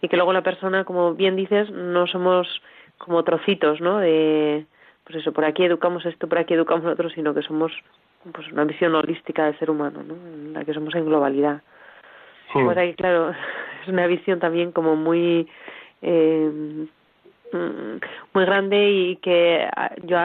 Y 0.00 0.08
que 0.08 0.16
luego 0.16 0.32
la 0.32 0.42
persona, 0.42 0.84
como 0.84 1.14
bien 1.14 1.36
dices, 1.36 1.70
no 1.70 2.06
somos 2.06 2.62
como 2.98 3.22
trocitos, 3.22 3.80
¿no? 3.80 3.98
De, 3.98 4.66
pues 5.04 5.18
eso, 5.18 5.32
por 5.32 5.44
aquí 5.44 5.64
educamos 5.64 6.04
esto, 6.06 6.28
por 6.28 6.38
aquí 6.38 6.54
educamos 6.54 6.84
lo 6.84 6.92
otro, 6.92 7.10
sino 7.10 7.34
que 7.34 7.42
somos 7.42 7.72
pues 8.32 8.50
una 8.52 8.64
visión 8.64 8.94
holística 8.94 9.46
del 9.46 9.58
ser 9.58 9.70
humano, 9.70 10.02
¿no? 10.02 10.14
En 10.14 10.52
la 10.52 10.64
que 10.64 10.74
somos 10.74 10.94
en 10.94 11.06
globalidad. 11.06 11.62
Pues 12.52 12.76
ahí, 12.76 12.94
claro, 12.94 13.30
es 13.82 13.88
una 13.88 14.06
visión 14.06 14.38
también 14.38 14.72
como 14.72 14.94
muy, 14.94 15.48
eh, 16.02 16.86
muy 17.52 18.44
grande 18.44 18.90
y 18.90 19.16
que 19.16 19.68
ah, 19.76 19.92
yo 20.04 20.16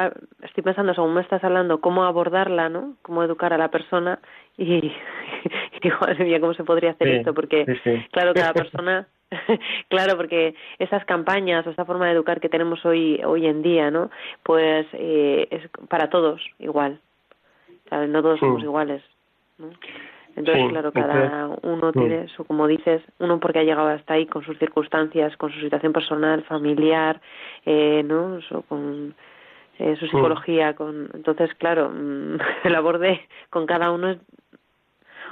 estoy 0.41 0.63
pensando, 0.63 0.93
según 0.93 1.13
me 1.13 1.21
estás 1.21 1.43
hablando, 1.43 1.81
cómo 1.81 2.03
abordarla, 2.03 2.69
¿no? 2.69 2.95
Cómo 3.01 3.23
educar 3.23 3.53
a 3.53 3.57
la 3.57 3.69
persona 3.69 4.19
y, 4.57 4.63
y 4.75 5.79
digo, 5.81 5.97
madre 6.01 6.39
¿cómo 6.39 6.53
se 6.53 6.63
podría 6.63 6.91
hacer 6.91 7.07
esto? 7.07 7.33
Porque, 7.33 7.65
claro, 8.11 8.33
cada 8.33 8.53
persona 8.53 9.07
claro, 9.89 10.15
porque 10.15 10.55
esas 10.79 11.03
campañas 11.05 11.65
o 11.67 11.71
esa 11.71 11.85
forma 11.85 12.05
de 12.05 12.13
educar 12.13 12.39
que 12.39 12.49
tenemos 12.49 12.85
hoy 12.85 13.21
hoy 13.25 13.45
en 13.45 13.61
día, 13.61 13.91
¿no? 13.91 14.09
Pues 14.43 14.87
eh, 14.93 15.47
es 15.51 15.69
para 15.89 16.09
todos 16.09 16.41
igual. 16.59 16.99
No 17.91 18.21
todos 18.21 18.39
somos 18.39 18.61
iguales. 18.63 19.01
¿no? 19.57 19.69
Entonces, 20.37 20.69
claro, 20.69 20.91
cada 20.91 21.47
uno 21.63 21.91
tiene 21.91 22.27
su, 22.27 22.45
como 22.45 22.67
dices, 22.67 23.01
uno 23.17 23.39
porque 23.39 23.57
ha 23.57 23.63
llegado 23.63 23.87
hasta 23.87 24.13
ahí 24.13 24.27
con 24.27 24.43
sus 24.45 24.55
circunstancias, 24.59 25.35
con 25.35 25.51
su 25.51 25.59
situación 25.61 25.91
personal, 25.91 26.43
familiar, 26.43 27.19
eh, 27.65 28.03
¿no? 28.05 28.39
con 28.69 29.15
eh, 29.79 29.95
su 29.99 30.05
psicología, 30.05 30.75
con 30.75 31.09
entonces, 31.15 31.51
claro, 31.55 31.91
el 32.63 32.75
aborde 32.75 33.19
con 33.49 33.65
cada 33.65 33.89
uno 33.89 34.11
es, 34.11 34.17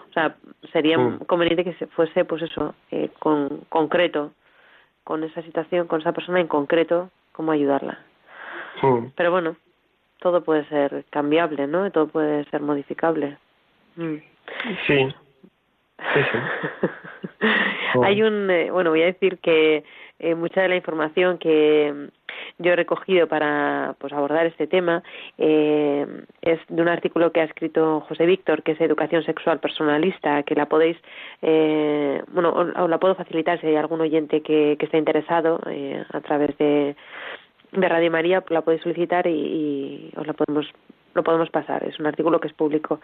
o 0.09 0.13
sea, 0.13 0.37
sería 0.73 0.97
conveniente 1.27 1.63
que 1.63 1.75
se 1.75 1.85
fuese, 1.85 2.25
pues 2.25 2.41
eso, 2.41 2.73
eh, 2.89 3.11
con 3.19 3.61
concreto, 3.69 4.31
con 5.03 5.23
esa 5.23 5.43
situación, 5.43 5.85
con 5.85 6.01
esa 6.01 6.13
persona 6.13 6.39
en 6.39 6.47
concreto, 6.47 7.11
cómo 7.31 7.51
ayudarla. 7.51 7.99
Pero 9.15 9.29
bueno, 9.29 9.55
todo 10.19 10.43
puede 10.43 10.65
ser 10.65 11.05
cambiable, 11.11 11.67
¿no? 11.67 11.91
Todo 11.91 12.07
puede 12.07 12.43
ser 12.45 12.61
modificable. 12.61 13.37
Mm. 13.97 14.34
Sí. 14.87 15.07
sí, 16.13 16.21
Hay 18.03 18.21
un, 18.21 18.49
eh, 18.49 18.71
bueno, 18.71 18.89
voy 18.89 19.03
a 19.03 19.05
decir 19.05 19.39
que 19.39 19.83
eh, 20.19 20.35
mucha 20.35 20.61
de 20.61 20.69
la 20.69 20.75
información 20.75 21.37
que 21.37 21.93
mm, 21.93 22.63
yo 22.63 22.71
he 22.71 22.75
recogido 22.75 23.27
para 23.27 23.95
pues, 23.99 24.13
abordar 24.13 24.45
este 24.45 24.67
tema 24.67 25.03
eh, 25.37 26.05
es 26.41 26.59
de 26.69 26.81
un 26.81 26.87
artículo 26.87 27.31
que 27.31 27.41
ha 27.41 27.45
escrito 27.45 28.01
José 28.07 28.25
Víctor, 28.25 28.63
que 28.63 28.73
es 28.73 28.81
Educación 28.81 29.23
Sexual 29.23 29.59
Personalista, 29.59 30.43
que 30.43 30.55
la 30.55 30.67
podéis, 30.67 30.97
eh, 31.41 32.21
bueno, 32.29 32.51
os 32.51 32.89
la 32.89 32.97
puedo 32.97 33.15
facilitar 33.15 33.59
si 33.59 33.67
hay 33.67 33.75
algún 33.75 34.01
oyente 34.01 34.41
que, 34.41 34.77
que 34.79 34.85
esté 34.85 34.97
interesado 34.97 35.59
eh, 35.69 36.03
a 36.11 36.21
través 36.21 36.57
de, 36.57 36.95
de 37.71 37.89
Radio 37.89 38.11
María, 38.11 38.43
la 38.49 38.61
podéis 38.61 38.83
solicitar 38.83 39.27
y, 39.27 39.31
y 39.31 40.11
os 40.15 40.25
la 40.25 40.33
podemos 40.33 40.65
lo 41.15 41.23
podemos 41.23 41.49
pasar, 41.49 41.83
es 41.83 41.99
un 41.99 42.05
artículo 42.05 42.39
que 42.39 42.47
es 42.47 42.53
público. 42.53 42.99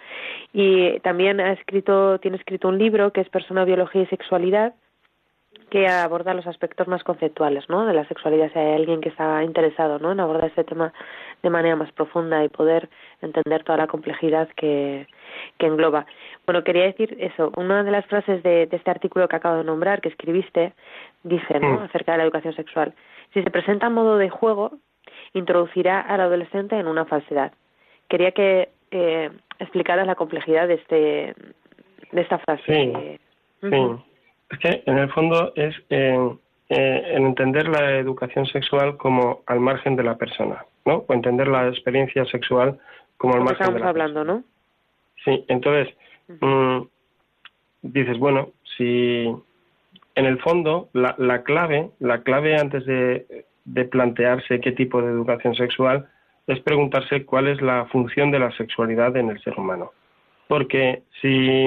Y 0.53 0.99
también 0.99 1.39
ha 1.39 1.53
escrito, 1.53 2.19
tiene 2.19 2.37
escrito 2.37 2.67
un 2.67 2.77
libro 2.77 3.11
que 3.11 3.21
es 3.21 3.29
Persona, 3.29 3.65
Biología 3.65 4.03
y 4.03 4.07
Sexualidad, 4.07 4.75
que 5.69 5.87
aborda 5.87 6.33
los 6.33 6.47
aspectos 6.47 6.89
más 6.89 7.01
conceptuales 7.03 7.69
¿no? 7.69 7.85
de 7.85 7.93
la 7.93 8.05
sexualidad, 8.05 8.51
si 8.51 8.59
hay 8.59 8.75
alguien 8.75 8.99
que 8.99 9.07
está 9.07 9.41
interesado 9.41 9.99
¿no? 9.99 10.11
en 10.11 10.19
abordar 10.19 10.49
este 10.49 10.65
tema 10.65 10.93
de 11.41 11.49
manera 11.49 11.77
más 11.77 11.89
profunda 11.93 12.43
y 12.43 12.49
poder 12.49 12.89
entender 13.21 13.63
toda 13.63 13.77
la 13.77 13.87
complejidad 13.87 14.49
que, 14.57 15.07
que 15.57 15.67
engloba. 15.67 16.05
Bueno, 16.45 16.65
quería 16.65 16.83
decir 16.83 17.15
eso, 17.21 17.53
una 17.55 17.83
de 17.83 17.91
las 17.91 18.05
frases 18.07 18.43
de, 18.43 18.65
de 18.65 18.77
este 18.77 18.91
artículo 18.91 19.29
que 19.29 19.37
acabo 19.37 19.57
de 19.57 19.63
nombrar, 19.63 20.01
que 20.01 20.09
escribiste, 20.09 20.73
dice 21.23 21.59
¿no? 21.61 21.79
Mm. 21.79 21.83
acerca 21.83 22.11
de 22.11 22.17
la 22.17 22.23
educación 22.25 22.53
sexual, 22.53 22.93
si 23.33 23.41
se 23.41 23.49
presenta 23.49 23.87
a 23.87 23.89
modo 23.89 24.17
de 24.17 24.29
juego, 24.29 24.73
introducirá 25.33 26.01
al 26.01 26.19
adolescente 26.19 26.77
en 26.77 26.87
una 26.87 27.05
falsedad 27.05 27.53
quería 28.11 28.31
que 28.33 28.69
eh, 28.91 29.31
explicaras 29.57 30.05
la 30.05 30.15
complejidad 30.15 30.67
de 30.67 30.73
este 30.73 31.33
de 32.11 32.21
esta 32.21 32.39
frase. 32.39 32.63
Sí, 32.67 33.69
sí. 33.69 33.81
Es 34.49 34.59
que 34.59 34.83
en 34.85 34.97
el 34.97 35.09
fondo 35.11 35.53
es 35.55 35.73
eh, 35.89 36.35
eh, 36.67 37.03
entender 37.13 37.69
la 37.69 37.97
educación 37.97 38.45
sexual 38.47 38.97
como 38.97 39.43
al 39.45 39.61
margen 39.61 39.95
de 39.95 40.03
la 40.03 40.17
persona, 40.17 40.65
¿no? 40.85 41.05
O 41.07 41.13
entender 41.13 41.47
la 41.47 41.69
experiencia 41.69 42.25
sexual 42.25 42.77
como 43.15 43.35
al 43.35 43.45
margen 43.45 43.73
de 43.73 43.79
la 43.79 43.89
hablando, 43.89 44.25
¿no? 44.25 44.43
Sí, 45.23 45.45
entonces 45.47 45.87
mm, 46.41 46.81
dices, 47.81 48.17
bueno, 48.17 48.49
si 48.75 49.33
en 50.15 50.25
el 50.25 50.37
fondo 50.39 50.89
la, 50.91 51.15
la 51.17 51.43
clave, 51.43 51.91
la 51.99 52.23
clave 52.23 52.57
antes 52.57 52.85
de, 52.85 53.45
de 53.63 53.85
plantearse 53.85 54.59
qué 54.59 54.73
tipo 54.73 55.01
de 55.01 55.11
educación 55.11 55.55
sexual 55.55 56.09
es 56.47 56.59
preguntarse 56.61 57.25
cuál 57.25 57.47
es 57.47 57.61
la 57.61 57.85
función 57.85 58.31
de 58.31 58.39
la 58.39 58.51
sexualidad 58.51 59.15
en 59.17 59.29
el 59.29 59.41
ser 59.41 59.57
humano. 59.57 59.91
Porque 60.47 61.03
si, 61.21 61.65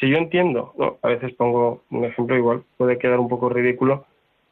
si 0.00 0.08
yo 0.08 0.16
entiendo, 0.16 0.98
a 1.02 1.08
veces 1.08 1.32
pongo 1.34 1.82
un 1.90 2.04
ejemplo 2.04 2.36
igual, 2.36 2.64
puede 2.76 2.98
quedar 2.98 3.20
un 3.20 3.28
poco 3.28 3.48
ridículo, 3.48 4.06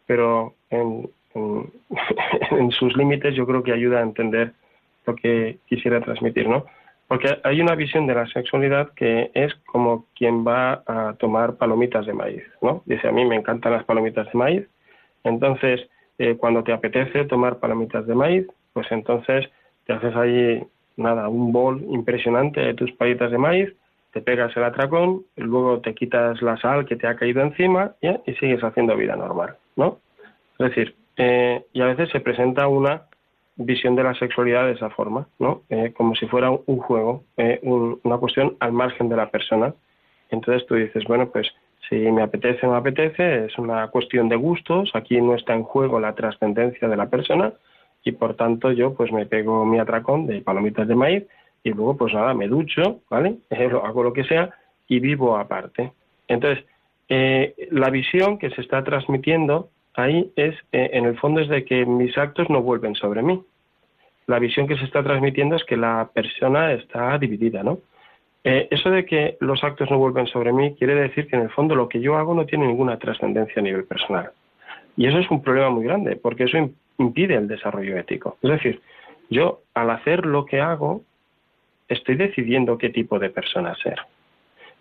pero 0.07 0.55
en, 0.71 1.11
en, 1.35 2.71
sus 2.71 2.97
límites 2.97 3.35
yo 3.35 3.47
creo 3.47 3.63
que 3.63 3.73
ayuda 3.73 3.99
a 3.99 4.03
entender 4.03 4.53
lo 5.07 5.17
que 5.17 5.59
quisiera 5.67 6.01
transmitir, 6.01 6.49
¿no? 6.49 6.67
Porque 7.07 7.39
hay 7.43 7.61
una 7.63 7.75
visión 7.75 8.07
de 8.07 8.15
la 8.15 8.27
sexualidad 8.27 8.93
que 8.95 9.31
es 9.33 9.55
como 9.67 10.07
quien 10.15 10.47
va 10.47 10.83
a 10.87 11.15
tomar 11.19 11.57
palomitas 11.57 12.05
de 12.05 12.13
maíz, 12.13 12.43
¿no? 12.61 12.83
Dice, 12.85 13.09
a 13.09 13.13
mí 13.13 13.25
me 13.25 13.37
encantan 13.37 13.73
las 13.73 13.85
palomitas 13.85 14.27
de 14.27 14.39
maíz, 14.39 14.69
entonces 15.25 15.89
eh, 16.19 16.37
cuando 16.37 16.63
te 16.63 16.73
apetece 16.73 17.25
tomar 17.25 17.59
palomitas 17.59 18.07
de 18.07 18.15
maíz, 18.15 18.47
pues 18.79 18.93
entonces 18.93 19.51
te 19.87 19.93
haces 19.93 20.15
ahí, 20.15 20.65
nada, 20.97 21.29
un 21.29 21.51
bol 21.51 21.83
impresionante 21.91 22.61
de 22.61 22.75
tus 22.75 22.93
palitas 22.93 23.33
de 23.33 23.37
maíz, 23.37 23.75
te 24.13 24.21
pegas 24.21 24.57
el 24.57 24.63
atracón, 24.63 25.25
luego 25.35 25.81
te 25.81 25.97
quitas 25.97 26.41
la 26.43 26.57
sal 26.59 26.87
que 26.87 26.95
te 26.95 27.09
ha 27.09 27.17
caído 27.17 27.43
encima 27.43 27.97
y 28.01 28.35
sigues 28.35 28.63
haciendo 28.63 28.95
vida 28.95 29.17
normal, 29.17 29.57
¿no? 29.75 29.99
Es 30.61 30.69
decir, 30.69 30.95
eh, 31.17 31.65
y 31.73 31.81
a 31.81 31.87
veces 31.87 32.09
se 32.11 32.21
presenta 32.21 32.69
una 32.69 33.03
visión 33.57 33.97
de 33.97 34.05
la 34.05 34.15
sexualidad 34.15 34.67
de 34.67 34.75
esa 34.75 34.91
forma, 34.91 35.27
¿no? 35.41 35.63
Eh, 35.71 35.93
como 35.93 36.15
si 36.15 36.29
fuera 36.29 36.53
un 36.53 36.79
juego, 36.79 37.25
eh, 37.37 37.59
una 37.65 38.19
cuestión 38.19 38.57
al 38.61 38.71
margen 38.71 39.09
de 39.09 39.17
la 39.17 39.29
persona. 39.29 39.75
Entonces 40.31 40.65
tú 40.69 40.77
dices, 40.77 41.03
bueno, 41.09 41.31
pues 41.31 41.49
si 41.89 41.97
me 41.97 42.23
apetece 42.23 42.65
o 42.65 42.71
me 42.71 42.77
apetece, 42.77 43.47
es 43.47 43.59
una 43.59 43.89
cuestión 43.89 44.29
de 44.29 44.37
gustos, 44.37 44.93
aquí 44.95 45.21
no 45.21 45.35
está 45.35 45.55
en 45.55 45.65
juego 45.65 45.99
la 45.99 46.15
trascendencia 46.15 46.87
de 46.87 46.97
la 46.97 47.11
persona, 47.11 47.55
y 48.05 48.13
por 48.13 48.35
tanto 48.35 48.73
yo 48.73 48.95
pues 48.95 49.13
me 49.13 49.27
pego 49.27 49.65
mi 49.65 49.79
atracón 49.79 50.27
de 50.27 50.41
palomitas 50.41 50.89
de 50.89 50.95
maíz 50.95 51.25
y 51.63 51.71
luego 51.71 51.97
pues 51.97 52.15
nada, 52.15 52.35
me 52.35 52.49
ducho, 52.49 53.01
¿vale? 53.11 53.37
hago 53.51 54.03
lo 54.03 54.13
que 54.13 54.25
sea 54.25 54.51
y 54.87 55.01
vivo 55.01 55.37
aparte. 55.37 55.93
Entonces, 56.27 56.65
eh, 57.09 57.55
la 57.71 57.91
visión 57.91 58.39
que 58.39 58.51
se 58.51 58.61
está 58.61 58.85
transmitiendo 58.85 59.71
ahí 59.95 60.31
es, 60.37 60.55
eh, 60.73 60.91
en 60.93 61.07
el 61.07 61.19
fondo, 61.19 61.41
es 61.41 61.49
de 61.49 61.65
que 61.65 61.85
mis 61.85 62.17
actos 62.17 62.49
no 62.51 62.63
vuelven 62.63 62.95
sobre 62.95 63.23
mí. 63.23 63.43
La 64.27 64.39
visión 64.39 64.69
que 64.69 64.77
se 64.77 64.85
está 64.85 65.03
transmitiendo 65.03 65.57
es 65.57 65.65
que 65.65 65.77
la 65.77 66.11
persona 66.13 66.73
está 66.73 67.19
dividida, 67.19 67.63
¿no? 67.63 67.79
Eh, 68.45 68.69
eso 68.71 68.91
de 68.91 69.05
que 69.05 69.37
los 69.41 69.65
actos 69.65 69.91
no 69.91 69.99
vuelven 69.99 70.27
sobre 70.27 70.53
mí 70.53 70.75
quiere 70.77 70.95
decir 70.95 71.27
que 71.27 71.37
en 71.37 71.43
el 71.43 71.51
fondo 71.51 71.75
lo 71.75 71.89
que 71.89 72.01
yo 72.01 72.17
hago 72.17 72.35
no 72.35 72.47
tiene 72.47 72.67
ninguna 72.67 72.99
trascendencia 72.99 73.61
a 73.61 73.65
nivel 73.65 73.85
personal. 73.85 74.31
Y 74.97 75.07
eso 75.07 75.19
es 75.19 75.31
un 75.31 75.43
problema 75.43 75.71
muy 75.71 75.85
grande, 75.85 76.17
porque 76.17 76.45
eso 76.45 76.57
impide 76.99 77.35
el 77.35 77.49
desarrollo 77.49 77.97
ético. 77.97 78.37
Es 78.43 78.51
decir, 78.51 78.81
yo 79.31 79.63
al 79.75 79.91
hacer 79.91 80.27
lo 80.27 80.45
que 80.45 80.61
hago, 80.61 81.03
estoy 81.89 82.17
decidiendo 82.17 82.79
qué 82.79 82.91
tipo 82.91 83.19
de 83.19 83.31
persona 83.31 83.75
ser. 83.77 83.99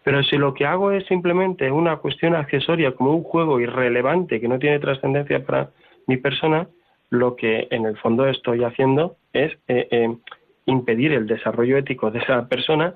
Pero 0.04 0.24
si 0.24 0.38
lo 0.38 0.54
que 0.54 0.66
hago 0.66 0.92
es 0.92 1.06
simplemente 1.06 1.70
una 1.72 1.98
cuestión 1.98 2.36
accesoria, 2.36 2.94
como 2.94 3.12
un 3.12 3.24
juego 3.24 3.60
irrelevante 3.60 4.40
que 4.40 4.48
no 4.48 4.60
tiene 4.60 4.80
trascendencia 4.80 5.44
para 5.44 5.72
mi 6.06 6.18
persona, 6.18 6.68
lo 7.10 7.36
que 7.36 7.68
en 7.72 7.86
el 7.86 7.98
fondo 7.98 8.28
estoy 8.28 8.64
haciendo 8.64 9.18
es 9.34 9.52
eh, 9.68 9.88
eh, 9.92 10.16
impedir 10.66 11.14
el 11.14 11.28
desarrollo 11.28 11.78
ético 11.78 12.12
de 12.12 12.20
esa 12.20 12.48
persona, 12.48 12.96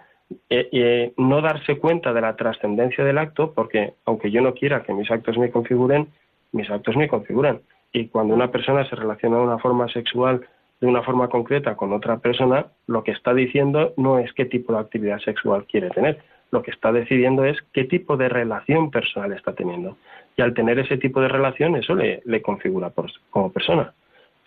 eh, 0.49 1.11
no 1.17 1.41
darse 1.41 1.77
cuenta 1.77 2.13
de 2.13 2.21
la 2.21 2.35
trascendencia 2.37 3.03
del 3.03 3.17
acto, 3.17 3.53
porque 3.53 3.93
aunque 4.05 4.31
yo 4.31 4.41
no 4.41 4.53
quiera 4.53 4.83
que 4.83 4.93
mis 4.93 5.11
actos 5.11 5.37
me 5.37 5.51
configuren, 5.51 6.07
mis 6.53 6.69
actos 6.69 6.95
me 6.95 7.09
configuran. 7.09 7.59
Y 7.93 8.07
cuando 8.07 8.33
una 8.33 8.51
persona 8.51 8.87
se 8.89 8.95
relaciona 8.95 9.37
de 9.37 9.43
una 9.43 9.59
forma 9.59 9.87
sexual 9.89 10.47
de 10.81 10.87
una 10.87 11.03
forma 11.03 11.29
concreta 11.29 11.75
con 11.75 11.93
otra 11.93 12.17
persona, 12.17 12.65
lo 12.87 13.03
que 13.03 13.11
está 13.11 13.35
diciendo 13.35 13.93
no 13.97 14.17
es 14.17 14.33
qué 14.33 14.45
tipo 14.45 14.73
de 14.73 14.79
actividad 14.79 15.19
sexual 15.19 15.65
quiere 15.67 15.91
tener, 15.91 16.19
lo 16.49 16.63
que 16.63 16.71
está 16.71 16.91
decidiendo 16.91 17.45
es 17.45 17.57
qué 17.71 17.85
tipo 17.85 18.17
de 18.17 18.27
relación 18.27 18.89
personal 18.89 19.31
está 19.31 19.53
teniendo. 19.53 19.97
Y 20.35 20.41
al 20.41 20.55
tener 20.55 20.79
ese 20.79 20.97
tipo 20.97 21.21
de 21.21 21.27
relación, 21.27 21.75
eso 21.75 21.93
le, 21.93 22.41
configura 22.41 22.91
como 23.29 23.51
persona. 23.51 23.93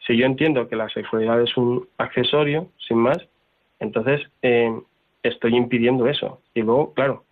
Si 0.07 0.17
yo 0.17 0.27
entiendo 0.27 0.69
que 0.69 0.77
la 0.77 0.89
sexualidad 0.89 1.41
es 1.41 1.57
un 1.57 1.87
accesorio, 1.99 2.69
sin 2.87 2.99
más, 2.99 3.19
entonces 3.79 4.21
eh, 4.43 4.77
estoy 5.23 5.57
impidiendo 5.57 6.09
eso. 6.09 6.41
Y 6.53 6.63
luego, 6.63 6.93
claro, 6.95 7.25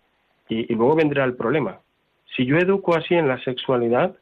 y, 0.47 0.71
y 0.71 0.75
luego 0.75 0.95
vendrá 0.95 1.25
el 1.25 1.35
problema. 1.35 1.79
Si 2.35 2.45
yo 2.45 2.57
educo 2.57 2.95
así 2.95 3.15
en 3.15 3.27
la 3.27 3.37
sexualidad, 3.43 4.15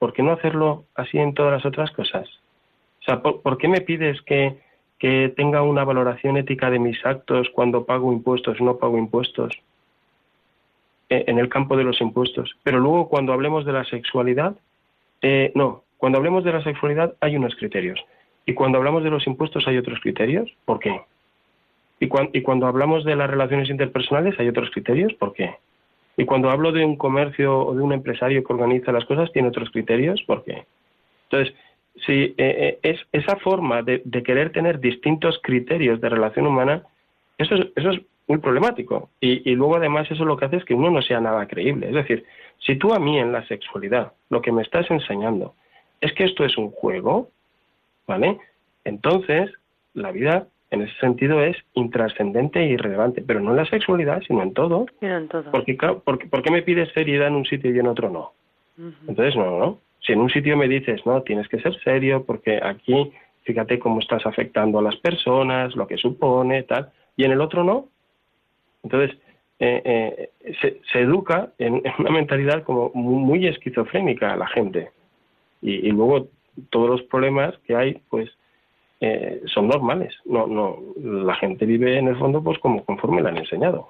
¿por 0.00 0.14
qué 0.14 0.22
no 0.22 0.32
hacerlo 0.32 0.86
así 0.96 1.18
en 1.18 1.34
todas 1.34 1.52
las 1.52 1.66
otras 1.66 1.92
cosas? 1.92 2.26
O 3.00 3.04
sea, 3.04 3.20
¿por, 3.20 3.58
qué 3.58 3.68
me 3.68 3.82
pides 3.82 4.20
que, 4.22 4.56
que, 4.98 5.32
tenga 5.36 5.62
una 5.62 5.84
valoración 5.84 6.36
ética 6.38 6.70
de 6.70 6.78
mis 6.78 7.04
actos 7.04 7.48
cuando 7.52 7.84
pago 7.84 8.12
impuestos 8.12 8.60
no 8.60 8.78
pago 8.78 8.98
impuestos? 8.98 9.52
E, 11.10 11.24
en 11.26 11.38
el 11.38 11.48
campo 11.48 11.76
de 11.76 11.84
los 11.84 12.00
impuestos. 12.00 12.56
Pero 12.62 12.80
luego 12.80 13.08
cuando 13.08 13.32
hablemos 13.32 13.64
de 13.66 13.72
la 13.72 13.84
sexualidad, 13.84 14.56
eh, 15.22 15.52
no, 15.54 15.84
cuando 15.98 16.18
hablemos 16.18 16.44
de 16.44 16.52
la 16.52 16.64
sexualidad 16.64 17.14
hay 17.20 17.36
unos 17.36 17.54
criterios. 17.56 18.00
Y 18.46 18.54
cuando 18.54 18.78
hablamos 18.78 19.04
de 19.04 19.10
los 19.10 19.26
impuestos 19.26 19.68
hay 19.68 19.76
otros 19.76 20.00
criterios. 20.00 20.50
¿Por 20.64 20.80
qué? 20.80 21.02
Y, 22.00 22.08
y 22.32 22.42
cuando 22.42 22.66
hablamos 22.66 23.04
de 23.04 23.16
las 23.16 23.28
relaciones 23.28 23.68
interpersonales 23.68 24.38
hay 24.40 24.48
otros 24.48 24.70
criterios. 24.70 25.12
¿Por 25.14 25.34
qué? 25.34 25.56
Y 26.16 26.24
cuando 26.24 26.50
hablo 26.50 26.72
de 26.72 26.84
un 26.84 26.96
comercio 26.96 27.58
o 27.58 27.74
de 27.74 27.82
un 27.82 27.92
empresario 27.92 28.44
que 28.44 28.52
organiza 28.52 28.92
las 28.92 29.04
cosas, 29.04 29.32
tiene 29.32 29.48
otros 29.48 29.70
criterios. 29.70 30.22
¿Por 30.26 30.44
qué? 30.44 30.64
Entonces, 31.30 31.54
si 32.06 32.12
eh, 32.12 32.34
eh, 32.38 32.78
es 32.82 33.00
esa 33.12 33.36
forma 33.36 33.82
de, 33.82 34.02
querer 34.24 34.52
tener 34.52 34.80
distintos 34.80 35.38
criterios 35.42 36.00
de 36.00 36.08
relación 36.08 36.46
humana, 36.46 36.82
eso 37.38 37.54
es, 37.54 37.68
eso 37.76 37.90
es 37.90 38.00
muy 38.26 38.38
problemático. 38.38 39.10
Y, 39.20 39.50
y, 39.50 39.54
luego 39.54 39.76
además 39.76 40.10
eso 40.10 40.24
lo 40.24 40.36
que 40.36 40.44
hace 40.44 40.56
es 40.56 40.64
que 40.64 40.74
uno 40.74 40.90
no 40.90 41.02
sea 41.02 41.20
nada 41.20 41.46
creíble. 41.46 41.88
Es 41.88 41.94
decir, 41.94 42.24
si 42.58 42.76
tú 42.76 42.92
a 42.92 42.98
mí 42.98 43.18
en 43.18 43.32
la 43.32 43.46
sexualidad 43.46 44.12
lo 44.28 44.42
que 44.42 44.52
me 44.52 44.62
estás 44.62 44.90
enseñando 44.90 45.54
es 46.00 46.12
que 46.14 46.24
esto 46.24 46.44
es 46.44 46.56
un 46.56 46.70
juego, 46.70 47.30
¿vale? 48.06 48.38
Entonces, 48.84 49.50
la 49.94 50.12
vida 50.12 50.46
en 50.70 50.82
ese 50.82 50.94
sentido 51.00 51.42
es 51.42 51.56
intrascendente 51.74 52.60
e 52.60 52.70
irrelevante, 52.70 53.22
pero 53.22 53.40
no 53.40 53.50
en 53.50 53.56
la 53.56 53.66
sexualidad, 53.66 54.22
sino 54.26 54.42
en 54.42 54.54
todo. 54.54 54.86
en 55.00 55.28
todo. 55.28 55.50
Porque, 55.50 55.76
porque, 56.04 56.26
¿Por 56.26 56.42
qué 56.42 56.50
me 56.50 56.62
pides 56.62 56.92
seriedad 56.92 57.28
en 57.28 57.34
un 57.34 57.44
sitio 57.44 57.74
y 57.74 57.78
en 57.78 57.88
otro 57.88 58.10
no? 58.10 58.32
Entonces, 59.06 59.36
no, 59.36 59.58
no. 59.58 59.78
Si 60.00 60.12
en 60.12 60.20
un 60.20 60.30
sitio 60.30 60.56
me 60.56 60.68
dices, 60.68 61.04
no, 61.04 61.22
tienes 61.22 61.48
que 61.48 61.60
ser 61.60 61.78
serio, 61.82 62.24
porque 62.24 62.58
aquí, 62.62 63.12
fíjate 63.42 63.78
cómo 63.78 64.00
estás 64.00 64.24
afectando 64.24 64.78
a 64.78 64.82
las 64.82 64.96
personas, 64.96 65.76
lo 65.76 65.86
que 65.86 65.98
supone, 65.98 66.62
tal, 66.62 66.90
y 67.16 67.24
en 67.24 67.32
el 67.32 67.40
otro 67.40 67.64
no. 67.64 67.88
Entonces, 68.82 69.18
eh, 69.58 69.82
eh, 69.84 70.30
se, 70.62 70.80
se, 70.90 71.00
educa 71.00 71.52
en, 71.58 71.82
una 71.98 72.10
mentalidad 72.10 72.62
como 72.62 72.90
muy, 72.94 73.46
esquizofrénica 73.46 74.32
a 74.32 74.36
la 74.36 74.46
gente. 74.46 74.90
Y, 75.60 75.86
y, 75.86 75.90
luego 75.90 76.28
todos 76.70 76.88
los 76.88 77.02
problemas 77.02 77.58
que 77.66 77.76
hay, 77.76 78.00
pues, 78.08 78.30
eh, 79.00 79.42
son 79.46 79.68
normales. 79.68 80.14
No, 80.26 80.46
no, 80.46 80.78
la 81.02 81.34
gente 81.36 81.64
vive 81.64 81.98
en 81.98 82.08
el 82.08 82.16
fondo, 82.16 82.42
pues, 82.42 82.58
como 82.58 82.84
conforme 82.84 83.22
le 83.22 83.30
han 83.30 83.38
enseñado. 83.38 83.88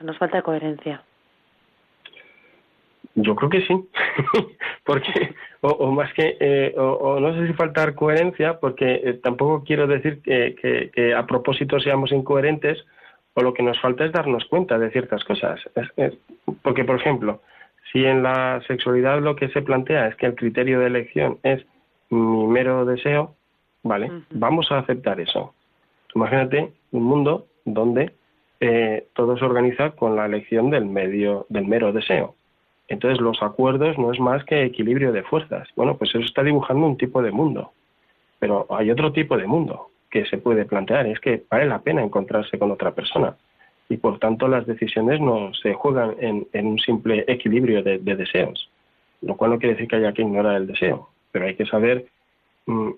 Nos 0.00 0.18
falta 0.18 0.42
coherencia. 0.42 1.02
Yo 3.16 3.36
creo 3.36 3.48
que 3.48 3.62
sí, 3.62 3.88
porque 4.84 5.34
o, 5.60 5.90
más 5.92 6.12
que 6.14 6.36
eh, 6.40 6.74
o, 6.76 7.20
no 7.20 7.32
sé 7.34 7.46
si 7.46 7.52
faltar 7.52 7.94
coherencia, 7.94 8.58
porque 8.58 9.00
eh, 9.04 9.14
tampoco 9.22 9.62
quiero 9.64 9.86
decir 9.86 10.20
que, 10.20 10.90
que, 10.92 11.14
a 11.14 11.24
propósito 11.24 11.78
seamos 11.78 12.10
incoherentes, 12.10 12.84
o 13.34 13.42
lo 13.42 13.54
que 13.54 13.62
nos 13.62 13.80
falta 13.80 14.04
es 14.04 14.12
darnos 14.12 14.44
cuenta 14.46 14.78
de 14.78 14.90
ciertas 14.90 15.22
cosas. 15.24 15.60
porque, 16.62 16.84
por 16.84 16.96
ejemplo, 16.96 17.40
si 17.92 18.04
en 18.04 18.24
la 18.24 18.60
sexualidad 18.66 19.22
lo 19.22 19.36
que 19.36 19.48
se 19.48 19.62
plantea 19.62 20.08
es 20.08 20.16
que 20.16 20.26
el 20.26 20.34
criterio 20.34 20.80
de 20.80 20.88
elección 20.88 21.38
es 21.44 21.64
mi 22.14 22.46
mero 22.46 22.84
deseo, 22.84 23.34
vale, 23.82 24.10
vamos 24.30 24.70
a 24.70 24.78
aceptar 24.78 25.20
eso. 25.20 25.54
Imagínate 26.14 26.72
un 26.92 27.02
mundo 27.02 27.46
donde 27.64 28.12
eh, 28.60 29.08
todo 29.14 29.36
se 29.36 29.44
organiza 29.44 29.90
con 29.90 30.16
la 30.16 30.26
elección 30.26 30.70
del 30.70 30.86
medio 30.86 31.46
del 31.48 31.66
mero 31.66 31.92
deseo 31.92 32.34
entonces 32.88 33.20
los 33.20 33.42
acuerdos 33.42 33.98
no 33.98 34.12
es 34.12 34.20
más 34.20 34.44
que 34.44 34.64
equilibrio 34.64 35.12
de 35.12 35.22
fuerzas. 35.22 35.68
Bueno, 35.76 35.96
pues 35.96 36.10
eso 36.10 36.20
está 36.20 36.42
dibujando 36.42 36.86
un 36.86 36.96
tipo 36.96 37.22
de 37.22 37.30
mundo. 37.30 37.72
Pero 38.38 38.66
hay 38.70 38.90
otro 38.90 39.12
tipo 39.12 39.36
de 39.36 39.46
mundo 39.46 39.88
que 40.10 40.26
se 40.26 40.38
puede 40.38 40.64
plantear, 40.64 41.06
es 41.06 41.18
que 41.18 41.42
vale 41.50 41.66
la 41.66 41.80
pena 41.80 42.02
encontrarse 42.02 42.58
con 42.58 42.70
otra 42.70 42.92
persona. 42.92 43.36
Y 43.88 43.96
por 43.96 44.18
tanto 44.18 44.48
las 44.48 44.66
decisiones 44.66 45.20
no 45.20 45.52
se 45.54 45.74
juegan 45.74 46.14
en, 46.20 46.66
un 46.66 46.78
simple 46.78 47.24
equilibrio 47.26 47.82
de, 47.82 47.98
deseos. 47.98 48.70
Lo 49.22 49.36
cual 49.36 49.52
no 49.52 49.58
quiere 49.58 49.74
decir 49.74 49.88
que 49.88 49.96
haya 49.96 50.12
que 50.12 50.22
ignorar 50.22 50.56
el 50.56 50.66
deseo, 50.66 51.08
pero 51.34 51.46
hay 51.46 51.56
que 51.56 51.66
saber 51.66 52.06
mm, 52.66 52.90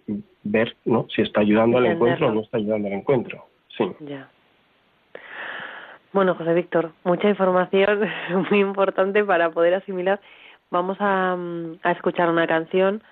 ver 0.44 0.77
¿no? 0.85 1.07
si 1.09 1.22
está 1.22 1.40
ayudando 1.40 1.79
al 1.79 1.87
encuentro 1.87 2.29
o 2.29 2.33
no 2.33 2.42
está 2.42 2.59
ayudando 2.59 2.87
al 2.87 2.92
encuentro. 2.92 3.46
Sí. 3.79 3.90
Ya. 4.01 4.29
Bueno, 6.12 6.35
José 6.35 6.53
Víctor, 6.53 6.92
mucha 7.03 7.31
información 7.31 8.01
muy 8.51 8.61
importante 8.61 9.25
para 9.25 9.49
poder 9.49 9.72
asimilar. 9.72 10.20
Vamos 10.70 10.99
a, 11.01 11.35
mm, 11.35 11.79
escuchar 11.85 12.29
una 12.29 12.46
canción 12.46 13.03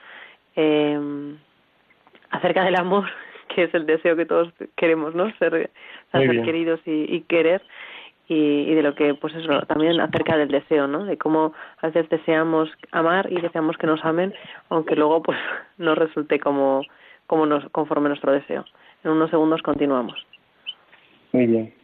eh, 0.57 1.35
acerca 2.29 2.63
del 2.63 2.77
amor, 2.77 3.07
que 3.49 3.63
es 3.63 3.75
el 3.75 3.87
deseo 3.87 4.17
que 4.17 4.27
todos 4.27 4.53
queremos, 4.77 5.15
¿no? 5.15 5.33
Ser, 5.39 5.71
ser 6.13 6.43
queridos 6.43 6.81
y, 6.85 7.23
querer. 7.23 7.63
Y, 8.27 8.75
de 8.75 8.83
lo 8.83 8.95
que, 8.95 9.15
pues 9.15 9.35
eso, 9.35 9.61
también 9.67 10.01
acerca 10.01 10.39
del 10.39 10.49
deseo, 10.49 10.87
¿no? 10.87 11.05
De 11.05 11.19
cómo 11.19 11.53
a 11.83 11.89
veces 11.89 12.09
deseamos 12.09 12.71
amar 12.91 13.31
y 13.31 13.39
deseamos 13.41 13.77
que 13.77 13.87
nos 13.87 14.03
amen, 14.03 14.33
aunque 14.71 14.97
luego, 14.97 15.23
pues, 15.23 15.39
no 15.79 15.95
resulte 15.95 16.41
como, 16.41 16.83
como 17.27 17.45
nos, 17.45 17.69
conforme 17.71 18.09
nuestro 18.09 18.33
deseo. 18.33 18.65
En 19.03 19.11
unos 19.11 19.31
segundos 19.31 19.61
continuamos. 19.63 20.27
Muy 21.33 21.47
bien. 21.47 21.84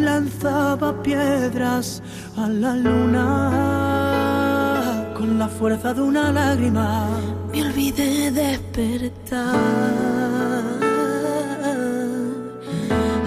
Lanzaba 0.00 0.92
piedras 1.04 2.02
a 2.36 2.48
la 2.48 2.74
luna 2.74 3.52
con 5.16 5.38
la 5.38 5.46
fuerza 5.46 5.94
de 5.94 6.02
una 6.02 6.32
lágrima. 6.32 7.06
Me 7.52 7.62
olvidé 7.62 8.32
despertar 8.32 9.54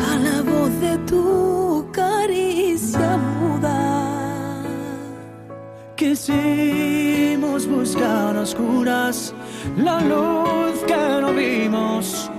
a 0.10 0.18
la 0.26 0.42
voz 0.42 0.72
de 0.82 0.98
tu 1.10 1.88
caricia 1.94 3.18
muda. 3.40 4.62
Quisimos 5.96 7.66
buscar 7.66 8.36
a 8.36 8.42
oscuras 8.42 9.34
la 9.78 10.02
luz 10.02 10.84
que 10.86 11.22
no 11.22 11.34
vimos 11.34 12.31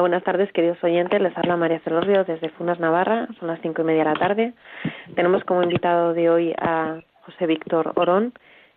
Buenas 0.00 0.22
tardes, 0.22 0.52
queridos 0.52 0.82
oyentes. 0.84 1.20
Les 1.20 1.36
habla 1.36 1.56
María 1.56 1.80
Celorrio 1.80 2.22
desde 2.22 2.50
Funas, 2.50 2.78
Navarra. 2.78 3.26
Son 3.38 3.48
las 3.48 3.60
cinco 3.62 3.82
y 3.82 3.84
media 3.84 4.04
de 4.04 4.10
la 4.10 4.14
tarde. 4.14 4.52
Tenemos 5.16 5.42
como 5.44 5.62
invitado 5.62 6.14
de 6.14 6.30
hoy 6.30 6.54
a 6.60 7.00
José 7.22 7.46
Víctor 7.46 7.92
Orón, 7.96 8.32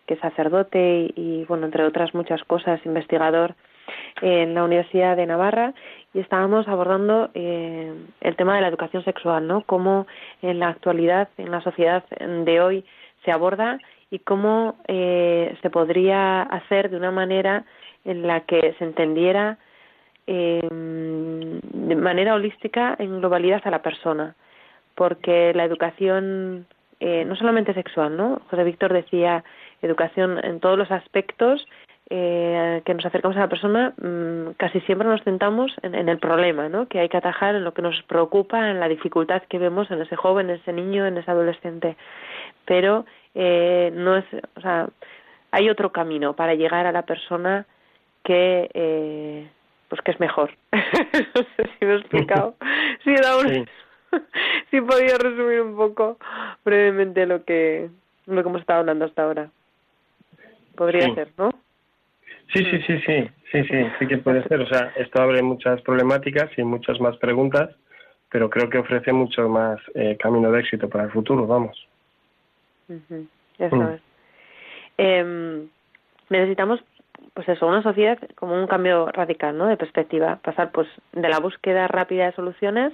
que 0.08 0.16
es 0.16 0.20
sacerdote 0.20 1.12
y, 1.16 1.46
bueno, 1.48 1.66
entre 1.66 1.84
otras 1.84 2.16
muchas 2.16 2.44
cosas, 2.46 2.84
investigador 2.86 3.56
en 4.22 4.56
la 4.56 4.64
Universidad 4.64 5.16
de 5.16 5.28
Navarra 5.28 5.74
y 6.14 6.20
estábamos 6.20 6.68
abordando 6.68 7.30
eh, 7.36 7.94
el 8.22 8.36
tema 8.36 8.56
de 8.56 8.62
la 8.62 8.68
educación 8.70 9.04
sexual, 9.04 9.48
¿no? 9.48 9.62
Cómo 9.62 10.08
en 10.42 10.60
la 10.60 10.70
actualidad, 10.70 11.30
en 11.38 11.52
la 11.52 11.62
sociedad 11.62 12.04
de 12.10 12.62
hoy 12.62 12.86
se 13.26 13.32
aborda 13.32 13.78
y 14.10 14.20
cómo 14.20 14.76
eh, 14.88 15.56
se 15.62 15.70
podría 15.70 16.42
hacer 16.42 16.90
de 16.90 16.98
una 16.98 17.12
manera 17.12 17.66
en 18.06 18.26
la 18.26 18.42
que 18.42 18.76
se 18.80 18.84
entendiera 18.84 19.60
eh, 20.28 20.68
de 20.70 21.96
manera 21.96 22.36
holística 22.36 22.96
en 23.00 23.20
globalidad 23.20 23.62
a 23.66 23.72
la 23.72 23.82
persona, 23.82 24.36
porque 24.96 25.54
la 25.54 25.64
educación 25.64 26.66
eh, 27.00 27.26
no 27.26 27.36
solamente 27.36 27.74
sexual, 27.74 28.16
¿no? 28.16 28.42
José 28.50 28.64
Víctor 28.64 28.94
decía 28.94 29.44
educación 29.82 30.40
en 30.44 30.60
todos 30.60 30.78
los 30.78 30.92
aspectos 30.92 31.68
eh, 32.14 32.82
que 32.86 32.94
nos 32.94 33.06
acercamos 33.06 33.38
a 33.38 33.42
la 33.42 33.48
persona, 33.48 33.94
mm, 33.98 34.52
casi 34.58 34.82
siempre 34.82 35.08
nos 35.08 35.24
centramos 35.24 35.74
en, 35.82 35.96
en, 35.96 36.10
el 36.10 36.20
problema, 36.20 36.68
¿no? 36.68 36.88
Que 36.88 37.00
hay 37.00 37.08
que 37.08 37.16
atajar 37.16 37.56
en 37.56 37.64
lo 37.64 37.74
que 37.74 37.82
nos 37.82 38.02
preocupa, 38.04 38.70
en 38.70 38.82
la 38.82 38.90
dificultad 38.90 39.44
que 39.44 39.58
vemos 39.58 39.90
en 39.92 40.02
ese 40.02 40.18
joven, 40.18 40.50
en 40.50 40.58
ese 40.58 40.74
niño, 40.74 41.06
en 41.06 41.18
ese 41.18 41.32
adolescente. 41.32 41.96
Pero 42.66 43.06
eh, 43.34 43.92
no 43.94 44.18
es, 44.18 44.26
o 44.56 44.62
sea, 44.62 44.90
hay 45.52 45.70
otro 45.70 45.92
camino 45.92 46.36
para 46.36 46.56
llegar 46.56 46.86
a 46.86 46.92
la 46.92 47.04
persona 47.04 47.66
que, 48.24 48.70
eh, 48.74 49.50
pues 49.92 50.02
que 50.04 50.12
es 50.12 50.20
mejor. 50.22 50.52
no 50.72 51.44
sé 51.58 51.70
si 51.78 51.86
me 51.86 51.92
he 51.92 51.98
explicado. 51.98 52.56
si 53.04 53.14
dado 53.14 53.42
un... 53.42 53.68
si 54.72 54.78
he 54.78 54.82
podido 54.82 55.18
resumir 55.18 55.60
un 55.60 55.76
poco 55.76 56.18
brevemente 56.64 57.26
lo 57.26 57.44
que 57.44 57.90
lo 58.26 58.42
que 58.42 58.48
hemos 58.48 58.62
estado 58.62 58.80
hablando 58.80 59.04
hasta 59.04 59.24
ahora. 59.24 59.52
Podría 60.76 61.08
Sí. 61.08 61.16
ser, 61.16 61.34
¿no? 61.38 61.52
Sí, 62.54 62.64
sí, 62.64 62.82
sí, 62.88 63.00
sí, 63.06 63.30
sí, 63.52 63.64
sí, 63.66 63.86
sí 64.00 64.08
que 64.08 64.18
puede 64.20 64.48
ser. 64.48 64.62
O 64.62 64.68
sea, 64.68 64.94
esto 64.96 65.22
abre 65.22 65.42
muchas 65.42 65.82
problemáticas 65.82 66.50
y 66.58 66.64
muchas 66.64 66.98
más 67.02 67.18
preguntas, 67.18 67.76
pero 68.30 68.50
creo 68.50 68.70
que 68.70 68.78
ofrece 68.78 69.12
mucho 69.12 69.50
más 69.50 69.78
eh, 69.94 70.16
camino 70.18 70.50
de 70.54 70.62
éxito 70.62 70.88
para 70.88 71.04
el 71.04 71.12
futuro, 71.12 71.46
vamos. 71.46 71.86
Ujú, 72.88 73.28
Eso 73.60 73.76
Mm. 73.76 73.90
es. 73.90 74.02
Em, 74.98 75.68
necesitamos, 76.30 76.82
pues 77.34 77.48
eso, 77.50 77.67
una 77.67 77.84
sociedad 77.84 78.20
como 78.36 78.56
un 78.56 78.67
cambio 78.67 79.08
radical, 79.08 79.58
¿no? 79.58 79.67
De 79.67 79.78
perspectiva, 79.78 80.39
pasar, 80.44 80.72
pues, 80.72 80.88
de 81.13 81.30
la 81.30 81.39
búsqueda 81.39 81.88
rápida 81.88 82.26
de 82.26 82.34
soluciones 82.34 82.94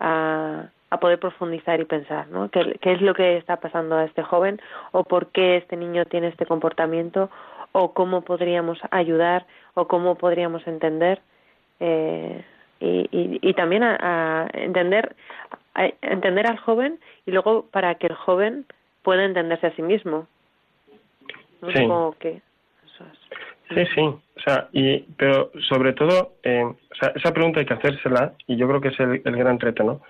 a, 0.00 0.68
a 0.90 1.00
poder 1.00 1.18
profundizar 1.18 1.80
y 1.80 1.84
pensar, 1.84 2.28
¿no? 2.28 2.48
¿Qué, 2.50 2.78
¿Qué 2.80 2.92
es 2.92 3.00
lo 3.00 3.14
que 3.14 3.36
está 3.36 3.56
pasando 3.56 3.96
a 3.96 4.04
este 4.04 4.22
joven 4.22 4.60
o 4.92 5.04
por 5.04 5.28
qué 5.28 5.56
este 5.56 5.76
niño 5.76 6.04
tiene 6.04 6.28
este 6.28 6.46
comportamiento 6.46 7.30
o 7.72 7.92
cómo 7.92 8.22
podríamos 8.22 8.78
ayudar 8.90 9.46
o 9.74 9.88
cómo 9.88 10.14
podríamos 10.14 10.64
entender 10.66 11.20
eh, 11.80 12.44
y, 12.78 13.08
y, 13.10 13.38
y 13.42 13.54
también 13.54 13.82
a, 13.82 13.96
a 14.00 14.46
entender 14.52 15.16
a 15.74 15.86
entender 16.02 16.46
al 16.46 16.58
joven 16.58 17.00
y 17.26 17.32
luego 17.32 17.66
para 17.70 17.96
que 17.96 18.06
el 18.06 18.14
joven 18.14 18.64
pueda 19.02 19.24
entenderse 19.24 19.66
a 19.66 19.74
sí 19.74 19.82
mismo. 19.82 20.26
¿no? 21.60 21.68
Sí. 21.70 21.78
Supongo 21.78 22.16
que 22.18 22.40
eso 22.84 23.04
es. 23.12 23.18
Sí, 23.68 23.84
sí, 23.94 24.00
o 24.00 24.40
sea, 24.44 24.68
y, 24.72 25.00
pero 25.16 25.50
sobre 25.68 25.94
todo, 25.94 26.34
eh, 26.42 26.64
o 26.64 26.94
sea, 27.00 27.12
esa 27.14 27.32
pregunta 27.32 27.60
hay 27.60 27.66
que 27.66 27.74
hacérsela 27.74 28.34
y 28.46 28.56
yo 28.56 28.68
creo 28.68 28.80
que 28.80 28.88
es 28.88 29.00
el, 29.00 29.20
gran 29.22 29.58
reto, 29.58 29.84
¿no? 29.84 30.00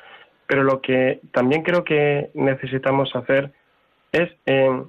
Pero 0.47 0.65
lo 0.65 0.81
que 0.81 1.21
también 1.33 1.63
creo 1.63 1.85
que 1.85 2.31
necesitamos 2.35 3.15
hacer 3.15 3.53
es, 4.13 4.31
eh, 4.47 4.83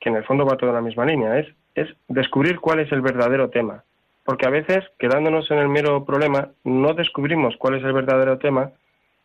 que 0.00 0.08
en 0.08 0.16
el 0.16 0.24
fondo 0.24 0.44
va 0.44 0.56
toda 0.56 0.72
la 0.72 0.80
misma 0.80 1.06
línea, 1.06 1.38
es, 1.38 1.46
es 1.74 1.88
descubrir 2.08 2.58
cuál 2.58 2.80
es 2.80 2.90
el 2.92 3.00
verdadero 3.00 3.50
tema. 3.50 3.84
Porque 4.24 4.46
a 4.46 4.50
veces, 4.50 4.84
quedándonos 4.98 5.50
en 5.52 5.58
el 5.58 5.68
mero 5.68 6.04
problema, 6.04 6.50
no 6.64 6.94
descubrimos 6.94 7.56
cuál 7.56 7.76
es 7.76 7.84
el 7.84 7.92
verdadero 7.92 8.38
tema. 8.38 8.72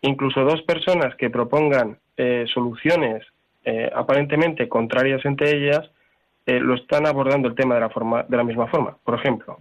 Incluso 0.01 0.43
dos 0.43 0.61
personas 0.61 1.15
que 1.15 1.31
propongan 1.31 1.97
eh, 2.17 2.45
soluciones 2.53 3.25
eh, 3.65 3.89
aparentemente 3.93 4.69
contrarias 4.69 5.23
entre 5.25 5.55
ellas, 5.55 5.89
eh, 6.45 6.59
lo 6.59 6.75
están 6.75 7.05
abordando 7.07 7.47
el 7.47 7.55
tema 7.55 7.75
de 7.75 7.81
la, 7.81 7.89
forma, 7.89 8.23
de 8.27 8.37
la 8.37 8.43
misma 8.43 8.67
forma. 8.67 8.97
Por 9.03 9.15
ejemplo, 9.15 9.57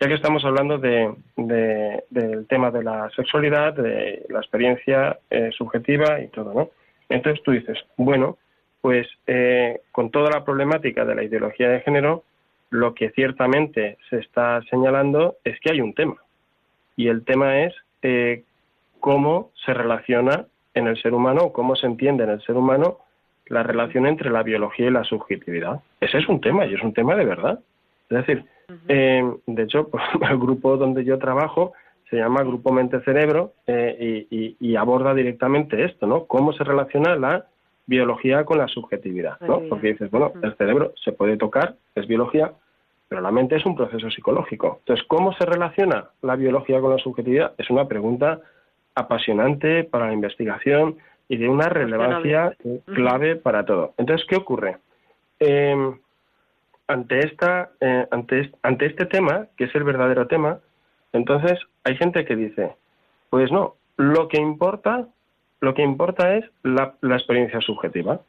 ya 0.00 0.08
que 0.08 0.14
estamos 0.14 0.44
hablando 0.44 0.78
de, 0.78 1.14
de- 1.36 2.04
del 2.10 2.46
tema 2.46 2.70
de 2.70 2.82
la 2.84 3.08
sexualidad, 3.10 3.74
de 3.74 4.24
la 4.28 4.38
experiencia 4.40 5.18
eh, 5.30 5.50
subjetiva 5.56 6.20
y 6.20 6.28
todo, 6.28 6.52
¿no? 6.54 6.70
Entonces 7.08 7.42
tú 7.44 7.52
dices, 7.52 7.78
bueno, 7.96 8.36
pues 8.80 9.06
eh, 9.26 9.80
con 9.92 10.10
toda 10.10 10.30
la 10.30 10.44
problemática 10.44 11.04
de 11.04 11.14
la 11.14 11.22
ideología 11.24 11.68
de 11.68 11.80
género, 11.80 12.24
lo 12.70 12.94
que 12.94 13.10
ciertamente 13.10 13.96
se 14.10 14.18
está 14.18 14.60
señalando 14.70 15.36
es 15.44 15.58
que 15.60 15.70
hay 15.72 15.80
un 15.80 15.94
tema. 15.94 16.16
Y 16.96 17.08
el 17.08 17.24
tema 17.24 17.60
es 17.62 17.74
eh, 18.02 18.42
cómo 19.00 19.50
se 19.64 19.72
relaciona 19.72 20.46
en 20.74 20.86
el 20.88 21.00
ser 21.00 21.14
humano, 21.14 21.52
cómo 21.52 21.76
se 21.76 21.86
entiende 21.86 22.24
en 22.24 22.30
el 22.30 22.42
ser 22.42 22.56
humano 22.56 22.98
la 23.48 23.62
relación 23.62 24.06
entre 24.06 24.30
la 24.30 24.42
biología 24.42 24.86
y 24.86 24.90
la 24.90 25.04
subjetividad. 25.04 25.80
Ese 26.00 26.18
es 26.18 26.28
un 26.28 26.40
tema 26.40 26.66
y 26.66 26.74
es 26.74 26.82
un 26.82 26.92
tema 26.92 27.14
de 27.14 27.24
verdad. 27.24 27.60
Es 28.10 28.18
decir, 28.18 28.44
eh, 28.88 29.22
de 29.46 29.62
hecho, 29.62 29.88
pues, 29.88 30.02
el 30.30 30.38
grupo 30.38 30.76
donde 30.76 31.04
yo 31.04 31.18
trabajo 31.18 31.72
se 32.10 32.16
llama 32.16 32.42
Grupo 32.44 32.72
Mente-Cerebro 32.72 33.52
eh, 33.66 34.26
y, 34.30 34.36
y- 34.36 34.56
y 34.60 34.76
aborda 34.76 35.12
directamente 35.14 35.84
esto, 35.84 36.06
¿no? 36.06 36.24
Cómo 36.26 36.52
se 36.52 36.62
relaciona 36.64 37.16
la 37.16 37.46
biología 37.86 38.44
con 38.44 38.58
la 38.58 38.68
subjetividad, 38.68 39.38
¿no? 39.40 39.60
Porque 39.68 39.88
dices, 39.88 40.10
bueno, 40.10 40.32
el 40.42 40.54
cerebro 40.56 40.92
se 41.04 41.12
puede 41.12 41.36
tocar, 41.36 41.74
es 41.94 42.06
biología, 42.06 42.52
pero 43.08 43.20
la 43.20 43.30
mente 43.30 43.56
es 43.56 43.64
un 43.66 43.76
proceso 43.76 44.10
psicológico. 44.10 44.78
Entonces, 44.80 45.04
¿cómo 45.08 45.32
se 45.34 45.46
relaciona 45.46 46.06
la 46.22 46.34
biología 46.36 46.80
con 46.80 46.90
la 46.90 46.98
subjetividad? 46.98 47.52
Es 47.58 47.70
una 47.70 47.86
pregunta 47.86 48.40
apasionante 48.94 49.84
para 49.84 50.06
la 50.08 50.12
investigación 50.14 50.96
y 51.28 51.36
de 51.36 51.48
una 51.48 51.68
relevancia 51.68 52.56
eh, 52.64 52.80
clave 52.86 53.36
para 53.36 53.64
todo. 53.64 53.94
Entonces, 53.98 54.26
¿qué 54.28 54.36
ocurre? 54.36 54.78
Eh, 55.40 55.74
ante 56.88 57.18
esta 57.20 57.70
eh, 57.80 58.06
ante, 58.10 58.52
ante 58.62 58.86
este 58.86 59.06
tema 59.06 59.46
que 59.56 59.64
es 59.64 59.74
el 59.74 59.84
verdadero 59.84 60.26
tema 60.26 60.60
entonces 61.12 61.58
hay 61.84 61.96
gente 61.96 62.24
que 62.24 62.36
dice 62.36 62.74
pues 63.30 63.50
no 63.50 63.74
lo 63.96 64.28
que 64.28 64.40
importa 64.40 65.06
lo 65.60 65.74
que 65.74 65.82
importa 65.82 66.36
es 66.36 66.44
la, 66.62 66.94
la 67.00 67.16
experiencia 67.16 67.60
subjetiva. 67.60 68.20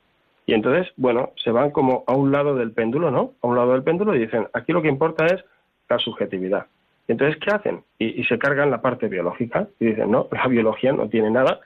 Y 0.46 0.54
entonces 0.54 0.92
bueno 0.96 1.34
se 1.44 1.52
van 1.52 1.72
como 1.72 2.04
a 2.08 2.14
un 2.14 2.32
lado 2.32 2.56
del 2.56 2.72
péndulo 2.72 3.12
no 3.12 3.34
a 3.42 3.48
un 3.48 3.56
lado 3.56 3.74
del 3.74 3.84
péndulo 3.84 4.16
y 4.16 4.20
dicen 4.20 4.48
aquí 4.54 4.72
lo 4.72 4.82
que 4.82 4.90
importa 4.90 5.26
es 5.28 5.44
la 5.90 6.00
subjetividad. 6.00 6.66
Y 7.08 7.14
entonces 7.14 7.40
qué 7.40 7.52
hacen 7.52 7.84
y, 8.00 8.20
y 8.20 8.24
se 8.26 8.40
cargan 8.40 8.72
la 8.72 8.82
parte 8.82 9.08
biológica 9.08 9.68
y 9.80 9.88
dicen 9.88 10.10
no 10.12 10.28
la 10.32 10.48
biología 10.48 10.94
no 10.94 11.10
tiene 11.10 11.30
nada 11.30 11.60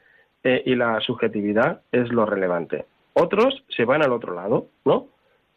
eh, 0.44 0.64
y 0.66 0.76
la 0.76 1.00
subjetividad 1.02 1.82
es 1.92 2.12
lo 2.12 2.26
relevante. 2.26 2.86
Otros 3.14 3.64
se 3.70 3.86
van 3.86 4.04
al 4.04 4.12
otro 4.12 4.34
lado 4.34 4.68
no 4.86 5.08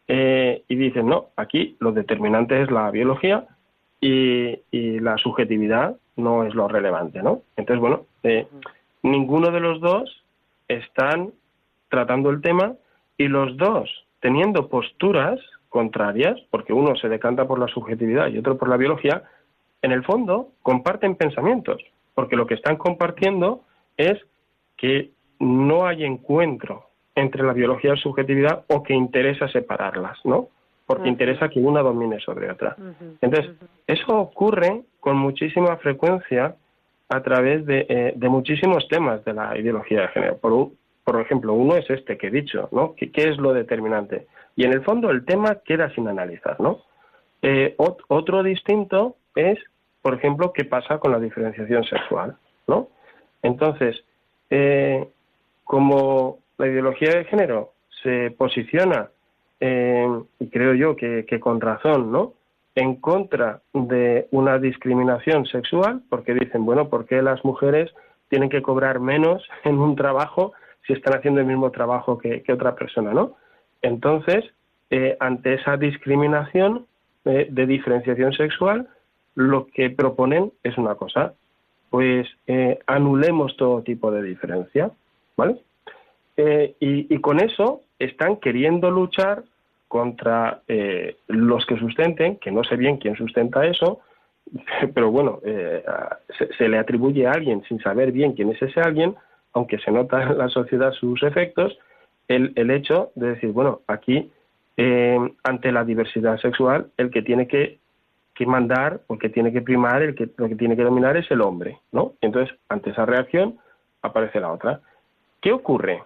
eh, 0.08 0.62
y 0.68 0.76
dicen, 0.76 1.06
no, 1.06 1.28
aquí 1.36 1.76
lo 1.80 1.92
determinante 1.92 2.60
es 2.60 2.70
la 2.70 2.90
biología 2.90 3.46
y, 4.00 4.58
y 4.70 5.00
la 5.00 5.16
subjetividad 5.16 5.96
no 6.16 6.44
es 6.44 6.54
lo 6.54 6.68
relevante, 6.68 7.22
¿no? 7.22 7.42
Entonces, 7.56 7.80
bueno, 7.80 8.06
eh, 8.22 8.46
ninguno 9.02 9.50
de 9.50 9.60
los 9.60 9.80
dos 9.80 10.24
están 10.68 11.32
tratando 11.88 12.30
el 12.30 12.40
tema 12.40 12.74
y 13.16 13.28
los 13.28 13.56
dos 13.56 14.04
teniendo 14.20 14.68
posturas 14.68 15.40
contrarias, 15.68 16.40
porque 16.50 16.72
uno 16.72 16.96
se 16.96 17.08
decanta 17.08 17.46
por 17.46 17.58
la 17.58 17.68
subjetividad 17.68 18.28
y 18.28 18.38
otro 18.38 18.56
por 18.56 18.68
la 18.68 18.76
biología, 18.76 19.24
en 19.82 19.92
el 19.92 20.04
fondo 20.04 20.50
comparten 20.62 21.16
pensamientos, 21.16 21.82
porque 22.14 22.36
lo 22.36 22.46
que 22.46 22.54
están 22.54 22.76
compartiendo 22.76 23.62
es 23.96 24.18
que 24.76 25.10
no 25.40 25.86
hay 25.86 26.04
encuentro 26.04 26.84
entre 27.14 27.42
la 27.44 27.52
biología 27.52 27.90
y 27.92 27.96
la 27.96 28.02
subjetividad 28.02 28.64
o 28.68 28.82
que 28.82 28.94
interesa 28.94 29.48
separarlas, 29.48 30.18
¿no? 30.24 30.48
Porque 30.86 31.08
interesa 31.08 31.48
que 31.48 31.60
una 31.60 31.80
domine 31.80 32.20
sobre 32.20 32.50
otra. 32.50 32.76
Entonces, 33.20 33.52
eso 33.86 34.18
ocurre 34.18 34.82
con 35.00 35.16
muchísima 35.16 35.76
frecuencia 35.78 36.56
a 37.08 37.22
través 37.22 37.64
de, 37.66 37.86
eh, 37.88 38.12
de 38.16 38.28
muchísimos 38.28 38.86
temas 38.88 39.24
de 39.24 39.32
la 39.34 39.56
ideología 39.56 40.02
de 40.02 40.08
género. 40.08 40.38
Por, 40.38 41.20
ejemplo, 41.20 41.52
uno 41.54 41.76
es 41.76 41.88
este 41.88 42.18
que 42.18 42.26
he 42.26 42.30
dicho, 42.30 42.68
¿no? 42.72 42.94
¿Qué, 42.96 43.10
qué 43.12 43.28
es 43.28 43.38
lo 43.38 43.52
determinante? 43.52 44.26
Y 44.56 44.64
en 44.64 44.72
el 44.72 44.82
fondo 44.82 45.10
el 45.10 45.24
tema 45.24 45.56
queda 45.64 45.90
sin 45.94 46.08
analizar, 46.08 46.60
¿no? 46.60 46.80
Eh, 47.42 47.74
ot- 47.78 48.02
otro 48.08 48.42
distinto 48.42 49.16
es, 49.36 49.58
por 50.02 50.14
ejemplo, 50.14 50.52
qué 50.52 50.64
pasa 50.64 50.98
con 50.98 51.12
la 51.12 51.18
diferenciación 51.20 51.84
sexual, 51.84 52.36
¿no? 52.66 52.88
Entonces, 53.42 54.02
eh, 54.50 55.06
como 55.64 56.38
la 56.58 56.68
ideología 56.68 57.10
de 57.10 57.24
género 57.24 57.72
se 58.02 58.30
posiciona, 58.30 59.08
eh, 59.60 60.06
y 60.38 60.48
creo 60.48 60.74
yo 60.74 60.96
que, 60.96 61.24
con 61.40 61.60
razón, 61.60 62.12
¿no? 62.12 62.34
en 62.76 62.96
contra 62.96 63.60
de 63.72 64.26
una 64.32 64.58
discriminación 64.58 65.46
sexual, 65.46 66.02
porque 66.10 66.34
dicen, 66.34 66.64
bueno, 66.64 66.88
¿por 66.88 67.06
qué 67.06 67.22
las 67.22 67.44
mujeres 67.44 67.92
tienen 68.28 68.48
que 68.48 68.62
cobrar 68.62 68.98
menos 68.98 69.46
en 69.64 69.78
un 69.78 69.94
trabajo 69.96 70.52
si 70.86 70.92
están 70.92 71.16
haciendo 71.16 71.40
el 71.40 71.46
mismo 71.46 71.70
trabajo 71.70 72.18
que, 72.18 72.42
otra 72.52 72.74
persona, 72.74 73.12
¿no? 73.14 73.36
Entonces, 73.80 74.44
eh, 74.90 75.16
ante 75.20 75.54
esa 75.54 75.76
discriminación 75.76 76.86
de 77.24 77.66
diferenciación 77.66 78.34
sexual, 78.34 78.86
lo 79.34 79.66
que 79.66 79.88
proponen 79.88 80.52
es 80.62 80.76
una 80.76 80.94
cosa, 80.94 81.32
pues 81.94 82.26
eh, 82.48 82.80
anulemos 82.88 83.56
todo 83.56 83.82
tipo 83.82 84.10
de 84.10 84.24
diferencia, 84.24 84.90
¿vale? 85.36 85.60
y, 86.80 87.16
con 87.20 87.38
eso 87.38 87.82
están 88.00 88.38
queriendo 88.38 88.90
luchar 88.90 89.44
contra 89.86 90.62
los 91.28 91.64
que 91.66 91.78
sustenten, 91.78 92.38
que 92.38 92.50
no 92.50 92.64
sé 92.64 92.74
bien 92.74 92.96
quién 92.96 93.14
sustenta 93.14 93.64
eso, 93.64 94.00
pero 94.94 95.12
bueno, 95.12 95.38
se, 96.36 96.52
se, 96.58 96.68
le 96.68 96.78
atribuye 96.78 97.28
a 97.28 97.30
alguien 97.30 97.62
sin 97.68 97.78
saber 97.78 98.10
bien 98.10 98.32
quién 98.32 98.50
es 98.50 98.60
ese 98.60 98.80
alguien, 98.80 99.14
aunque 99.52 99.78
se 99.78 99.92
nota 99.92 100.24
en 100.24 100.36
la 100.36 100.48
sociedad 100.48 100.90
sus 100.92 101.22
efectos, 101.22 101.78
el, 102.26 102.52
el 102.56 102.72
hecho 102.72 103.12
de 103.14 103.28
decir, 103.28 103.52
bueno, 103.52 103.82
aquí, 103.86 104.32
eh, 104.76 105.18
ante 105.44 105.70
la 105.70 105.84
diversidad 105.84 106.40
sexual, 106.40 106.88
el 106.96 107.10
que 107.10 107.22
tiene 107.22 107.46
que, 107.46 107.78
que 108.34 108.46
mandar 108.46 109.00
o 109.06 109.18
que 109.18 109.28
tiene 109.28 109.52
que 109.52 109.62
primar, 109.62 110.02
el 110.02 110.14
que, 110.14 110.28
lo 110.36 110.48
que 110.48 110.56
tiene 110.56 110.76
que 110.76 110.82
dominar 110.82 111.16
es 111.16 111.30
el 111.30 111.40
hombre, 111.40 111.78
¿no? 111.92 112.14
Entonces, 112.20 112.56
ante 112.68 112.90
esa 112.90 113.06
reacción, 113.06 113.58
aparece 114.02 114.40
la 114.40 114.52
otra. 114.52 114.80
¿Qué 115.40 115.52
ocurre 115.52 116.02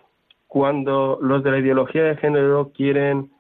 cuando 0.47 1.19
los 1.21 1.43
de 1.43 1.51
la 1.51 1.59
ideología 1.59 2.05
de 2.05 2.17
género 2.17 2.71
quieren 2.75 3.31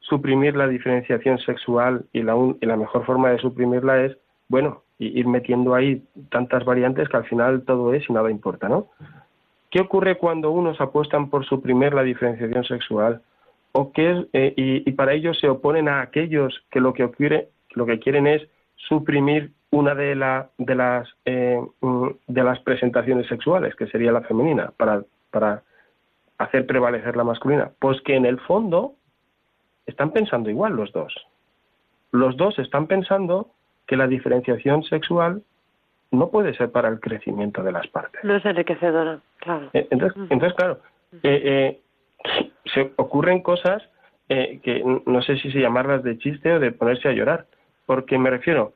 suprimir 0.00 0.56
la 0.56 0.66
diferenciación 0.66 1.38
sexual 1.38 2.04
y 2.12 2.22
la, 2.22 2.34
y 2.60 2.66
la 2.66 2.76
mejor 2.76 3.04
forma 3.04 3.30
de 3.30 3.38
suprimirla 3.38 4.04
es, 4.04 4.16
bueno, 4.48 4.82
ir 4.98 5.26
metiendo 5.26 5.74
ahí 5.74 6.02
tantas 6.30 6.64
variantes 6.64 7.08
que 7.08 7.16
al 7.16 7.24
final 7.24 7.62
todo 7.62 7.94
es 7.94 8.08
y 8.08 8.12
nada 8.12 8.30
importa, 8.30 8.68
¿no? 8.68 8.88
¿Qué 9.70 9.80
ocurre 9.80 10.18
cuando 10.18 10.50
unos 10.50 10.80
apuestan 10.80 11.30
por 11.30 11.46
suprimir 11.46 11.94
la 11.94 12.02
diferenciación 12.02 12.64
sexual? 12.64 13.22
¿O 13.72 13.90
qué 13.90 14.26
eh, 14.34 14.52
y, 14.54 14.92
para 14.92 15.14
ello 15.14 15.32
se 15.32 15.48
oponen 15.48 15.88
a 15.88 16.02
aquellos 16.02 16.62
que 16.70 16.80
lo 16.80 16.92
que 16.92 17.04
ocurre, 17.04 17.48
lo 17.74 17.86
que 17.86 17.98
quieren 17.98 18.26
es 18.26 18.42
suprimir 18.76 19.52
una 19.70 19.94
de, 19.94 20.14
la, 20.14 20.50
de, 20.58 20.74
las, 20.74 21.08
eh, 21.24 21.60
mm, 21.80 22.08
de 22.26 22.44
las 22.44 22.58
presentaciones 22.60 23.26
sexuales, 23.26 23.74
que 23.74 23.86
sería 23.86 24.12
la 24.12 24.22
femenina, 24.22 24.72
para, 24.76 25.02
para 25.30 25.62
hacer 26.38 26.66
prevalecer 26.66 27.16
la 27.16 27.24
masculina? 27.24 27.70
Pues 27.78 28.00
que 28.02 28.16
en 28.16 28.26
el 28.26 28.38
fondo 28.40 28.94
están 29.86 30.10
pensando 30.10 30.50
igual 30.50 30.74
los 30.74 30.92
dos. 30.92 31.14
Los 32.10 32.36
dos 32.36 32.58
están 32.58 32.86
pensando 32.86 33.50
que 33.86 33.96
la 33.96 34.06
diferenciación 34.06 34.82
sexual 34.84 35.42
no 36.10 36.28
puede 36.30 36.54
ser 36.54 36.70
para 36.70 36.88
el 36.88 37.00
crecimiento 37.00 37.62
de 37.62 37.72
las 37.72 37.86
partes. 37.88 38.22
No 38.22 38.36
es 38.36 38.44
enriquecedora, 38.44 39.20
claro. 39.38 39.70
Eh, 39.72 39.88
entonces, 39.90 40.54
claro, 40.54 40.80
eh, 41.22 41.80
eh, 42.24 42.40
se 42.66 42.92
ocurren 42.96 43.40
cosas 43.40 43.82
que 44.28 44.82
no 45.04 45.20
sé 45.20 45.36
si 45.36 45.52
se 45.52 45.60
llamarlas 45.60 46.02
de 46.02 46.16
chiste 46.16 46.54
o 46.54 46.58
de 46.58 46.72
ponerse 46.72 47.06
a 47.06 47.12
llorar, 47.12 47.44
porque 47.86 48.18
me 48.18 48.30
refiero, 48.30 48.72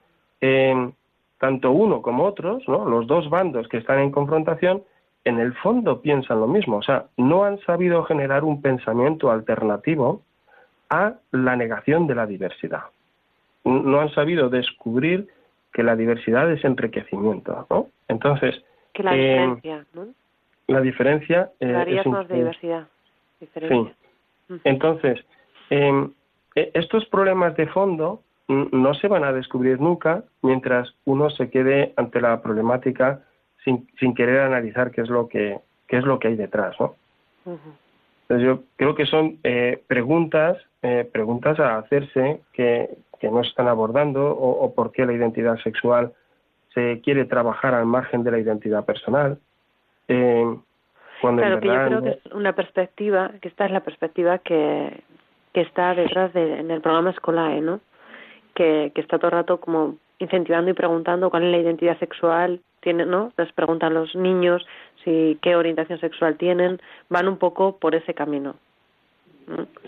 tanto 1.38 1.70
uno 1.70 2.02
como 2.02 2.24
otros, 2.24 2.66
¿no? 2.68 2.84
los 2.84 3.07
dos 3.07 3.28
bandos 3.30 3.68
que 3.68 3.78
están 3.78 4.00
en 4.00 4.11
confrontación, 4.11 4.82
en 5.24 5.40
el 5.40 5.54
fondo 5.54 6.00
piensan 6.00 6.40
lo 6.40 6.46
mismo, 6.46 6.76
o 6.76 6.82
sea, 6.82 7.07
no 7.16 7.44
han 7.44 7.59
sabido 7.61 8.04
generar 8.04 8.44
un 8.44 8.62
pensamiento 8.62 9.30
alternativo 9.30 10.22
a 10.88 11.14
la 11.32 11.57
negación 11.57 12.07
de 12.07 12.14
la 12.14 12.26
diversidad. 12.26 12.84
No 13.64 14.00
han 14.00 14.11
sabido 14.11 14.48
descubrir 14.48 15.26
que 15.72 15.82
la 15.82 15.96
diversidad 15.96 16.50
es 16.52 16.64
enriquecimiento, 16.64 17.66
¿no? 17.68 17.88
Entonces... 18.07 18.62
Que 18.92 19.02
la 19.02 19.16
eh, 19.16 19.18
diferencia, 19.18 19.84
¿no? 19.94 20.07
La 20.68 20.80
diferencia... 20.80 21.50
Eh, 21.59 21.98
es 22.00 22.07
más 22.07 22.28
diversidad. 22.28 22.86
Diferencia. 23.40 23.94
Sí. 24.46 24.61
Entonces, 24.62 25.24
em, 25.70 26.12
e, 26.54 26.70
estos 26.74 27.04
problemas 27.07 27.57
de 27.57 27.66
fondo 27.66 28.22
no 28.49 28.94
se 28.94 29.09
van 29.09 29.24
a 29.24 29.32
descubrir 29.32 29.80
nunca 29.80 30.24
mientras 30.42 30.94
uno 31.05 31.30
se 31.30 31.51
quede 31.51 31.92
ante 31.97 32.20
la 32.20 32.42
problemática 32.42 33.22
sin, 33.64 33.88
sin 33.99 34.14
querer 34.14 34.40
analizar 34.40 34.92
qué 34.92 35.01
es 35.01 35.09
lo 35.09 35.28
que 35.28 35.59
qué 35.88 35.99
es 35.99 36.05
lo 36.05 36.18
que 36.18 36.28
hay 36.28 36.36
detrás, 36.36 36.78
¿no? 36.80 36.94
Entonces 37.44 38.47
yo 38.47 38.62
creo 38.76 38.94
que 38.94 39.07
son 39.07 39.38
eh, 39.44 39.82
preguntas 39.86 40.59
eh, 40.82 41.09
preguntas 41.12 41.59
a 41.59 41.78
hacerse 41.78 42.40
que, 42.53 42.90
que 43.18 43.28
no 43.28 43.42
se 43.42 43.49
están 43.49 43.66
abordando 43.66 44.30
o, 44.30 44.72
por 44.74 44.92
qué 44.92 45.05
la 45.05 45.12
identidad 45.12 45.57
sexual 45.59 46.12
se 46.74 47.01
quiere 47.01 47.24
trabajar 47.24 47.74
al 47.74 47.86
margen 47.86 48.22
de 48.22 48.30
la 48.30 48.38
identidad 48.38 48.84
personal. 48.84 49.38
Eh, 50.07 50.57
claro, 51.20 51.61
que 51.61 51.66
yo 51.66 51.74
creo 51.86 52.03
que 52.03 52.11
es 52.11 52.32
una 52.32 52.53
perspectiva, 52.53 53.32
que 53.40 53.49
esta 53.49 53.64
es 53.64 53.72
la 53.72 53.80
perspectiva 53.80 54.38
que, 54.38 55.03
que 55.53 55.62
está 55.62 55.94
detrás 55.94 56.32
de, 56.34 56.61
en 56.61 56.70
el 56.70 56.82
programa 56.82 57.11
Escolae, 57.11 57.61
¿no? 57.61 57.80
Que, 58.57 58.90
que 58.94 59.00
está 59.02 59.18
todo 59.18 59.28
el 59.28 59.36
rato 59.36 59.61
como 59.61 59.96
incentivando 60.18 60.70
y 60.70 60.74
preguntando 60.74 61.30
cuál 61.30 61.44
es 61.44 61.50
la 61.52 61.59
identidad 61.59 61.98
sexual, 61.98 62.61
tiene, 62.80 63.04
¿no? 63.04 63.32
Les 63.36 63.52
preguntan 63.52 63.94
los 63.94 64.14
niños 64.16 64.66
si 65.04 65.38
qué 65.42 65.57
orientación 65.57 66.00
sexual 66.00 66.36
tienen, 66.36 66.80
van 67.09 67.28
un 67.28 67.36
poco 67.36 67.76
por 67.76 67.94
ese 67.94 68.14
camino. 68.14 68.57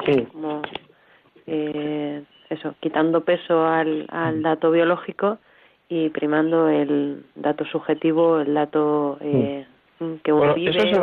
Sí. 0.05 0.27
Como, 0.33 0.63
eh, 1.47 2.23
eso, 2.51 2.75
quitando 2.81 3.25
peso 3.25 3.67
al, 3.67 4.07
al 4.11 4.43
dato 4.43 4.71
biológico 4.71 5.39
y 5.89 6.11
primando 6.11 6.69
el 6.69 7.25
dato 7.35 7.65
subjetivo, 7.65 8.41
el 8.41 8.55
dato 8.55 9.19
eh, 9.21 9.67
que 10.23 10.33
uno 10.33 10.55
bueno, 10.55 10.71
Eso 10.71 10.79
es 10.79 10.93
en 10.93 11.01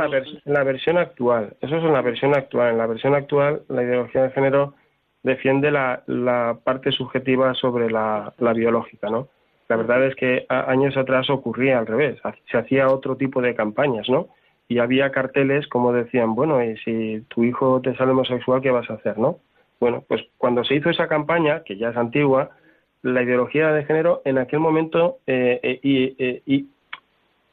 la, 0.53 0.63
versión 0.63 0.97
actual. 0.97 1.55
Eso 1.61 1.75
es 1.75 1.83
en 1.83 1.93
la 1.93 2.01
versión 2.01 2.35
actual. 2.35 2.71
En 2.71 2.77
la 2.77 2.87
versión 2.87 3.13
actual, 3.15 3.61
la 3.67 3.83
ideología 3.83 4.23
de 4.23 4.29
género 4.31 4.73
defiende 5.25 5.71
la, 5.71 6.03
la 6.05 6.59
parte 6.63 6.91
subjetiva 6.91 7.55
sobre 7.55 7.89
la, 7.89 8.31
biológica, 8.37 9.09
¿no? 9.09 9.27
La 9.67 9.75
verdad 9.75 10.05
es 10.05 10.15
que 10.15 10.45
años 10.47 10.95
atrás 10.95 11.31
ocurría 11.31 11.79
al 11.79 11.87
revés. 11.87 12.21
Se 12.51 12.57
hacía 12.57 12.87
otro 12.87 13.17
tipo 13.17 13.41
de 13.41 13.55
campañas, 13.55 14.07
¿no? 14.07 14.27
Y 14.67 14.77
había 14.77 15.11
carteles 15.11 15.67
como 15.67 15.91
decían, 15.91 16.35
bueno, 16.35 16.63
y 16.63 16.77
si 16.77 17.25
tu 17.27 17.43
hijo 17.43 17.81
te 17.81 17.95
sale 17.95 18.11
homosexual, 18.11 18.61
¿qué 18.61 18.69
vas 18.69 18.87
a 18.91 18.93
hacer, 18.93 19.17
no? 19.17 19.39
Bueno, 19.79 20.03
pues 20.07 20.21
cuando 20.37 20.63
se 20.63 20.75
hizo 20.75 20.91
esa 20.91 21.07
campaña, 21.07 21.63
que 21.63 21.75
ya 21.75 21.89
es 21.89 21.97
antigua, 21.97 22.51
la 23.01 23.23
ideología 23.23 23.71
de 23.71 23.83
género 23.83 24.21
en 24.25 24.37
aquel 24.37 24.59
momento 24.59 25.17
eh, 25.25 25.59
eh, 25.63 25.79
eh, 26.19 26.41
y, 26.45 26.67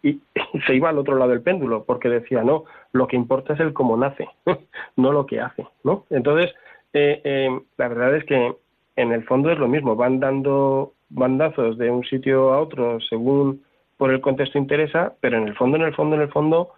y, 0.02 0.20
se 0.66 0.74
iba 0.74 0.90
al 0.90 0.98
otro 0.98 1.16
lado 1.16 1.30
del 1.30 1.40
péndulo, 1.40 1.84
porque 1.84 2.10
decía, 2.10 2.42
no, 2.42 2.64
lo 2.92 3.06
que 3.06 3.16
importa 3.16 3.54
es 3.54 3.60
el 3.60 3.72
cómo 3.72 3.96
nace, 3.96 4.28
no 4.96 5.12
lo 5.12 5.24
que 5.24 5.40
hace, 5.40 5.66
¿no? 5.84 6.04
Entonces, 6.10 6.54
la 6.92 7.88
verdad 7.88 8.16
es 8.16 8.24
que 8.24 8.54
en 8.96 9.12
el 9.12 9.24
fondo 9.24 9.50
es 9.50 9.58
lo 9.58 9.68
mismo, 9.68 9.96
van 9.96 10.20
dando 10.20 10.92
bandazos 11.08 11.78
de 11.78 11.90
un 11.90 12.04
sitio 12.04 12.52
a 12.52 12.60
otro 12.60 13.00
según 13.00 13.62
por 13.96 14.10
el 14.10 14.20
contexto 14.20 14.58
interesa, 14.58 15.14
pero 15.20 15.38
en 15.38 15.46
el 15.46 15.54
fondo, 15.54 15.76
en 15.76 15.84
el 15.84 15.94
fondo, 15.94 16.16
en 16.16 16.22
el 16.22 16.28
fondo, 16.30 16.72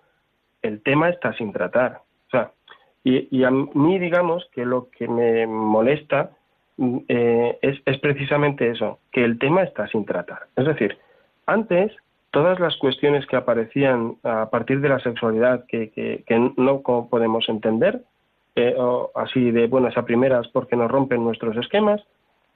el 0.63 0.83
tema 0.83 1.09
está 1.09 1.33
sin 1.35 1.53
tratar. 1.53 2.03
O 2.29 2.31
sea, 2.31 2.53
y, 3.03 3.45
a 3.45 3.51
mí, 3.51 3.99
digamos, 3.99 4.47
que 4.53 4.65
lo 4.65 4.89
que 4.91 5.07
me 5.09 5.47
molesta 5.47 6.31
mm, 6.77 6.99
eh, 7.09 7.59
es, 7.63 7.99
precisamente 7.99 8.71
eso, 8.71 8.99
que 9.13 9.25
el 9.25 9.39
tema 9.39 9.63
está 9.63 9.87
sin 9.89 10.05
tratar. 10.05 10.47
Es 10.57 10.67
decir, 10.67 10.99
antes 11.47 11.93
todas 12.31 12.59
las 12.61 12.77
cuestiones 12.77 13.27
que 13.27 13.37
aparecían 13.37 14.17
a 14.23 14.51
partir 14.51 14.81
de 14.81 14.89
la 14.89 14.99
sexualidad 14.99 15.65
que, 15.69 15.91
que, 15.93 16.53
no 16.57 16.83
podemos 16.83 17.49
entender, 17.49 18.03
eh, 18.57 18.75
o 18.79 19.11
así 19.15 19.51
de 19.51 19.67
buenas 19.67 19.97
a 19.97 20.05
primeras 20.05 20.49
porque 20.49 20.77
nos 20.77 20.91
rompen 20.91 21.25
nuestros 21.25 21.57
esquemas, 21.57 22.03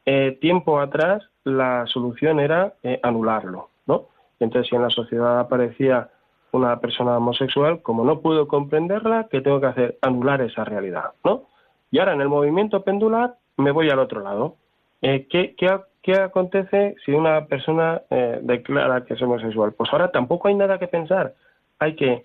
eh, 0.07 0.39
tiempo 0.41 0.81
atrás 0.81 1.23
la 1.45 1.87
solución 1.87 2.41
era 2.41 2.75
anularlo, 3.03 3.71
¿no? 3.87 4.07
Entonces, 4.41 4.71
si 4.71 4.77
en 4.77 4.83
la 4.83 4.91
sociedad 4.91 5.41
aparecía 5.41 6.11
una 6.53 6.81
persona 6.81 7.17
homosexual, 7.17 7.83
como 7.83 8.05
no 8.05 8.21
puedo 8.21 8.49
comprenderla, 8.49 9.29
¿qué 9.31 9.41
tengo 9.41 9.61
que 9.61 9.67
hacer? 9.67 9.99
Anular 10.01 10.41
esa 10.41 10.65
realidad, 10.65 11.13
¿no? 11.25 11.45
Y 11.91 11.99
ahora 11.99 12.15
en 12.15 12.21
el 12.21 12.29
movimiento 12.29 12.83
pendular 12.83 13.35
me 13.57 13.71
voy 13.71 13.91
al 13.91 13.99
otro 13.99 14.23
lado. 14.23 14.57
Eh, 15.03 15.27
¿qué, 15.29 15.55
qué, 16.03 16.15
acontece 16.15 16.97
si 17.05 17.13
una 17.13 17.47
persona 17.47 18.03
eh, 18.11 18.41
declara 18.43 19.05
que 19.05 19.15
es 19.15 19.23
homosexual? 19.23 19.73
Pues 19.73 19.93
ahora 19.93 20.11
tampoco 20.11 20.49
hay 20.49 20.55
nada 20.55 20.79
que 20.79 20.89
pensar. 20.89 21.35
Hay 21.79 21.95
que, 21.95 22.25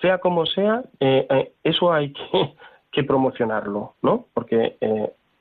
sea 0.00 0.18
como 0.18 0.46
sea, 0.46 0.82
eh, 1.00 1.52
eso 1.64 1.92
hay 1.92 2.12
que, 2.12 2.54
que, 2.92 3.04
promocionarlo, 3.04 3.94
¿no? 4.02 4.26
Porque 4.34 4.76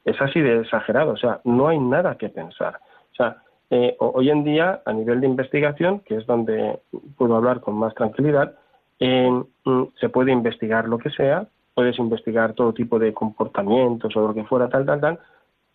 es 0.05 0.21
así 0.21 0.39
de 0.39 0.61
exagerado, 0.61 1.11
o 1.11 1.17
sea, 1.17 1.41
no 1.43 1.67
hay 1.67 1.79
nada 1.79 2.17
que 2.17 2.29
pensar. 2.29 2.79
O 3.11 3.15
sea, 3.15 3.37
eh, 3.69 3.95
hoy 3.99 4.29
en 4.29 4.43
día, 4.43 4.81
a 4.85 4.93
nivel 4.93 5.21
de 5.21 5.27
investigación, 5.27 5.99
que 5.99 6.15
es 6.15 6.25
donde 6.25 6.79
puedo 7.17 7.35
hablar 7.35 7.61
con 7.61 7.75
más 7.75 7.93
tranquilidad, 7.95 8.55
mm, 8.99 9.41
se 9.99 10.09
puede 10.09 10.31
investigar 10.31 10.87
lo 10.87 10.97
que 10.97 11.09
sea, 11.09 11.47
puedes 11.73 11.97
investigar 11.99 12.53
todo 12.53 12.73
tipo 12.73 12.99
de 12.99 13.13
comportamientos 13.13 14.15
o 14.15 14.27
lo 14.27 14.33
que 14.33 14.43
fuera, 14.43 14.69
tal, 14.69 14.85
tal, 14.85 14.99
tal, 14.99 15.19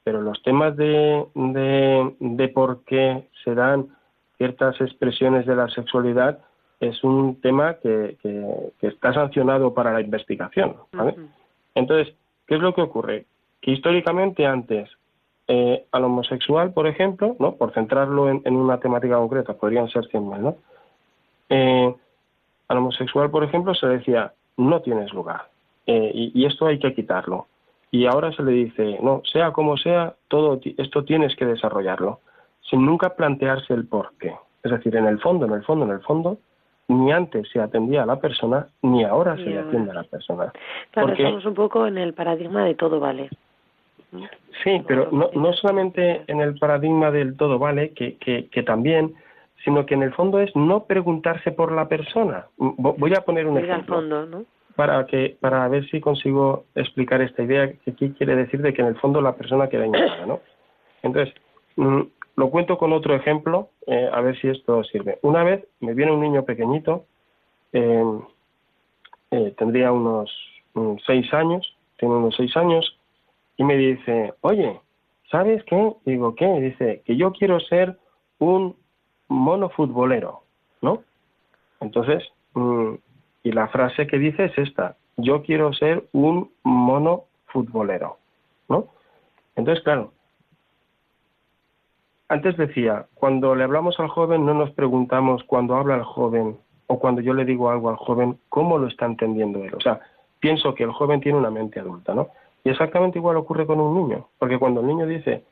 pero 0.04 0.20
los 0.20 0.42
temas 0.42 0.76
de, 0.76 1.24
de 1.34 2.48
por 2.48 2.84
qué 2.84 3.28
se 3.44 3.54
dan 3.54 3.88
ciertas 4.36 4.80
expresiones 4.80 5.46
de 5.46 5.56
la 5.56 5.68
sexualidad 5.68 6.38
es 6.80 7.02
un 7.02 7.40
tema 7.40 7.74
que, 7.82 8.16
que, 8.22 8.86
está 8.86 9.14
sancionado 9.14 9.72
para 9.72 9.92
la 9.92 10.02
investigación. 10.02 10.76
Entonces, 11.76 12.14
¿qué 12.46 12.56
es 12.56 12.60
lo 12.60 12.74
que 12.74 12.82
ocurre? 12.82 13.26
Que 13.60 13.70
históricamente 13.70 14.46
antes 14.46 14.90
eh, 15.46 15.86
al 15.92 16.04
homosexual, 16.04 16.72
por 16.72 16.88
ejemplo, 16.88 17.36
¿no? 17.38 17.54
por 17.54 17.72
centrarlo 17.72 18.28
en, 18.28 18.56
una 18.56 18.80
temática 18.80 19.16
concreta, 19.16 19.54
podrían 19.54 19.88
ser 19.88 20.08
100.000, 20.08 20.38
¿no? 20.38 20.56
Eh, 21.50 21.94
al 22.66 22.78
homosexual, 22.78 23.30
por 23.30 23.44
ejemplo, 23.44 23.74
se 23.74 23.86
decía, 23.86 24.32
no 24.56 24.80
tienes 24.80 25.12
lugar, 25.12 25.48
eh, 25.86 26.10
y, 26.12 26.44
esto 26.46 26.66
hay 26.66 26.80
que 26.80 26.94
quitarlo. 26.94 27.46
Y 27.92 28.06
ahora 28.06 28.32
se 28.32 28.42
le 28.42 28.50
dice, 28.52 28.98
no, 29.00 29.22
sea 29.30 29.52
como 29.52 29.76
sea, 29.76 30.14
todo 30.26 30.58
esto 30.78 31.04
tienes 31.04 31.36
que 31.36 31.44
desarrollarlo, 31.44 32.18
sin 32.68 32.84
nunca 32.84 33.14
plantearse 33.14 33.72
el 33.72 33.86
por 33.86 34.14
qué. 34.18 34.34
Es 34.64 34.72
decir, 34.72 34.96
en 34.96 35.06
el 35.06 35.20
fondo, 35.20 35.46
en 35.46 35.52
el 35.52 35.62
fondo, 35.62 35.84
en 35.84 35.92
el 35.92 36.00
fondo, 36.00 36.38
ni 36.88 37.12
antes 37.12 37.48
se 37.50 37.60
atendía 37.60 38.02
a 38.02 38.06
la 38.06 38.20
persona, 38.20 38.68
ni 38.82 39.04
ahora 39.04 39.36
se 39.36 39.42
le 39.42 39.58
atiende 39.58 39.90
a 39.90 39.94
la 39.94 40.04
persona. 40.04 40.52
Claro, 40.90 41.12
estamos 41.12 41.44
un 41.44 41.54
poco 41.54 41.86
en 41.86 41.98
el 41.98 42.14
paradigma 42.14 42.64
de 42.64 42.74
todo 42.74 43.00
vale. 43.00 43.28
Sí, 44.62 44.82
pero 44.86 45.08
no, 45.10 45.30
no 45.34 45.52
solamente 45.52 46.22
en 46.26 46.40
el 46.40 46.58
paradigma 46.58 47.10
del 47.10 47.36
todo 47.36 47.58
vale, 47.58 47.90
que, 47.90 48.16
que, 48.16 48.48
que 48.48 48.62
también, 48.62 49.14
sino 49.64 49.84
que 49.84 49.94
en 49.94 50.02
el 50.02 50.12
fondo 50.14 50.40
es 50.40 50.54
no 50.54 50.84
preguntarse 50.84 51.50
por 51.52 51.72
la 51.72 51.88
persona. 51.88 52.46
Voy 52.56 53.12
a 53.14 53.22
poner 53.22 53.46
un 53.46 53.58
ejemplo. 53.58 54.00
¿no? 54.00 54.44
Para, 54.76 55.06
que, 55.06 55.36
para 55.40 55.66
ver 55.68 55.88
si 55.88 56.00
consigo 56.00 56.66
explicar 56.74 57.20
esta 57.20 57.42
idea 57.42 57.72
que 57.72 57.90
aquí 57.90 58.10
quiere 58.10 58.36
decir 58.36 58.60
de 58.62 58.74
que 58.74 58.82
en 58.82 58.88
el 58.88 58.96
fondo 58.96 59.20
la 59.20 59.34
persona 59.34 59.68
queda 59.68 59.86
ignorada, 59.86 60.26
¿no? 60.26 60.40
Entonces, 61.02 61.34
mm, 61.76 62.02
lo 62.36 62.50
cuento 62.50 62.76
con 62.76 62.92
otro 62.92 63.14
ejemplo, 63.14 63.70
eh, 63.86 64.08
a 64.12 64.20
ver 64.20 64.38
si 64.40 64.48
esto 64.48 64.84
sirve. 64.84 65.18
Una 65.22 65.42
vez 65.42 65.66
me 65.80 65.94
viene 65.94 66.12
un 66.12 66.20
niño 66.20 66.44
pequeñito, 66.44 67.06
eh, 67.72 68.04
eh, 69.30 69.54
tendría 69.56 69.90
unos 69.90 70.30
mm, 70.74 70.96
seis 71.06 71.32
años, 71.32 71.76
tiene 71.98 72.14
unos 72.14 72.36
seis 72.36 72.54
años, 72.56 72.98
y 73.56 73.64
me 73.64 73.76
dice, 73.76 74.34
oye, 74.42 74.78
¿sabes 75.30 75.64
qué? 75.64 75.92
Digo, 76.04 76.34
¿qué? 76.34 76.46
Dice, 76.60 77.02
que 77.06 77.16
yo 77.16 77.32
quiero 77.32 77.58
ser 77.60 77.98
un 78.38 78.76
mono 79.28 79.70
futbolero, 79.70 80.42
¿no? 80.82 81.02
Entonces, 81.80 82.22
mm, 82.52 82.94
y 83.44 83.52
la 83.52 83.68
frase 83.68 84.06
que 84.06 84.18
dice 84.18 84.44
es 84.44 84.58
esta, 84.58 84.96
yo 85.16 85.42
quiero 85.42 85.72
ser 85.72 86.04
un 86.12 86.50
mono 86.62 87.24
futbolero, 87.46 88.18
¿no? 88.68 88.88
Entonces, 89.54 89.82
claro, 89.82 90.12
antes 92.28 92.56
decía, 92.56 93.06
cuando 93.14 93.54
le 93.54 93.64
hablamos 93.64 93.98
al 94.00 94.08
joven 94.08 94.44
no 94.44 94.54
nos 94.54 94.70
preguntamos 94.72 95.44
cuando 95.44 95.76
habla 95.76 95.96
el 95.96 96.02
joven 96.02 96.56
o 96.88 96.98
cuando 96.98 97.20
yo 97.20 97.34
le 97.34 97.44
digo 97.44 97.70
algo 97.70 97.88
al 97.88 97.96
joven, 97.96 98.38
¿cómo 98.48 98.78
lo 98.78 98.88
está 98.88 99.06
entendiendo 99.06 99.62
él? 99.62 99.74
O 99.74 99.80
sea, 99.80 100.00
pienso 100.40 100.74
que 100.74 100.84
el 100.84 100.92
joven 100.92 101.20
tiene 101.20 101.38
una 101.38 101.50
mente 101.50 101.80
adulta, 101.80 102.14
¿no? 102.14 102.28
Y 102.64 102.70
exactamente 102.70 103.18
igual 103.18 103.36
ocurre 103.36 103.66
con 103.66 103.80
un 103.80 103.94
niño, 103.94 104.28
porque 104.38 104.58
cuando 104.58 104.80
el 104.80 104.88
niño 104.88 105.06
dice, 105.06 105.44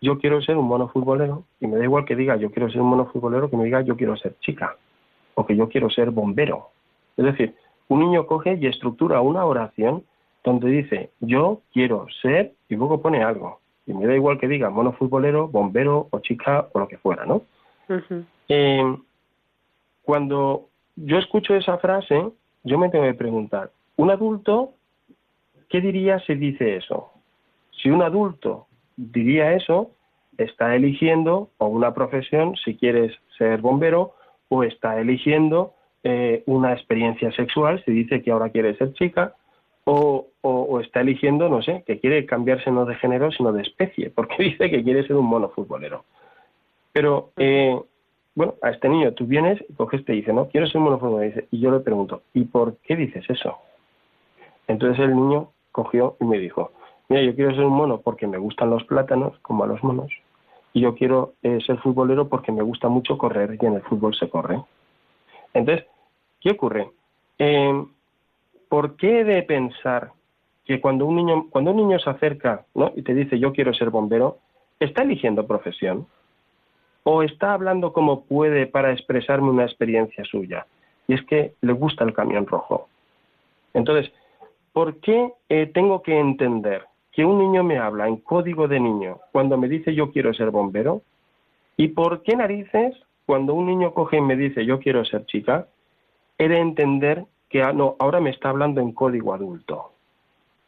yo 0.00 0.18
quiero 0.18 0.42
ser 0.42 0.56
un 0.56 0.66
mono 0.66 0.88
futbolero, 0.88 1.44
y 1.60 1.66
me 1.66 1.76
da 1.76 1.84
igual 1.84 2.04
que 2.04 2.16
diga 2.16 2.36
yo 2.36 2.50
quiero 2.50 2.70
ser 2.70 2.80
un 2.80 2.88
mono 2.88 3.06
futbolero, 3.06 3.48
que 3.48 3.56
me 3.56 3.64
diga 3.64 3.82
yo 3.82 3.96
quiero 3.96 4.16
ser 4.16 4.36
chica, 4.40 4.76
o 5.34 5.46
que 5.46 5.56
yo 5.56 5.68
quiero 5.68 5.90
ser 5.90 6.10
bombero. 6.10 6.70
Es 7.16 7.24
decir, 7.24 7.54
un 7.88 8.00
niño 8.00 8.26
coge 8.26 8.58
y 8.60 8.66
estructura 8.66 9.20
una 9.20 9.44
oración 9.44 10.04
donde 10.44 10.68
dice 10.70 11.10
yo 11.20 11.60
quiero 11.72 12.06
ser, 12.20 12.52
y 12.68 12.74
luego 12.74 13.00
pone 13.00 13.22
algo. 13.22 13.60
Y 13.86 13.94
me 13.94 14.06
da 14.06 14.14
igual 14.14 14.38
que 14.38 14.48
diga 14.48 14.70
mono 14.70 14.92
futbolero, 14.92 15.48
bombero 15.48 16.08
o 16.10 16.18
chica 16.20 16.68
o 16.72 16.80
lo 16.80 16.88
que 16.88 16.98
fuera, 16.98 17.24
¿no? 17.24 17.42
Eh, 18.48 18.96
cuando 20.02 20.68
yo 20.96 21.18
escucho 21.18 21.54
esa 21.54 21.78
frase, 21.78 22.30
yo 22.64 22.78
me 22.78 22.88
tengo 22.88 23.04
que 23.04 23.14
preguntar, 23.14 23.70
un 23.96 24.10
adulto 24.10 24.74
¿qué 25.68 25.80
diría 25.80 26.18
si 26.20 26.34
dice 26.34 26.76
eso? 26.76 27.10
Si 27.82 27.90
un 27.90 28.02
adulto 28.02 28.66
diría 28.96 29.52
eso, 29.52 29.90
está 30.38 30.74
eligiendo 30.74 31.50
o 31.58 31.66
una 31.66 31.94
profesión, 31.94 32.56
si 32.56 32.76
quieres 32.76 33.14
ser 33.38 33.60
bombero, 33.60 34.14
o 34.48 34.62
está 34.62 35.00
eligiendo 35.00 35.74
eh, 36.04 36.42
una 36.46 36.72
experiencia 36.72 37.32
sexual, 37.32 37.82
si 37.84 37.92
dice 37.92 38.22
que 38.22 38.30
ahora 38.30 38.50
quiere 38.50 38.76
ser 38.76 38.92
chica, 38.94 39.34
o, 39.84 40.28
está 40.80 41.00
eligiendo, 41.00 41.48
no 41.48 41.62
sé, 41.62 41.82
que 41.86 41.98
quiere 41.98 42.26
cambiarse 42.26 42.70
no 42.70 42.84
de 42.84 42.94
género, 42.96 43.30
sino 43.32 43.52
de 43.52 43.62
especie, 43.62 44.10
porque 44.10 44.36
dice 44.42 44.70
que 44.70 44.82
quiere 44.82 45.06
ser 45.06 45.16
un 45.16 45.26
mono 45.26 45.48
futbolero. 45.48 46.04
Pero, 46.92 47.30
eh, 47.36 47.78
bueno, 48.34 48.54
a 48.62 48.70
este 48.70 48.88
niño 48.88 49.12
tú 49.12 49.26
vienes 49.26 49.62
y 49.68 49.72
coges 49.74 50.04
te 50.04 50.12
dice, 50.12 50.32
no, 50.32 50.48
quiero 50.48 50.66
ser 50.66 50.78
un 50.78 50.84
mono 50.84 50.98
futbolero, 50.98 51.42
y 51.50 51.60
yo 51.60 51.70
le 51.70 51.80
pregunto, 51.80 52.22
¿y 52.34 52.44
por 52.44 52.76
qué 52.78 52.96
dices 52.96 53.24
eso? 53.28 53.58
Entonces 54.68 54.98
el 55.04 55.14
niño 55.14 55.50
cogió 55.72 56.16
y 56.20 56.24
me 56.24 56.38
dijo, 56.38 56.72
mira, 57.08 57.22
yo 57.22 57.34
quiero 57.34 57.54
ser 57.54 57.64
un 57.64 57.74
mono 57.74 58.00
porque 58.00 58.26
me 58.26 58.38
gustan 58.38 58.70
los 58.70 58.84
plátanos, 58.84 59.38
como 59.40 59.64
a 59.64 59.66
los 59.66 59.82
monos, 59.82 60.10
y 60.72 60.80
yo 60.80 60.94
quiero 60.94 61.34
eh, 61.42 61.58
ser 61.64 61.78
futbolero 61.78 62.28
porque 62.28 62.52
me 62.52 62.62
gusta 62.62 62.88
mucho 62.88 63.16
correr 63.16 63.58
y 63.60 63.66
en 63.66 63.74
el 63.74 63.82
fútbol 63.82 64.14
se 64.14 64.28
corre. 64.28 64.60
Entonces, 65.54 65.86
¿qué 66.40 66.50
ocurre? 66.50 66.90
Eh, 67.38 67.84
¿Por 68.68 68.96
qué 68.96 69.24
de 69.24 69.42
pensar 69.42 70.10
que 70.66 70.80
cuando 70.80 71.06
un 71.06 71.16
niño, 71.16 71.46
cuando 71.48 71.70
un 71.70 71.76
niño 71.76 71.98
se 72.00 72.10
acerca 72.10 72.66
¿no? 72.74 72.92
y 72.94 73.02
te 73.02 73.14
dice 73.14 73.38
yo 73.38 73.52
quiero 73.52 73.72
ser 73.72 73.90
bombero, 73.90 74.38
está 74.80 75.02
eligiendo 75.02 75.46
profesión? 75.46 76.06
¿O 77.04 77.22
está 77.22 77.52
hablando 77.52 77.92
como 77.92 78.24
puede 78.24 78.66
para 78.66 78.92
expresarme 78.92 79.48
una 79.48 79.64
experiencia 79.64 80.24
suya? 80.24 80.66
Y 81.06 81.14
es 81.14 81.24
que 81.24 81.54
le 81.60 81.72
gusta 81.72 82.02
el 82.02 82.12
camión 82.12 82.46
rojo. 82.46 82.88
Entonces, 83.74 84.12
¿por 84.72 84.96
qué 84.96 85.32
eh, 85.48 85.70
tengo 85.72 86.02
que 86.02 86.18
entender 86.18 86.82
que 87.12 87.24
un 87.24 87.38
niño 87.38 87.62
me 87.62 87.78
habla 87.78 88.08
en 88.08 88.16
código 88.16 88.66
de 88.66 88.80
niño 88.80 89.20
cuando 89.30 89.56
me 89.56 89.68
dice 89.68 89.94
yo 89.94 90.10
quiero 90.10 90.34
ser 90.34 90.50
bombero? 90.50 91.02
¿Y 91.76 91.88
por 91.88 92.22
qué 92.22 92.34
narices 92.34 92.96
cuando 93.24 93.54
un 93.54 93.66
niño 93.66 93.94
coge 93.94 94.16
y 94.16 94.20
me 94.20 94.36
dice 94.36 94.66
yo 94.66 94.80
quiero 94.80 95.04
ser 95.04 95.26
chica? 95.26 95.68
He 96.38 96.48
de 96.48 96.58
entender 96.58 97.24
que 97.48 97.62
ah, 97.62 97.72
no, 97.72 97.94
ahora 98.00 98.20
me 98.20 98.30
está 98.30 98.48
hablando 98.48 98.80
en 98.80 98.90
código 98.90 99.32
adulto. 99.32 99.92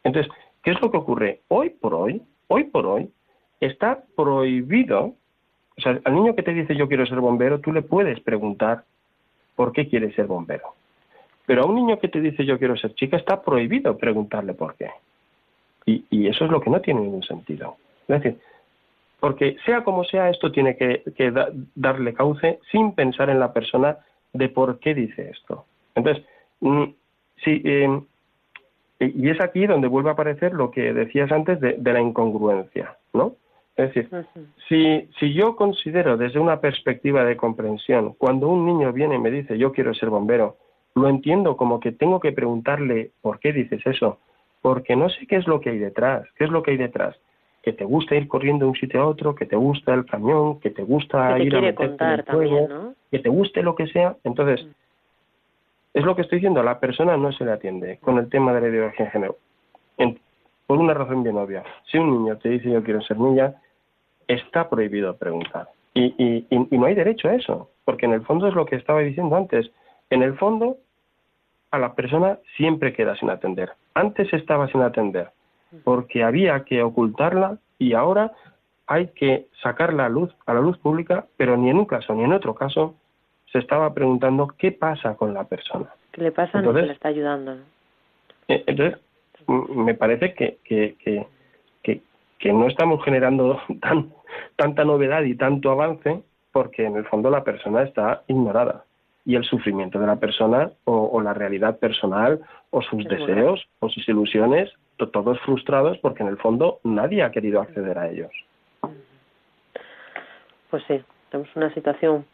Entonces, 0.03 0.31
¿qué 0.63 0.71
es 0.71 0.81
lo 0.81 0.91
que 0.91 0.97
ocurre? 0.97 1.41
Hoy 1.47 1.69
por 1.69 1.93
hoy, 1.93 2.21
hoy 2.47 2.65
por 2.65 2.85
hoy, 2.85 3.09
está 3.59 4.03
prohibido, 4.15 5.15
o 5.77 5.81
sea, 5.81 5.99
al 6.03 6.15
niño 6.15 6.35
que 6.35 6.43
te 6.43 6.53
dice 6.53 6.75
yo 6.75 6.87
quiero 6.87 7.05
ser 7.05 7.19
bombero, 7.19 7.59
tú 7.59 7.71
le 7.71 7.81
puedes 7.81 8.19
preguntar 8.21 8.83
por 9.55 9.73
qué 9.73 9.87
quiere 9.87 10.13
ser 10.13 10.27
bombero. 10.27 10.73
Pero 11.45 11.63
a 11.63 11.65
un 11.65 11.75
niño 11.75 11.99
que 11.99 12.07
te 12.07 12.21
dice 12.21 12.45
yo 12.45 12.57
quiero 12.59 12.77
ser 12.77 12.93
chica 12.93 13.17
está 13.17 13.41
prohibido 13.41 13.97
preguntarle 13.97 14.53
por 14.53 14.75
qué. 14.75 14.89
Y, 15.85 16.27
eso 16.27 16.45
es 16.45 16.51
lo 16.51 16.61
que 16.61 16.69
no 16.69 16.81
tiene 16.81 17.01
ningún 17.01 17.23
sentido. 17.23 17.77
Es 18.07 18.21
decir, 18.21 18.39
porque 19.19 19.57
sea 19.65 19.83
como 19.83 20.03
sea, 20.03 20.29
esto 20.29 20.51
tiene 20.51 20.77
que, 20.77 21.01
darle 21.73 22.13
cauce 22.13 22.59
sin 22.71 22.93
pensar 22.93 23.29
en 23.29 23.39
la 23.39 23.51
persona 23.51 23.97
de 24.31 24.49
por 24.49 24.79
qué 24.79 24.93
dice 24.93 25.31
esto. 25.31 25.65
Entonces, 25.95 26.23
mm, 26.59 26.83
sí, 27.43 27.61
em, 27.65 28.05
y 28.99 29.29
es 29.29 29.39
aquí 29.39 29.65
donde 29.65 29.87
vuelve 29.87 30.09
a 30.09 30.13
aparecer 30.13 30.53
lo 30.53 30.71
que 30.71 30.93
decías 30.93 31.31
antes 31.31 31.59
de, 31.59 31.77
la 31.81 32.01
incongruencia, 32.01 32.97
¿no? 33.13 33.35
Es 33.75 33.93
decir, 33.93 34.09
si, 34.67 35.09
si 35.17 35.33
yo 35.33 35.55
considero 35.55 36.17
desde 36.17 36.37
una 36.37 36.59
perspectiva 36.59 37.23
de 37.23 37.37
comprensión, 37.37 38.13
cuando 38.17 38.49
un 38.49 38.65
niño 38.65 38.91
viene 38.91 39.15
y 39.15 39.19
me 39.19 39.31
dice 39.31 39.57
yo 39.57 39.71
quiero 39.71 39.93
ser 39.93 40.09
bombero, 40.09 40.57
lo 40.95 41.07
entiendo 41.07 41.55
como 41.55 41.79
que 41.79 41.93
tengo 41.93 42.19
que 42.19 42.33
preguntarle 42.33 43.11
por 43.21 43.39
qué 43.39 43.53
dices 43.53 43.81
eso, 43.85 44.19
porque 44.61 44.97
no 44.97 45.09
sé 45.09 45.25
qué 45.27 45.37
es 45.37 45.47
lo 45.47 45.61
que 45.61 45.69
hay 45.69 45.79
detrás, 45.79 46.27
qué 46.37 46.43
es 46.43 46.49
lo 46.49 46.61
que 46.61 46.71
hay 46.71 46.77
detrás, 46.77 47.15
que 47.63 47.71
te 47.71 47.85
gusta 47.85 48.15
ir 48.15 48.27
corriendo 48.27 48.65
de 48.65 48.71
un 48.71 48.77
sitio 48.77 49.01
a 49.01 49.07
otro, 49.07 49.33
que 49.33 49.45
te 49.45 49.55
gusta 49.55 49.93
el 49.93 50.05
camión, 50.05 50.59
que 50.59 50.71
te 50.71 50.83
gusta 50.83 51.39
ir 51.39 51.55
a 51.55 51.61
meterte 51.61 52.03
en 52.03 52.11
el 52.11 52.23
juego, 52.23 52.93
que 53.09 53.19
te 53.19 53.29
guste 53.29 53.63
lo 53.63 53.75
que 53.75 53.87
sea, 53.87 54.17
entonces 54.25 54.65
mm. 54.65 54.69
Es 55.93 56.03
lo 56.03 56.15
que 56.15 56.21
estoy 56.21 56.37
diciendo, 56.37 56.59
a 56.59 56.63
la 56.63 56.79
persona 56.79 57.17
no 57.17 57.31
se 57.31 57.45
le 57.45 57.51
atiende 57.51 57.97
con 57.99 58.17
el 58.17 58.29
tema 58.29 58.53
de 58.53 58.61
la 58.61 58.67
ideología 58.67 59.05
de 59.05 59.11
género, 59.11 59.37
por 60.67 60.77
una 60.77 60.93
razón 60.93 61.23
bien 61.23 61.37
obvia. 61.37 61.63
Si 61.91 61.97
un 61.97 62.11
niño 62.11 62.37
te 62.37 62.49
dice 62.49 62.69
yo 62.69 62.83
quiero 62.83 63.01
ser 63.01 63.17
niña, 63.17 63.55
está 64.27 64.69
prohibido 64.69 65.17
preguntar. 65.17 65.67
Y, 65.95 66.13
y, 66.23 66.45
y, 66.51 66.77
no 66.77 66.85
hay 66.85 66.93
derecho 66.93 67.27
a 67.27 67.33
eso, 67.33 67.71
porque 67.85 68.05
en 68.05 68.13
el 68.13 68.21
fondo 68.21 68.47
es 68.47 68.53
lo 68.53 68.65
que 68.67 68.75
estaba 68.75 68.99
diciendo 68.99 69.35
antes. 69.35 69.71
En 70.11 70.21
el 70.21 70.37
fondo, 70.37 70.77
a 71.71 71.79
la 71.79 71.95
persona 71.95 72.37
siempre 72.55 72.93
queda 72.93 73.15
sin 73.15 73.31
atender. 73.31 73.71
Antes 73.95 74.31
estaba 74.31 74.67
sin 74.67 74.81
atender 74.81 75.31
porque 75.83 76.23
había 76.23 76.63
que 76.63 76.81
ocultarla 76.81 77.57
y 77.77 77.93
ahora 77.93 78.31
hay 78.87 79.07
que 79.09 79.47
sacarla 79.61 80.05
a 80.05 80.09
luz, 80.09 80.35
a 80.45 80.53
la 80.53 80.61
luz 80.61 80.77
pública, 80.79 81.27
pero 81.37 81.57
ni 81.57 81.69
en 81.69 81.77
un 81.77 81.85
caso 81.85 82.13
ni 82.13 82.23
en 82.23 82.33
otro 82.33 82.55
caso 82.55 82.95
se 83.51 83.59
estaba 83.59 83.93
preguntando 83.93 84.47
qué 84.57 84.71
pasa 84.71 85.15
con 85.15 85.33
la 85.33 85.45
persona. 85.45 85.87
¿Qué 86.11 86.21
le 86.21 86.31
pasa? 86.31 86.59
Entonces, 86.59 86.87
le 86.87 86.93
está 86.93 87.09
ayudando. 87.09 87.57
Eh, 88.47 88.63
entonces, 88.67 88.99
me 89.47 89.93
parece 89.93 90.33
que, 90.33 90.57
que, 90.63 90.95
que, 91.83 92.01
que 92.39 92.53
no 92.53 92.67
estamos 92.67 93.03
generando 93.03 93.61
tan, 93.81 94.11
tanta 94.55 94.83
novedad 94.83 95.23
y 95.23 95.35
tanto 95.35 95.71
avance 95.71 96.23
porque 96.51 96.85
en 96.85 96.95
el 96.95 97.05
fondo 97.05 97.29
la 97.29 97.43
persona 97.43 97.83
está 97.83 98.23
ignorada 98.27 98.85
y 99.25 99.35
el 99.35 99.43
sufrimiento 99.43 99.99
de 99.99 100.07
la 100.07 100.15
persona 100.15 100.71
o, 100.85 101.21
la 101.21 101.33
realidad 101.33 101.77
personal 101.77 102.39
o 102.71 102.81
sus 102.81 103.05
deseos 103.05 103.67
o 103.79 103.89
sus 103.89 104.07
ilusiones, 104.09 104.71
todos 104.97 105.39
frustrados 105.41 105.97
porque 105.99 106.23
en 106.23 106.29
el 106.29 106.37
fondo 106.37 106.79
nadie 106.83 107.21
ha 107.21 107.31
querido 107.31 107.61
acceder 107.61 107.97
a 107.99 108.09
ellos. 108.09 108.31
Pues 110.69 110.83
sí, 110.87 111.03
tenemos 111.29 111.55
una 111.55 111.73
situación 111.73 112.25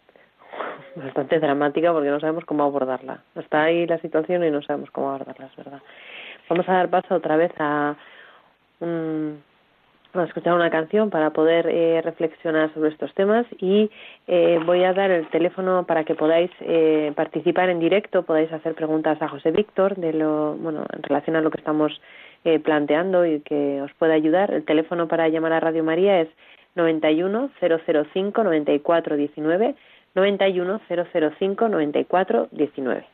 bastante 0.95 1.39
dramática 1.39 1.91
porque 1.91 2.09
no 2.09 2.19
sabemos 2.19 2.45
cómo 2.45 2.63
abordarla. 2.63 3.19
Está 3.35 3.63
ahí 3.63 3.85
la 3.85 3.99
situación 3.99 4.43
y 4.43 4.51
no 4.51 4.61
sabemos 4.61 4.89
cómo 4.91 5.09
abordarla, 5.09 5.47
es 5.47 5.55
verdad. 5.55 5.81
Vamos 6.49 6.67
a 6.69 6.73
dar 6.73 6.89
paso 6.89 7.15
otra 7.15 7.35
vez 7.37 7.51
a, 7.59 7.95
a 8.81 10.23
escuchar 10.23 10.53
una 10.53 10.69
canción 10.69 11.09
para 11.09 11.31
poder 11.31 11.67
eh, 11.67 12.01
reflexionar 12.03 12.73
sobre 12.73 12.89
estos 12.89 13.13
temas 13.13 13.45
y 13.59 13.89
eh, 14.27 14.59
voy 14.65 14.83
a 14.83 14.93
dar 14.93 15.11
el 15.11 15.27
teléfono 15.29 15.85
para 15.85 16.03
que 16.03 16.15
podáis 16.15 16.51
eh, 16.61 17.11
participar 17.15 17.69
en 17.69 17.79
directo, 17.79 18.23
podáis 18.23 18.51
hacer 18.53 18.75
preguntas 18.75 19.21
a 19.21 19.27
José 19.27 19.51
Víctor 19.51 19.95
de 19.95 20.13
lo, 20.13 20.55
bueno, 20.55 20.85
en 20.93 21.03
relación 21.03 21.35
a 21.35 21.41
lo 21.41 21.51
que 21.51 21.59
estamos 21.59 21.99
planteando 22.63 23.25
y 23.25 23.39
que 23.39 23.81
os 23.81 23.91
pueda 23.95 24.13
ayudar. 24.13 24.53
El 24.53 24.65
teléfono 24.65 25.07
para 25.07 25.27
llamar 25.29 25.51
a 25.53 25.59
Radio 25.59 25.83
María 25.83 26.21
es 26.21 26.29
91 26.75 27.49
005 27.59 28.43
94 28.43 29.15
19 29.15 29.75
91 30.15 30.79
005 31.37 31.67
94 31.67 32.47
19. 32.51 33.05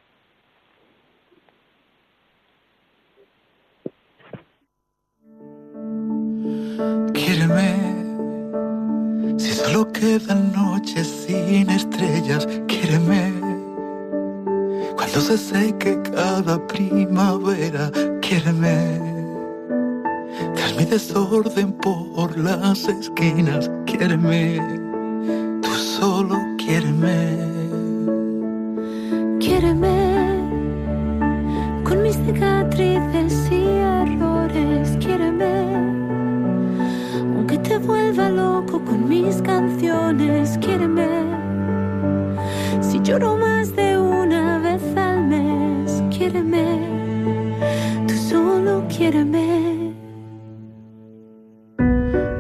Quiereme, 7.13 7.75
si 9.37 9.51
solo 9.51 9.91
quedan 9.91 10.51
noches 10.53 11.07
sin 11.07 11.69
estrellas, 11.71 12.47
quiereme. 12.67 13.33
Cuando 14.95 15.21
se 15.21 15.37
seque 15.37 15.99
cada 16.03 16.65
primavera, 16.67 17.89
quiereme. 18.21 18.99
Tras 20.55 20.75
mi 20.77 20.85
desorden 20.85 21.73
por 21.73 22.37
las 22.37 22.87
esquinas, 22.87 23.71
quiereme. 23.85 24.59
Tú 25.63 25.69
solo 25.69 26.40
quiereme. 26.82 27.38
Quiereme 29.39 29.97
con 31.84 32.01
mis 32.01 32.15
cicatrices 32.15 33.51
y 33.51 33.65
errores, 33.65 34.97
quiereme 34.99 35.91
te 37.63 37.77
vuelva 37.77 38.29
loco 38.29 38.84
con 38.84 39.07
mis 39.07 39.41
canciones. 39.41 40.57
Quiéreme. 40.59 41.07
Si 42.82 42.99
lloro 43.01 43.38
más 43.38 43.75
de 43.75 43.97
una 43.97 44.59
vez 44.59 44.82
al 44.95 45.23
mes, 45.25 46.03
quiéreme. 46.09 46.65
Tú 48.07 48.13
solo 48.29 48.84
quiéreme. 48.89 49.93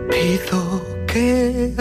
Pido 0.09 0.81
que 1.07 1.73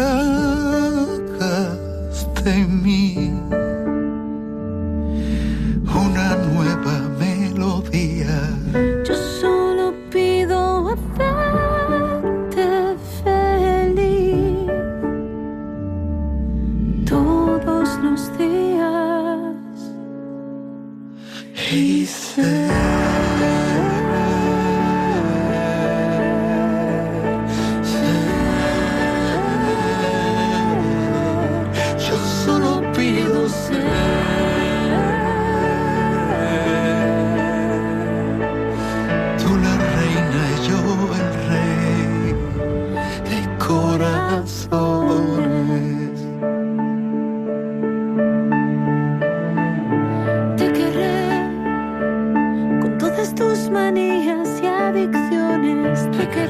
buenas 56.27 56.50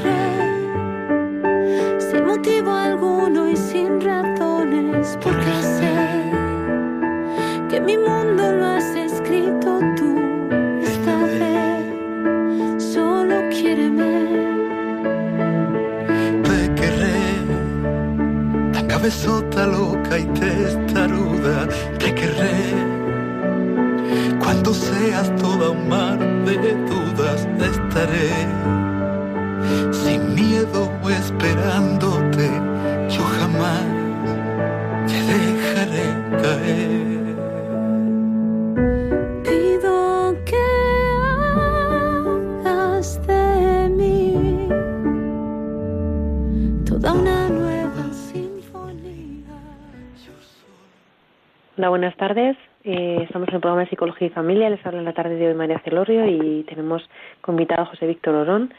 Familia. 54.31 54.69
Les 54.69 54.85
habla 54.85 54.99
en 54.99 55.05
la 55.05 55.13
tarde 55.13 55.35
de 55.35 55.47
hoy 55.47 55.53
María 55.53 55.79
Celorio 55.79 56.25
y 56.25 56.63
tenemos 56.63 57.07
invitado 57.47 57.83
a 57.83 57.85
José 57.85 58.07
Víctor 58.07 58.35
Orón 58.35 58.73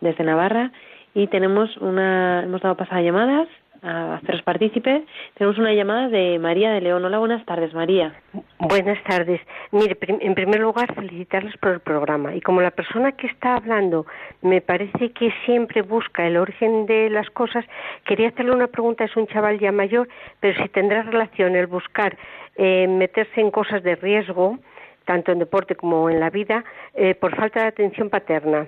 desde 0.00 0.24
Navarra. 0.24 0.72
Y 1.14 1.28
tenemos 1.28 1.76
una, 1.76 2.42
hemos 2.42 2.60
dado 2.60 2.76
pasada 2.76 3.00
llamadas 3.02 3.48
a 3.84 4.14
haceros 4.14 4.42
partícipes. 4.42 5.02
Tenemos 5.34 5.58
una 5.58 5.72
llamada 5.72 6.08
de 6.08 6.38
María 6.38 6.72
de 6.72 6.80
León. 6.80 7.04
Hola, 7.04 7.18
buenas 7.18 7.44
tardes, 7.44 7.74
María. 7.74 8.14
Buenas 8.58 9.02
tardes. 9.04 9.40
Mire, 9.72 9.96
en 10.00 10.34
primer 10.34 10.60
lugar, 10.60 10.94
felicitarles 10.94 11.56
por 11.58 11.72
el 11.72 11.80
programa. 11.80 12.34
Y 12.34 12.40
como 12.40 12.62
la 12.62 12.70
persona 12.70 13.12
que 13.12 13.26
está 13.26 13.56
hablando 13.56 14.06
me 14.42 14.60
parece 14.60 15.12
que 15.12 15.32
siempre 15.44 15.82
busca 15.82 16.26
el 16.26 16.36
origen 16.36 16.86
de 16.86 17.10
las 17.10 17.28
cosas, 17.30 17.64
quería 18.06 18.28
hacerle 18.28 18.52
una 18.52 18.68
pregunta. 18.68 19.04
Es 19.04 19.16
un 19.16 19.26
chaval 19.26 19.58
ya 19.60 19.70
mayor, 19.70 20.08
pero 20.40 20.60
si 20.62 20.68
tendrá 20.70 21.02
relación 21.02 21.54
el 21.54 21.66
buscar 21.66 22.16
eh, 22.56 22.86
meterse 22.88 23.40
en 23.40 23.50
cosas 23.50 23.82
de 23.82 23.96
riesgo, 23.96 24.58
tanto 25.04 25.32
en 25.32 25.38
deporte 25.38 25.74
como 25.74 26.10
en 26.10 26.20
la 26.20 26.30
vida, 26.30 26.64
eh, 26.94 27.14
por 27.14 27.34
falta 27.36 27.60
de 27.60 27.68
atención 27.68 28.10
paterna. 28.10 28.66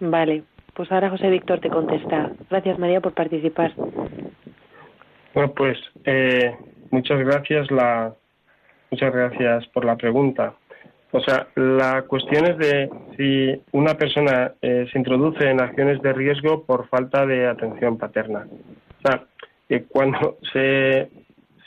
Vale, 0.00 0.44
pues 0.74 0.90
ahora 0.92 1.10
José 1.10 1.28
Víctor 1.28 1.60
te 1.60 1.70
contesta. 1.70 2.30
Gracias 2.48 2.78
María 2.78 3.00
por 3.00 3.12
participar. 3.12 3.72
Bueno, 5.34 5.52
pues 5.54 5.78
eh, 6.04 6.56
muchas 6.90 7.18
gracias 7.18 7.70
la 7.70 8.14
muchas 8.90 9.12
gracias 9.12 9.66
por 9.68 9.84
la 9.84 9.96
pregunta. 9.96 10.54
O 11.10 11.20
sea, 11.20 11.48
la 11.54 12.02
cuestión 12.02 12.46
es 12.46 12.58
de 12.58 12.90
si 13.16 13.62
una 13.72 13.94
persona 13.94 14.52
eh, 14.60 14.86
se 14.92 14.98
introduce 14.98 15.48
en 15.48 15.60
acciones 15.60 16.02
de 16.02 16.12
riesgo 16.12 16.64
por 16.64 16.86
falta 16.88 17.24
de 17.24 17.46
atención 17.46 17.96
paterna. 17.96 18.46
O 18.98 19.08
sea, 19.08 19.24
que 19.68 19.84
cuando 19.84 20.36
se, 20.52 21.08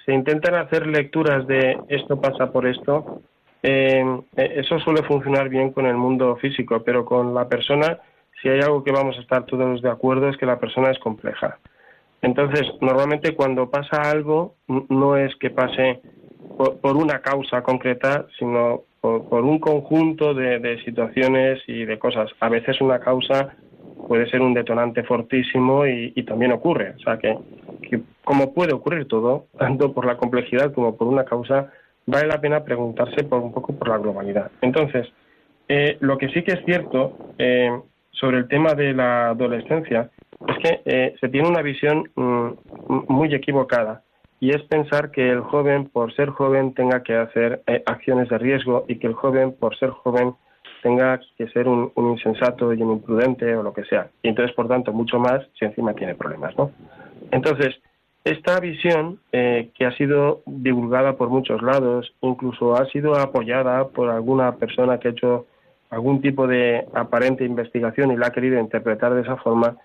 se 0.05 0.13
intentan 0.13 0.55
hacer 0.55 0.85
lecturas 0.85 1.47
de 1.47 1.77
esto 1.89 2.21
pasa 2.21 2.51
por 2.51 2.67
esto, 2.67 3.21
eh, 3.63 4.03
eso 4.35 4.79
suele 4.79 5.03
funcionar 5.03 5.49
bien 5.49 5.71
con 5.71 5.85
el 5.85 5.95
mundo 5.95 6.35
físico, 6.37 6.81
pero 6.83 7.05
con 7.05 7.33
la 7.33 7.47
persona 7.47 7.99
si 8.41 8.49
hay 8.49 8.59
algo 8.59 8.83
que 8.83 8.91
vamos 8.91 9.17
a 9.17 9.21
estar 9.21 9.45
todos 9.45 9.81
de 9.81 9.89
acuerdo 9.89 10.29
es 10.29 10.37
que 10.37 10.45
la 10.45 10.59
persona 10.59 10.89
es 10.89 10.99
compleja. 10.99 11.59
Entonces, 12.21 12.63
normalmente 12.81 13.35
cuando 13.35 13.69
pasa 13.69 14.09
algo, 14.09 14.55
no 14.67 15.17
es 15.17 15.35
que 15.35 15.49
pase 15.49 16.01
por, 16.81 16.97
una 16.97 17.19
causa 17.19 17.63
concreta, 17.63 18.25
sino 18.37 18.83
por, 18.99 19.43
un 19.43 19.59
conjunto 19.59 20.33
de, 20.33 20.79
situaciones 20.83 21.61
y 21.67 21.85
de 21.85 21.97
cosas. 21.97 22.29
A 22.39 22.49
veces 22.49 22.79
una 22.81 22.99
causa 22.99 23.55
puede 24.07 24.29
ser 24.29 24.41
un 24.41 24.53
detonante 24.53 25.03
fortísimo 25.03 25.85
y, 25.87 26.11
también 26.23 26.51
ocurre. 26.51 26.93
O 26.97 26.99
sea 26.99 27.17
que, 27.17 27.37
como 28.23 28.53
puede 28.53 28.73
ocurrir 28.73 29.07
todo, 29.07 29.45
tanto 29.57 29.93
por 29.93 30.05
la 30.05 30.17
complejidad 30.17 30.73
como 30.73 30.95
por 30.97 31.07
una 31.07 31.25
causa, 31.25 31.71
vale 32.05 32.27
la 32.27 32.41
pena 32.41 32.63
preguntarse 32.63 33.23
por 33.23 33.39
un 33.39 33.51
poco 33.51 33.73
por 33.73 33.89
la 33.89 33.97
globalidad. 33.97 34.51
Entonces, 34.61 35.07
eh, 35.67 35.97
lo 35.99 36.17
que 36.17 36.29
sí 36.29 36.43
que 36.43 36.53
es 36.53 36.65
cierto 36.65 37.17
eh, 37.37 37.71
sobre 38.11 38.37
el 38.37 38.47
tema 38.47 38.73
de 38.73 38.93
la 38.93 39.29
adolescencia 39.29 40.09
es 40.47 40.57
que 40.57 40.81
eh, 40.85 41.15
se 41.19 41.29
tiene 41.29 41.47
una 41.47 41.61
visión 41.61 42.09
mm, 42.15 42.49
muy 43.07 43.33
equivocada 43.33 44.03
y 44.39 44.49
es 44.49 44.61
pensar 44.63 45.11
que 45.11 45.29
el 45.29 45.41
joven, 45.41 45.89
por 45.89 46.13
ser 46.15 46.29
joven, 46.29 46.73
tenga 46.73 47.03
que 47.03 47.15
hacer 47.15 47.61
acciones 47.85 48.27
de 48.27 48.39
riesgo 48.39 48.85
y 48.87 48.95
que 48.97 49.05
el 49.05 49.13
joven, 49.13 49.53
por 49.53 49.77
ser 49.77 49.91
joven, 49.91 50.33
tenga 50.81 51.19
que 51.37 51.47
ser 51.49 51.67
un, 51.67 51.91
insensato 51.95 52.73
y 52.73 52.81
un 52.81 52.93
imprudente 52.93 53.55
o 53.55 53.63
lo 53.63 53.73
que 53.73 53.85
sea. 53.85 54.09
Y 54.23 54.29
entonces, 54.29 54.55
por 54.55 54.67
tanto, 54.67 54.91
mucho 54.91 55.19
más 55.19 55.47
si 55.57 55.65
encima 55.65 55.93
tiene 55.93 56.15
problemas, 56.15 56.57
¿no? 56.57 56.71
Entonces, 57.31 57.79
esta 58.23 58.59
visión, 58.59 59.19
eh, 59.31 59.69
que 59.75 59.85
ha 59.85 59.95
sido 59.97 60.41
divulgada 60.45 61.13
por 61.17 61.29
muchos 61.29 61.61
lados, 61.61 62.13
incluso 62.21 62.75
ha 62.75 62.85
sido 62.87 63.15
apoyada 63.15 63.87
por 63.87 64.09
alguna 64.09 64.55
persona 64.55 64.99
que 64.99 65.07
ha 65.07 65.11
hecho 65.11 65.47
algún 65.89 66.21
tipo 66.21 66.47
de 66.47 66.85
aparente 66.93 67.43
investigación 67.43 68.11
y 68.11 68.17
la 68.17 68.27
ha 68.27 68.31
querido 68.31 68.59
interpretar 68.59 69.13
de 69.13 69.21
esa 69.21 69.37
forma, 69.37 69.75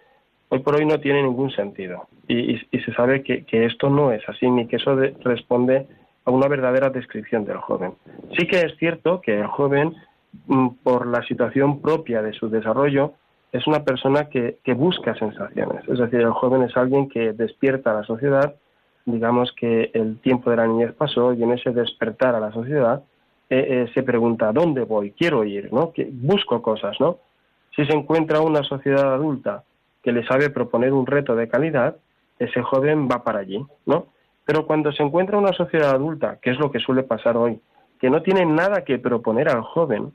hoy 0.50 0.60
por 0.60 0.76
hoy 0.76 0.84
no 0.84 1.00
tiene 1.00 1.22
ningún 1.22 1.50
sentido. 1.50 2.08
Y, 2.28 2.58
se 2.70 2.92
sabe 2.94 3.22
que, 3.22 3.44
esto 3.64 3.90
no 3.90 4.12
es 4.12 4.22
así, 4.28 4.48
ni 4.48 4.66
que 4.66 4.76
eso 4.76 4.96
responde 5.24 5.86
a 6.24 6.30
una 6.30 6.48
verdadera 6.48 6.90
descripción 6.90 7.44
del 7.44 7.58
joven. 7.58 7.94
Sí 8.38 8.46
que 8.46 8.60
es 8.60 8.76
cierto 8.78 9.20
que 9.20 9.38
el 9.38 9.46
joven 9.46 9.94
Mm, 10.46 10.68
por 10.82 11.06
la 11.06 11.22
situación 11.26 11.80
propia 11.80 12.22
de 12.22 12.32
su 12.32 12.48
desarrollo, 12.48 13.14
es 13.56 13.66
una 13.66 13.84
persona 13.84 14.28
que, 14.28 14.58
busca 14.74 15.14
sensaciones. 15.14 15.88
Es 15.88 15.98
decir, 15.98 16.20
el 16.20 16.32
joven 16.32 16.62
es 16.62 16.76
alguien 16.76 17.08
que 17.08 17.32
despierta 17.32 17.90
a 17.90 18.00
la 18.00 18.04
sociedad, 18.04 18.54
digamos 19.04 19.52
que 19.52 19.90
el 19.94 20.18
tiempo 20.20 20.50
de 20.50 20.56
la 20.56 20.66
niñez 20.66 20.92
pasó 20.92 21.32
y 21.32 21.42
en 21.42 21.52
ese 21.52 21.70
despertar 21.70 22.34
a 22.34 22.40
la 22.40 22.52
sociedad 22.52 23.02
eh, 23.48 23.66
eh, 23.68 23.90
se 23.94 24.02
pregunta, 24.02 24.52
¿dónde 24.52 24.82
voy? 24.82 25.12
Quiero 25.12 25.44
ir, 25.44 25.72
¿no? 25.72 25.92
Que 25.92 26.08
busco 26.10 26.60
cosas, 26.60 26.98
¿no? 27.00 27.18
Si 27.74 27.84
se 27.86 27.92
encuentra 27.92 28.40
una 28.40 28.62
sociedad 28.62 29.14
adulta 29.14 29.62
que 30.02 30.12
le 30.12 30.26
sabe 30.26 30.50
proponer 30.50 30.92
un 30.92 31.06
reto 31.06 31.36
de 31.36 31.48
calidad, 31.48 31.96
ese 32.38 32.62
joven 32.62 33.08
va 33.10 33.22
para 33.22 33.40
allí, 33.40 33.64
¿no? 33.86 34.06
Pero 34.44 34.66
cuando 34.66 34.92
se 34.92 35.02
encuentra 35.02 35.38
una 35.38 35.52
sociedad 35.52 35.90
adulta, 35.90 36.38
que 36.42 36.50
es 36.50 36.58
lo 36.58 36.70
que 36.70 36.80
suele 36.80 37.02
pasar 37.02 37.36
hoy, 37.36 37.60
que 38.00 38.10
no 38.10 38.22
tiene 38.22 38.44
nada 38.44 38.84
que 38.84 38.98
proponer 38.98 39.48
al 39.48 39.62
joven, 39.62 40.12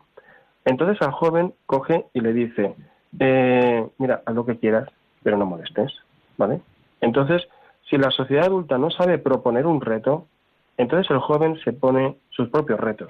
entonces 0.66 1.02
al 1.02 1.12
joven 1.12 1.54
coge 1.66 2.06
y 2.14 2.22
le 2.22 2.34
dice, 2.34 2.76
eh, 3.20 3.88
mira, 3.98 4.22
haz 4.26 4.36
lo 4.36 4.46
que 4.46 4.58
quieras, 4.58 4.90
pero 5.24 5.38
no 5.38 5.46
molestes, 5.46 5.94
¿vale? 6.38 6.62
Entonces, 7.02 7.48
si 7.90 7.98
la 7.98 8.12
sociedad 8.12 8.46
adulta 8.46 8.78
no 8.78 8.90
sabe 8.92 9.18
proponer 9.18 9.66
un 9.66 9.82
reto, 9.82 10.28
entonces 10.78 11.12
el 11.12 11.20
joven 11.20 11.60
se 11.64 11.74
pone 11.74 12.16
sus 12.30 12.50
propios 12.50 12.80
retos. 12.80 13.10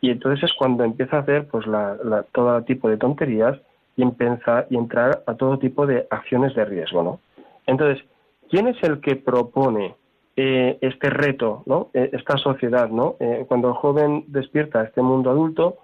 Y 0.00 0.10
entonces 0.10 0.44
es 0.44 0.54
cuando 0.54 0.84
empieza 0.84 1.16
a 1.16 1.20
hacer 1.20 1.46
pues 1.48 1.66
la, 1.66 2.24
todo 2.32 2.62
tipo 2.62 2.88
de 2.88 2.96
tonterías 2.96 3.58
y 3.96 4.02
empieza 4.02 4.66
y 4.70 4.76
entrar 4.76 5.22
a 5.26 5.34
todo 5.34 5.58
tipo 5.58 5.86
de 5.86 6.06
acciones 6.10 6.54
de 6.54 6.64
riesgo, 6.64 7.02
¿no? 7.02 7.20
Entonces, 7.66 8.02
¿quién 8.48 8.68
es 8.68 8.82
el 8.82 9.00
que 9.00 9.16
propone 9.16 9.94
eh, 10.36 10.78
este 10.80 11.10
reto, 11.10 11.62
¿no? 11.66 11.88
Eh, 11.92 12.10
esta 12.12 12.38
sociedad, 12.38 12.88
¿no? 12.88 13.16
cuando 13.46 13.68
el 13.68 13.74
joven 13.74 14.24
despierta 14.28 14.80
a 14.80 14.84
este 14.84 15.02
mundo 15.02 15.30
adulto, 15.30 15.78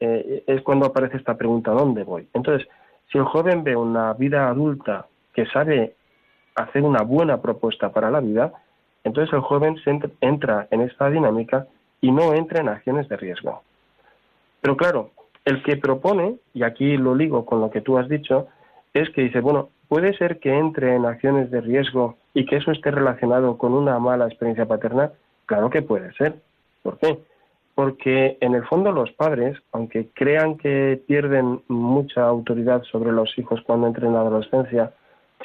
eh, 0.00 0.44
es 0.46 0.62
cuando 0.62 0.86
aparece 0.86 1.16
esta 1.16 1.36
pregunta, 1.36 1.70
¿dónde 1.70 2.04
voy? 2.04 2.28
Entonces, 2.34 2.66
si 3.10 3.18
el 3.18 3.24
joven 3.24 3.62
ve 3.62 3.76
una 3.76 4.12
vida 4.14 4.48
adulta 4.48 5.06
que 5.34 5.46
sabe 5.46 5.94
hacer 6.54 6.82
una 6.82 7.02
buena 7.02 7.40
propuesta 7.40 7.90
para 7.90 8.10
la 8.10 8.20
vida, 8.20 8.52
entonces 9.04 9.32
el 9.32 9.40
joven 9.40 9.76
se 9.84 9.98
entra 10.20 10.68
en 10.70 10.80
esta 10.82 11.10
dinámica 11.10 11.66
y 12.00 12.10
no 12.10 12.34
entra 12.34 12.60
en 12.60 12.68
acciones 12.68 13.08
de 13.08 13.16
riesgo. 13.16 13.62
Pero 14.60 14.76
claro, 14.76 15.10
el 15.44 15.62
que 15.62 15.76
propone, 15.76 16.36
y 16.54 16.62
aquí 16.62 16.96
lo 16.96 17.14
ligo 17.14 17.44
con 17.44 17.60
lo 17.60 17.70
que 17.70 17.80
tú 17.80 17.98
has 17.98 18.08
dicho, 18.08 18.48
es 18.94 19.10
que 19.10 19.22
dice, 19.22 19.40
bueno, 19.40 19.70
puede 19.88 20.16
ser 20.16 20.38
que 20.38 20.56
entre 20.56 20.94
en 20.94 21.04
acciones 21.04 21.50
de 21.50 21.60
riesgo 21.60 22.16
y 22.34 22.46
que 22.46 22.56
eso 22.56 22.70
esté 22.70 22.90
relacionado 22.90 23.58
con 23.58 23.72
una 23.72 23.98
mala 23.98 24.26
experiencia 24.26 24.66
paterna. 24.66 25.12
Claro 25.46 25.70
que 25.70 25.82
puede 25.82 26.12
ser. 26.14 26.36
¿Por 26.82 26.98
qué? 26.98 27.18
Porque 27.74 28.36
en 28.40 28.54
el 28.54 28.64
fondo 28.64 28.92
los 28.92 29.10
padres, 29.12 29.58
aunque 29.72 30.08
crean 30.14 30.58
que 30.58 31.02
pierden 31.06 31.62
mucha 31.68 32.24
autoridad 32.24 32.82
sobre 32.84 33.12
los 33.12 33.36
hijos 33.38 33.60
cuando 33.66 33.86
entren 33.86 34.08
en 34.08 34.14
la 34.14 34.20
adolescencia, 34.20 34.92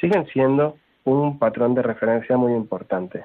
siguen 0.00 0.26
siendo 0.26 0.76
un 1.04 1.38
patrón 1.38 1.74
de 1.74 1.82
referencia 1.82 2.36
muy 2.36 2.52
importante. 2.52 3.24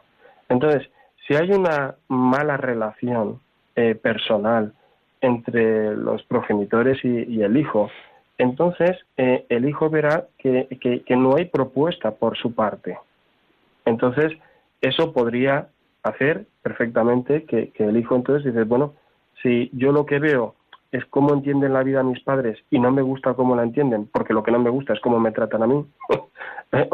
Entonces, 0.49 0.89
si 1.27 1.35
hay 1.35 1.51
una 1.51 1.95
mala 2.07 2.57
relación 2.57 3.39
eh, 3.75 3.95
personal 3.95 4.73
entre 5.21 5.95
los 5.95 6.23
progenitores 6.23 7.03
y, 7.03 7.41
el 7.41 7.57
hijo, 7.57 7.89
entonces 8.37 8.97
eh, 9.17 9.45
el 9.49 9.67
hijo 9.67 9.89
verá 9.89 10.27
que, 10.37 10.67
no 11.09 11.35
hay 11.35 11.45
propuesta 11.45 12.11
por 12.11 12.37
su 12.37 12.53
parte. 12.53 12.97
Entonces, 13.85 14.33
eso 14.81 15.13
podría 15.13 15.69
hacer 16.03 16.45
perfectamente 16.61 17.43
que, 17.45 17.71
el 17.75 17.97
hijo 17.97 18.15
entonces 18.15 18.53
dice, 18.53 18.63
bueno, 18.65 18.93
si 19.41 19.69
yo 19.73 19.91
lo 19.91 20.05
que 20.05 20.19
veo 20.19 20.55
es 20.91 21.05
cómo 21.05 21.33
entienden 21.33 21.73
la 21.73 21.83
vida 21.83 22.03
mis 22.03 22.21
padres 22.21 22.59
y 22.69 22.79
no 22.79 22.91
me 22.91 23.01
gusta 23.01 23.33
cómo 23.33 23.55
la 23.55 23.63
entienden, 23.63 24.07
porque 24.11 24.33
lo 24.33 24.43
que 24.43 24.51
no 24.51 24.59
me 24.59 24.69
gusta 24.69 24.93
es 24.93 24.99
cómo 24.99 25.19
me 25.19 25.31
tratan 25.31 25.63
a 25.63 25.67
mí, 25.67 25.85
eh, 26.71 26.89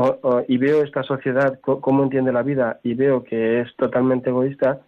y 0.48 0.58
veo 0.58 0.84
esta 0.84 1.04
sociedad 1.04 1.60
cómo 1.60 2.04
entiende 2.04 2.32
la 2.32 2.44
vida 2.44 2.80
y 2.84 2.94
veo 2.94 3.24
que 3.24 3.62
es 3.62 3.76
totalmente 3.76 4.30
egoísta, 4.30 4.80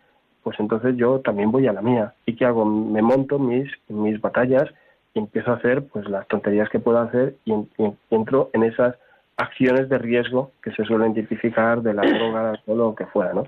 pues 0.43 0.59
entonces 0.59 0.95
yo 0.95 1.19
también 1.19 1.51
voy 1.51 1.67
a 1.67 1.74
la 1.74 1.82
mía. 1.82 2.13
¿Y 2.26 2.36
qué 2.36 2.45
hago? 2.45 2.65
Me 2.65 3.01
monto 3.01 3.38
mis, 3.38 3.69
mis 3.89 4.19
batallas 4.22 4.65
y 5.13 5.19
empiezo 5.19 5.51
a 5.51 5.55
hacer 5.55 5.86
pues 5.88 6.09
las 6.09 6.28
tonterías 6.28 6.69
que 6.69 6.80
puedo 6.80 6.99
hacer 6.99 7.36
y, 7.45 7.53
y 7.53 7.93
entro 8.09 8.49
en 8.53 8.63
esas 8.63 8.95
acciones 9.38 9.89
de 9.89 9.97
riesgo 9.97 10.51
que 10.63 10.72
se 10.72 10.86
suelen 10.86 11.13
tipificar 11.13 11.82
de 11.82 11.93
la 11.93 12.03
droga, 12.03 12.53
o 12.65 12.76
lo 12.76 12.95
que 12.95 13.05
fuera, 13.07 13.34
¿no? 13.34 13.43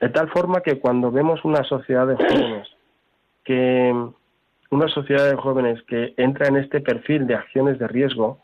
De 0.00 0.08
tal 0.10 0.28
forma 0.30 0.60
que 0.60 0.78
cuando 0.78 1.10
vemos 1.10 1.44
una 1.44 1.64
sociedad 1.64 2.06
de 2.06 2.16
jóvenes 2.16 2.68
que 3.48 3.94
una 4.70 4.88
sociedad 4.88 5.30
de 5.30 5.36
jóvenes 5.36 5.82
que 5.84 6.12
entra 6.18 6.48
en 6.48 6.58
este 6.58 6.82
perfil 6.82 7.26
de 7.26 7.34
acciones 7.34 7.78
de 7.78 7.88
riesgo, 7.88 8.40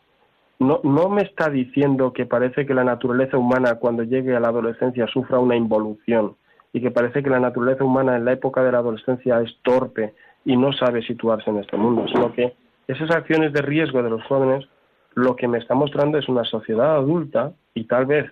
no, 0.57 0.79
no 0.83 1.09
me 1.09 1.21
está 1.21 1.51
diciendo 1.51 2.11
que 2.11 2.25
parece 2.25 2.65
que 2.65 2.73
la 2.73 2.83
naturaleza 2.83 3.37
humana 3.37 3.75
cuando 3.75 4.01
llegue 4.01 4.35
a 4.35 4.39
la 4.39 4.47
adolescencia 4.47 5.05
sufra 5.05 5.37
una 5.37 5.55
involución 5.55 6.35
y 6.73 6.81
que 6.81 6.89
parece 6.89 7.21
que 7.21 7.29
la 7.29 7.39
naturaleza 7.39 7.83
humana 7.83 8.15
en 8.15 8.25
la 8.25 8.31
época 8.31 8.63
de 8.63 8.71
la 8.71 8.79
adolescencia 8.79 9.39
es 9.41 9.55
torpe 9.61 10.15
y 10.43 10.57
no 10.57 10.73
sabe 10.73 11.03
situarse 11.03 11.51
en 11.51 11.57
este 11.57 11.77
mundo, 11.77 12.07
sino 12.07 12.33
que 12.33 12.55
esas 12.87 13.11
acciones 13.11 13.53
de 13.53 13.61
riesgo 13.61 14.01
de 14.01 14.09
los 14.09 14.23
jóvenes 14.23 14.65
lo 15.13 15.35
que 15.35 15.47
me 15.47 15.59
está 15.59 15.75
mostrando 15.75 16.17
es 16.17 16.27
una 16.27 16.45
sociedad 16.45 16.95
adulta 16.95 17.53
y 17.75 17.83
tal 17.83 18.07
vez 18.07 18.31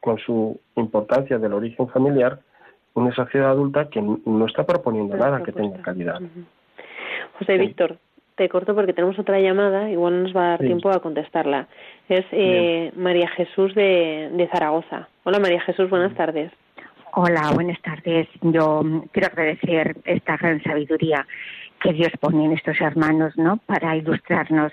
con 0.00 0.18
su 0.18 0.60
importancia 0.76 1.38
del 1.38 1.52
origen 1.52 1.88
familiar 1.88 2.40
una 2.94 3.12
sociedad 3.14 3.50
adulta 3.50 3.88
que 3.88 4.02
no 4.02 4.46
está 4.46 4.64
proponiendo 4.64 5.16
nada 5.16 5.42
que 5.42 5.52
tenga 5.52 5.80
calidad. 5.82 6.20
José 7.38 7.58
Víctor, 7.58 7.98
te 8.36 8.48
corto 8.48 8.74
porque 8.74 8.92
tenemos 8.92 9.18
otra 9.18 9.40
llamada, 9.40 9.90
igual 9.90 10.16
no 10.16 10.22
nos 10.24 10.36
va 10.36 10.44
a 10.44 10.48
dar 10.50 10.60
tiempo 10.60 10.90
a 10.90 11.00
contestarla. 11.00 11.68
Es 12.08 12.24
eh, 12.32 12.92
María 12.96 13.28
Jesús 13.28 13.74
de, 13.74 14.30
de 14.32 14.48
Zaragoza. 14.48 15.08
Hola 15.24 15.38
María 15.38 15.60
Jesús, 15.60 15.88
buenas 15.90 16.14
tardes. 16.14 16.52
Hola, 17.14 17.50
buenas 17.54 17.80
tardes. 17.82 18.26
Yo 18.40 18.82
quiero 19.12 19.28
agradecer 19.28 19.96
esta 20.04 20.38
gran 20.38 20.62
sabiduría 20.62 21.26
que 21.82 21.92
Dios 21.92 22.10
pone 22.20 22.46
en 22.46 22.52
estos 22.52 22.80
hermanos, 22.80 23.36
¿no? 23.36 23.58
Para 23.66 23.96
ilustrarnos 23.96 24.72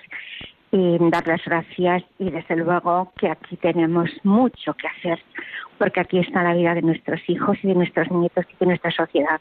y 0.72 0.98
dar 1.10 1.26
las 1.26 1.44
gracias 1.44 2.04
y 2.18 2.30
desde 2.30 2.56
luego 2.56 3.12
que 3.18 3.28
aquí 3.28 3.56
tenemos 3.56 4.10
mucho 4.22 4.74
que 4.74 4.86
hacer 4.86 5.20
porque 5.78 6.00
aquí 6.00 6.18
está 6.18 6.42
la 6.42 6.54
vida 6.54 6.74
de 6.74 6.82
nuestros 6.82 7.20
hijos 7.26 7.56
y 7.62 7.68
de 7.68 7.74
nuestros 7.74 8.10
nietos 8.10 8.44
y 8.52 8.56
de 8.60 8.66
nuestra 8.66 8.90
sociedad. 8.90 9.40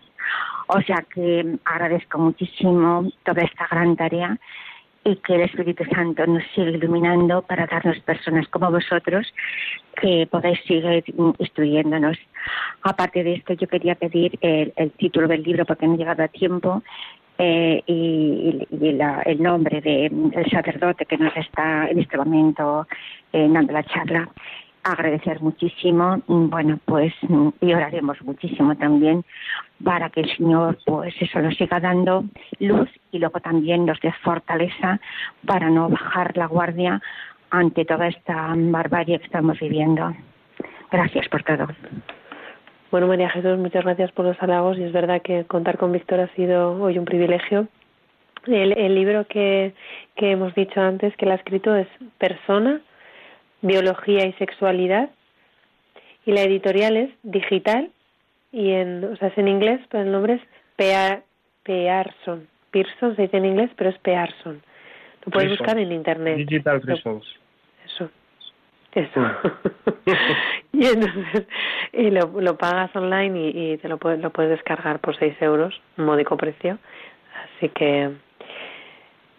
O 0.67 0.81
sea 0.81 1.05
que 1.13 1.57
agradezco 1.65 2.17
muchísimo 2.17 3.09
toda 3.25 3.43
esta 3.43 3.67
gran 3.69 3.95
tarea 3.97 4.37
y 5.03 5.15
que 5.17 5.35
el 5.35 5.41
Espíritu 5.41 5.83
Santo 5.93 6.25
nos 6.27 6.43
siga 6.53 6.71
iluminando 6.71 7.41
para 7.41 7.65
darnos 7.65 7.99
personas 7.99 8.47
como 8.47 8.71
vosotros 8.71 9.27
que 10.01 10.27
podáis 10.29 10.59
seguir 10.65 11.03
instruyéndonos. 11.39 12.17
Aparte 12.83 13.23
de 13.23 13.35
esto, 13.35 13.53
yo 13.53 13.67
quería 13.67 13.95
pedir 13.95 14.37
el, 14.41 14.91
título 14.91 15.27
del 15.27 15.43
libro 15.43 15.65
porque 15.65 15.87
no 15.87 15.95
he 15.95 15.97
llegado 15.97 16.23
a 16.23 16.27
tiempo 16.27 16.83
eh, 17.41 17.81
y, 17.87 18.67
el 18.69 19.41
nombre 19.41 19.79
del 19.79 20.45
sacerdote 20.51 21.05
que 21.05 21.17
nos 21.17 21.35
está 21.37 21.87
en 21.87 21.99
este 21.99 22.17
momento 22.17 22.85
eh, 23.31 23.47
dando 23.49 23.71
la 23.71 23.83
charla. 23.83 24.29
Agradecer 24.83 25.41
muchísimo, 25.41 26.21
bueno, 26.27 26.79
pues 26.85 27.13
y 27.61 27.73
oraremos 27.73 28.21
muchísimo 28.23 28.75
también 28.75 29.23
para 29.83 30.09
que 30.09 30.21
el 30.21 30.37
Señor, 30.37 30.77
pues 30.85 31.13
eso 31.19 31.41
nos 31.41 31.55
siga 31.55 31.79
dando 31.79 32.25
luz 32.59 32.89
y 33.11 33.19
luego 33.19 33.39
también 33.39 33.85
nos 33.85 33.99
dé 34.01 34.11
fortaleza 34.23 34.99
para 35.45 35.69
no 35.69 35.89
bajar 35.89 36.35
la 36.35 36.47
guardia 36.47 37.01
ante 37.51 37.85
toda 37.85 38.07
esta 38.07 38.53
barbarie 38.55 39.19
que 39.19 39.25
estamos 39.25 39.59
viviendo. 39.59 40.13
Gracias 40.91 41.27
por 41.29 41.43
todo. 41.43 41.67
Bueno, 42.91 43.07
María 43.07 43.29
Jesús, 43.29 43.57
muchas 43.57 43.83
gracias 43.83 44.11
por 44.11 44.25
los 44.25 44.41
halagos 44.41 44.77
y 44.77 44.83
es 44.83 44.91
verdad 44.91 45.21
que 45.21 45.45
contar 45.45 45.77
con 45.77 45.91
Víctor 45.91 46.21
ha 46.21 46.27
sido 46.35 46.81
hoy 46.81 46.97
un 46.97 47.05
privilegio. 47.05 47.67
El, 48.47 48.95
libro 48.95 49.27
que, 49.27 49.73
que 50.15 50.31
hemos 50.31 50.55
dicho 50.55 50.79
antes 50.81 51.15
que 51.15 51.25
él 51.25 51.31
ha 51.31 51.35
escrito 51.35 51.75
es 51.75 51.87
Persona, 52.17 52.81
Biología 53.61 54.25
y 54.25 54.33
Sexualidad 54.33 55.09
y 56.25 56.31
la 56.31 56.41
editorial 56.41 56.97
es 56.97 57.11
Digital 57.21 57.91
y 58.51 58.71
en, 58.71 59.03
o 59.03 59.15
sea, 59.17 59.27
es 59.27 59.37
en 59.37 59.47
inglés, 59.47 59.81
pero 59.89 60.03
el 60.03 60.11
nombre 60.11 60.35
es 60.35 60.41
Pearson. 61.63 62.47
Pearson 62.71 63.15
se 63.15 63.23
dice 63.23 63.37
en 63.37 63.45
inglés, 63.45 63.69
pero 63.75 63.89
es 63.91 63.97
Pearson. 63.99 64.61
Lo 65.25 65.31
puedes 65.31 65.51
buscar 65.51 65.77
en 65.77 65.91
internet. 65.91 66.37
Digital 66.37 66.81
Reasons. 66.81 67.25
Eso. 67.85 68.09
Eso. 68.93 69.21
y 70.73 70.85
entonces 70.87 71.47
y 71.93 72.09
lo, 72.09 72.41
lo 72.41 72.57
pagas 72.57 72.95
online 72.95 73.39
y, 73.39 73.73
y, 73.73 73.77
te 73.77 73.87
lo 73.87 73.97
puedes, 73.97 74.19
lo 74.19 74.31
puedes 74.31 74.51
descargar 74.51 74.99
por 74.99 75.17
6 75.17 75.35
euros, 75.41 75.79
un 75.97 76.05
módico 76.05 76.37
precio. 76.37 76.77
Así 77.57 77.69
que, 77.69 78.11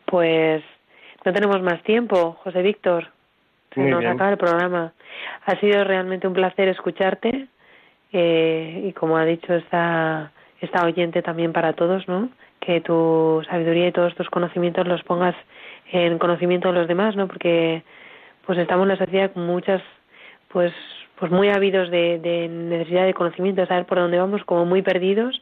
pues, 0.06 0.62
no 1.24 1.32
tenemos 1.32 1.60
más 1.62 1.82
tiempo, 1.82 2.38
José 2.42 2.62
Víctor. 2.62 3.08
Se 3.74 3.80
nos 3.82 4.04
acaba 4.04 4.30
el 4.30 4.38
programa. 4.38 4.92
Ha 5.46 5.56
sido 5.60 5.84
realmente 5.84 6.26
un 6.26 6.34
placer 6.34 6.68
escucharte 6.68 7.46
eh, 8.12 8.82
y 8.84 8.92
como 8.92 9.16
ha 9.16 9.24
dicho 9.24 9.54
esta, 9.54 10.32
esta 10.60 10.84
oyente 10.84 11.22
también 11.22 11.52
para 11.52 11.74
todos, 11.74 12.08
¿no? 12.08 12.30
Que 12.58 12.80
tu 12.80 13.42
sabiduría 13.48 13.88
y 13.88 13.92
todos 13.92 14.14
tus 14.16 14.28
conocimientos 14.28 14.88
los 14.88 15.02
pongas 15.04 15.36
en 15.92 16.18
conocimiento 16.18 16.68
de 16.68 16.78
los 16.80 16.88
demás, 16.88 17.14
¿no? 17.14 17.28
Porque 17.28 17.84
pues 18.46 18.58
estamos 18.58 18.84
en 18.84 18.88
la 18.88 18.96
sociedad 18.96 19.32
con 19.32 19.46
muchas, 19.46 19.82
pues, 20.48 20.72
pues 21.18 21.30
muy 21.30 21.48
ávidos 21.48 21.90
de, 21.90 22.18
de 22.18 22.48
necesidad 22.48 23.04
de 23.04 23.14
conocimiento, 23.14 23.60
de 23.60 23.68
saber 23.68 23.86
por 23.86 23.98
dónde 23.98 24.18
vamos, 24.18 24.44
como 24.44 24.64
muy 24.64 24.82
perdidos 24.82 25.40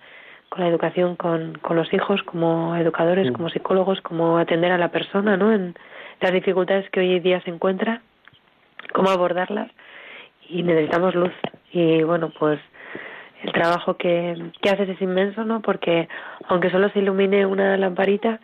con 0.48 0.60
la 0.60 0.68
educación 0.68 1.16
con, 1.16 1.58
con 1.58 1.76
los 1.76 1.92
hijos, 1.92 2.22
como 2.22 2.74
educadores, 2.76 3.30
como 3.32 3.50
psicólogos, 3.50 4.00
como 4.00 4.38
atender 4.38 4.72
a 4.72 4.78
la 4.78 4.90
persona, 4.90 5.36
¿no? 5.36 5.52
En 5.52 5.74
las 6.20 6.32
dificultades 6.32 6.88
que 6.90 7.00
hoy 7.00 7.16
en 7.16 7.22
día 7.22 7.40
se 7.42 7.50
encuentra, 7.50 8.00
cómo 8.92 9.10
abordarlas 9.10 9.70
y 10.48 10.62
necesitamos 10.62 11.14
luz. 11.14 11.32
Y 11.72 12.02
bueno, 12.02 12.32
pues 12.38 12.58
el 13.42 13.52
trabajo 13.52 13.96
que, 13.96 14.50
que 14.62 14.70
haces 14.70 14.88
es 14.88 15.00
inmenso, 15.02 15.44
¿no? 15.44 15.60
Porque 15.60 16.08
aunque 16.48 16.70
solo 16.70 16.88
se 16.90 17.00
ilumine 17.00 17.44
una 17.44 17.76
lamparita, 17.76 18.40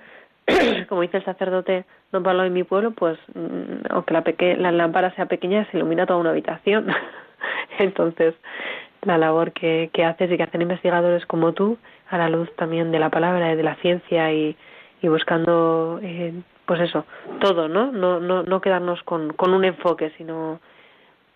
como 0.89 1.03
dice 1.03 1.19
el 1.19 1.25
sacerdote 1.25 1.85
Don 2.13 2.23
Pablo 2.23 2.45
en 2.45 2.53
mi 2.53 2.65
pueblo, 2.65 2.93
pues 2.93 3.19
mm, 3.35 3.87
aunque 3.91 4.15
la, 4.15 4.23
peque 4.23 4.57
la 4.57 4.73
lámpara 4.73 5.15
sea 5.15 5.27
pequeña, 5.27 5.67
se 5.71 5.77
ilumina 5.77 6.07
toda 6.07 6.21
una 6.21 6.31
habitación. 6.31 6.87
Entonces, 7.79 8.35
la 9.03 9.19
labor 9.19 9.53
que, 9.53 9.91
que 9.93 10.05
haces 10.05 10.31
y 10.31 10.37
que 10.37 10.43
hacen 10.43 10.63
investigadores 10.63 11.27
como 11.27 11.53
tú, 11.53 11.79
a 12.09 12.19
la 12.19 12.29
luz 12.29 12.55
también 12.57 12.93
de 12.93 12.99
la 12.99 13.11
palabra 13.11 13.53
y 13.53 13.57
de 13.57 13.63
la 13.63 13.77
ciencia 13.77 14.33
y, 14.33 14.57
buscando, 15.03 16.01
eh, 16.03 16.33
pues 16.65 16.81
eso, 16.81 17.05
todo, 17.39 17.69
¿no? 17.69 17.93
No, 17.93 18.21
no, 18.21 18.43
no 18.43 18.61
quedarnos 18.63 19.03
con, 19.03 19.35
un 19.39 19.65
enfoque, 19.65 20.13
sino 20.17 20.61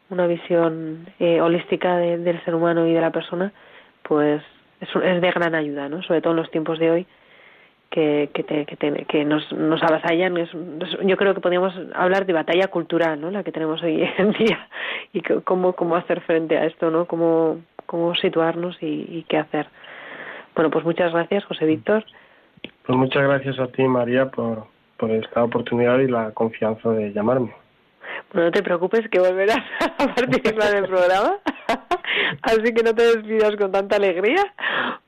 una 0.09 0.27
visión 0.27 1.07
eh, 1.19 1.43
holística 1.43 1.99
del 1.99 2.43
ser 2.45 2.55
humano 2.55 2.87
y 2.87 2.95
de 2.95 3.01
la 3.03 3.11
persona, 3.11 3.53
pues 4.03 4.43
es, 4.81 4.89
es, 4.89 5.21
de 5.21 5.31
gran 5.33 5.55
ayuda, 5.55 5.91
¿no? 5.91 6.03
Sobre 6.03 6.23
todo 6.23 6.33
en 6.33 6.39
los 6.39 6.51
tiempos 6.51 6.79
de 6.79 6.91
hoy 6.91 7.07
que, 7.91 8.31
que, 8.35 8.43
te, 8.43 8.67
que, 8.67 8.77
te, 8.77 9.05
que 9.05 9.25
nos, 9.25 9.51
nos 9.53 9.83
avasallan. 9.83 10.37
Es, 10.37 10.51
yo 11.05 11.17
creo 11.17 11.35
que 11.35 11.41
podríamos 11.41 11.75
hablar 11.95 12.27
de 12.27 12.33
batalla 12.33 12.69
cultural, 12.69 13.21
¿no? 13.21 13.31
La 13.31 13.43
que 13.43 13.53
tenemos 13.53 13.83
hoy 13.83 14.03
en 14.19 14.33
día 14.33 14.69
y 15.13 15.23
cómo, 15.45 15.73
cómo 15.75 15.97
hacer 15.97 16.21
frente 16.23 16.57
a 16.57 16.67
esto, 16.67 16.91
¿no? 16.91 17.07
Cómo, 17.07 17.61
cómo 17.87 18.15
situarnos 18.15 18.77
y, 18.83 19.07
y 19.09 19.25
qué 19.29 19.39
hacer. 19.39 19.67
Bueno, 20.55 20.71
pues 20.71 20.85
muchas 20.85 21.13
gracias, 21.13 21.45
José 21.45 21.65
Víctor. 21.67 22.05
Pues 22.85 22.99
muchas 22.99 23.23
gracias 23.23 23.59
a 23.59 23.69
ti, 23.69 23.85
María, 23.85 24.31
por, 24.31 24.65
por 24.97 25.11
esta 25.11 25.45
oportunidad 25.45 25.99
y 26.01 26.09
la 26.09 26.33
confianza 26.33 26.91
de 26.91 27.13
llamarme. 27.13 27.55
Bueno, 28.33 28.47
no 28.47 28.51
te 28.51 28.63
preocupes 28.63 29.09
que 29.09 29.21
volverás 29.21 29.57
a 29.99 30.15
participar 30.15 30.73
del 30.75 30.87
programa, 30.87 31.39
así 32.43 32.75
que 32.75 32.83
no 32.83 32.95
te 32.95 33.17
despidas 33.17 33.57
con 33.57 33.73
tanta 33.73 33.97
alegría, 33.97 34.43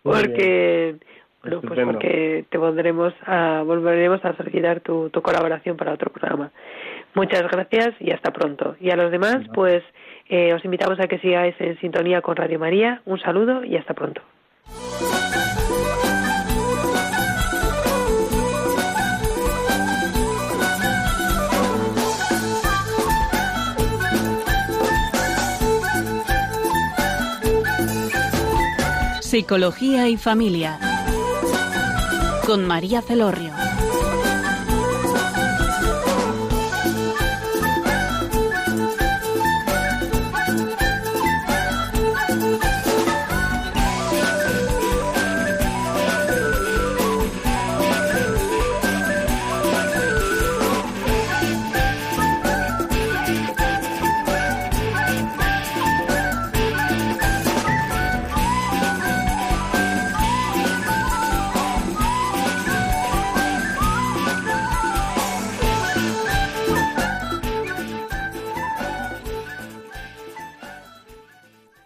porque 0.02 0.96
bueno, 1.42 1.60
pues 1.62 1.80
porque 1.84 2.44
te 2.50 2.58
volveremos 2.58 3.14
a 3.26 3.62
volveremos 3.64 4.22
a 4.24 4.36
solicitar 4.36 4.80
tu, 4.80 5.08
tu 5.08 5.22
colaboración 5.22 5.76
para 5.76 5.92
otro 5.92 6.12
programa. 6.12 6.50
Muchas 7.14 7.42
gracias 7.50 7.94
y 7.98 8.10
hasta 8.10 8.32
pronto. 8.32 8.76
Y 8.78 8.90
a 8.90 8.96
los 8.96 9.10
demás, 9.10 9.38
pues 9.54 9.82
eh, 10.28 10.52
os 10.52 10.64
invitamos 10.64 11.00
a 11.00 11.08
que 11.08 11.18
sigáis 11.18 11.54
en 11.58 11.78
sintonía 11.80 12.20
con 12.20 12.36
Radio 12.36 12.58
María. 12.58 13.00
Un 13.06 13.18
saludo 13.20 13.64
y 13.64 13.76
hasta 13.76 13.94
pronto. 13.94 14.20
Psicología 29.20 30.08
y 30.08 30.16
Familia 30.16 30.89
con 32.46 32.64
María 32.64 33.02
Celorrio. 33.02 33.59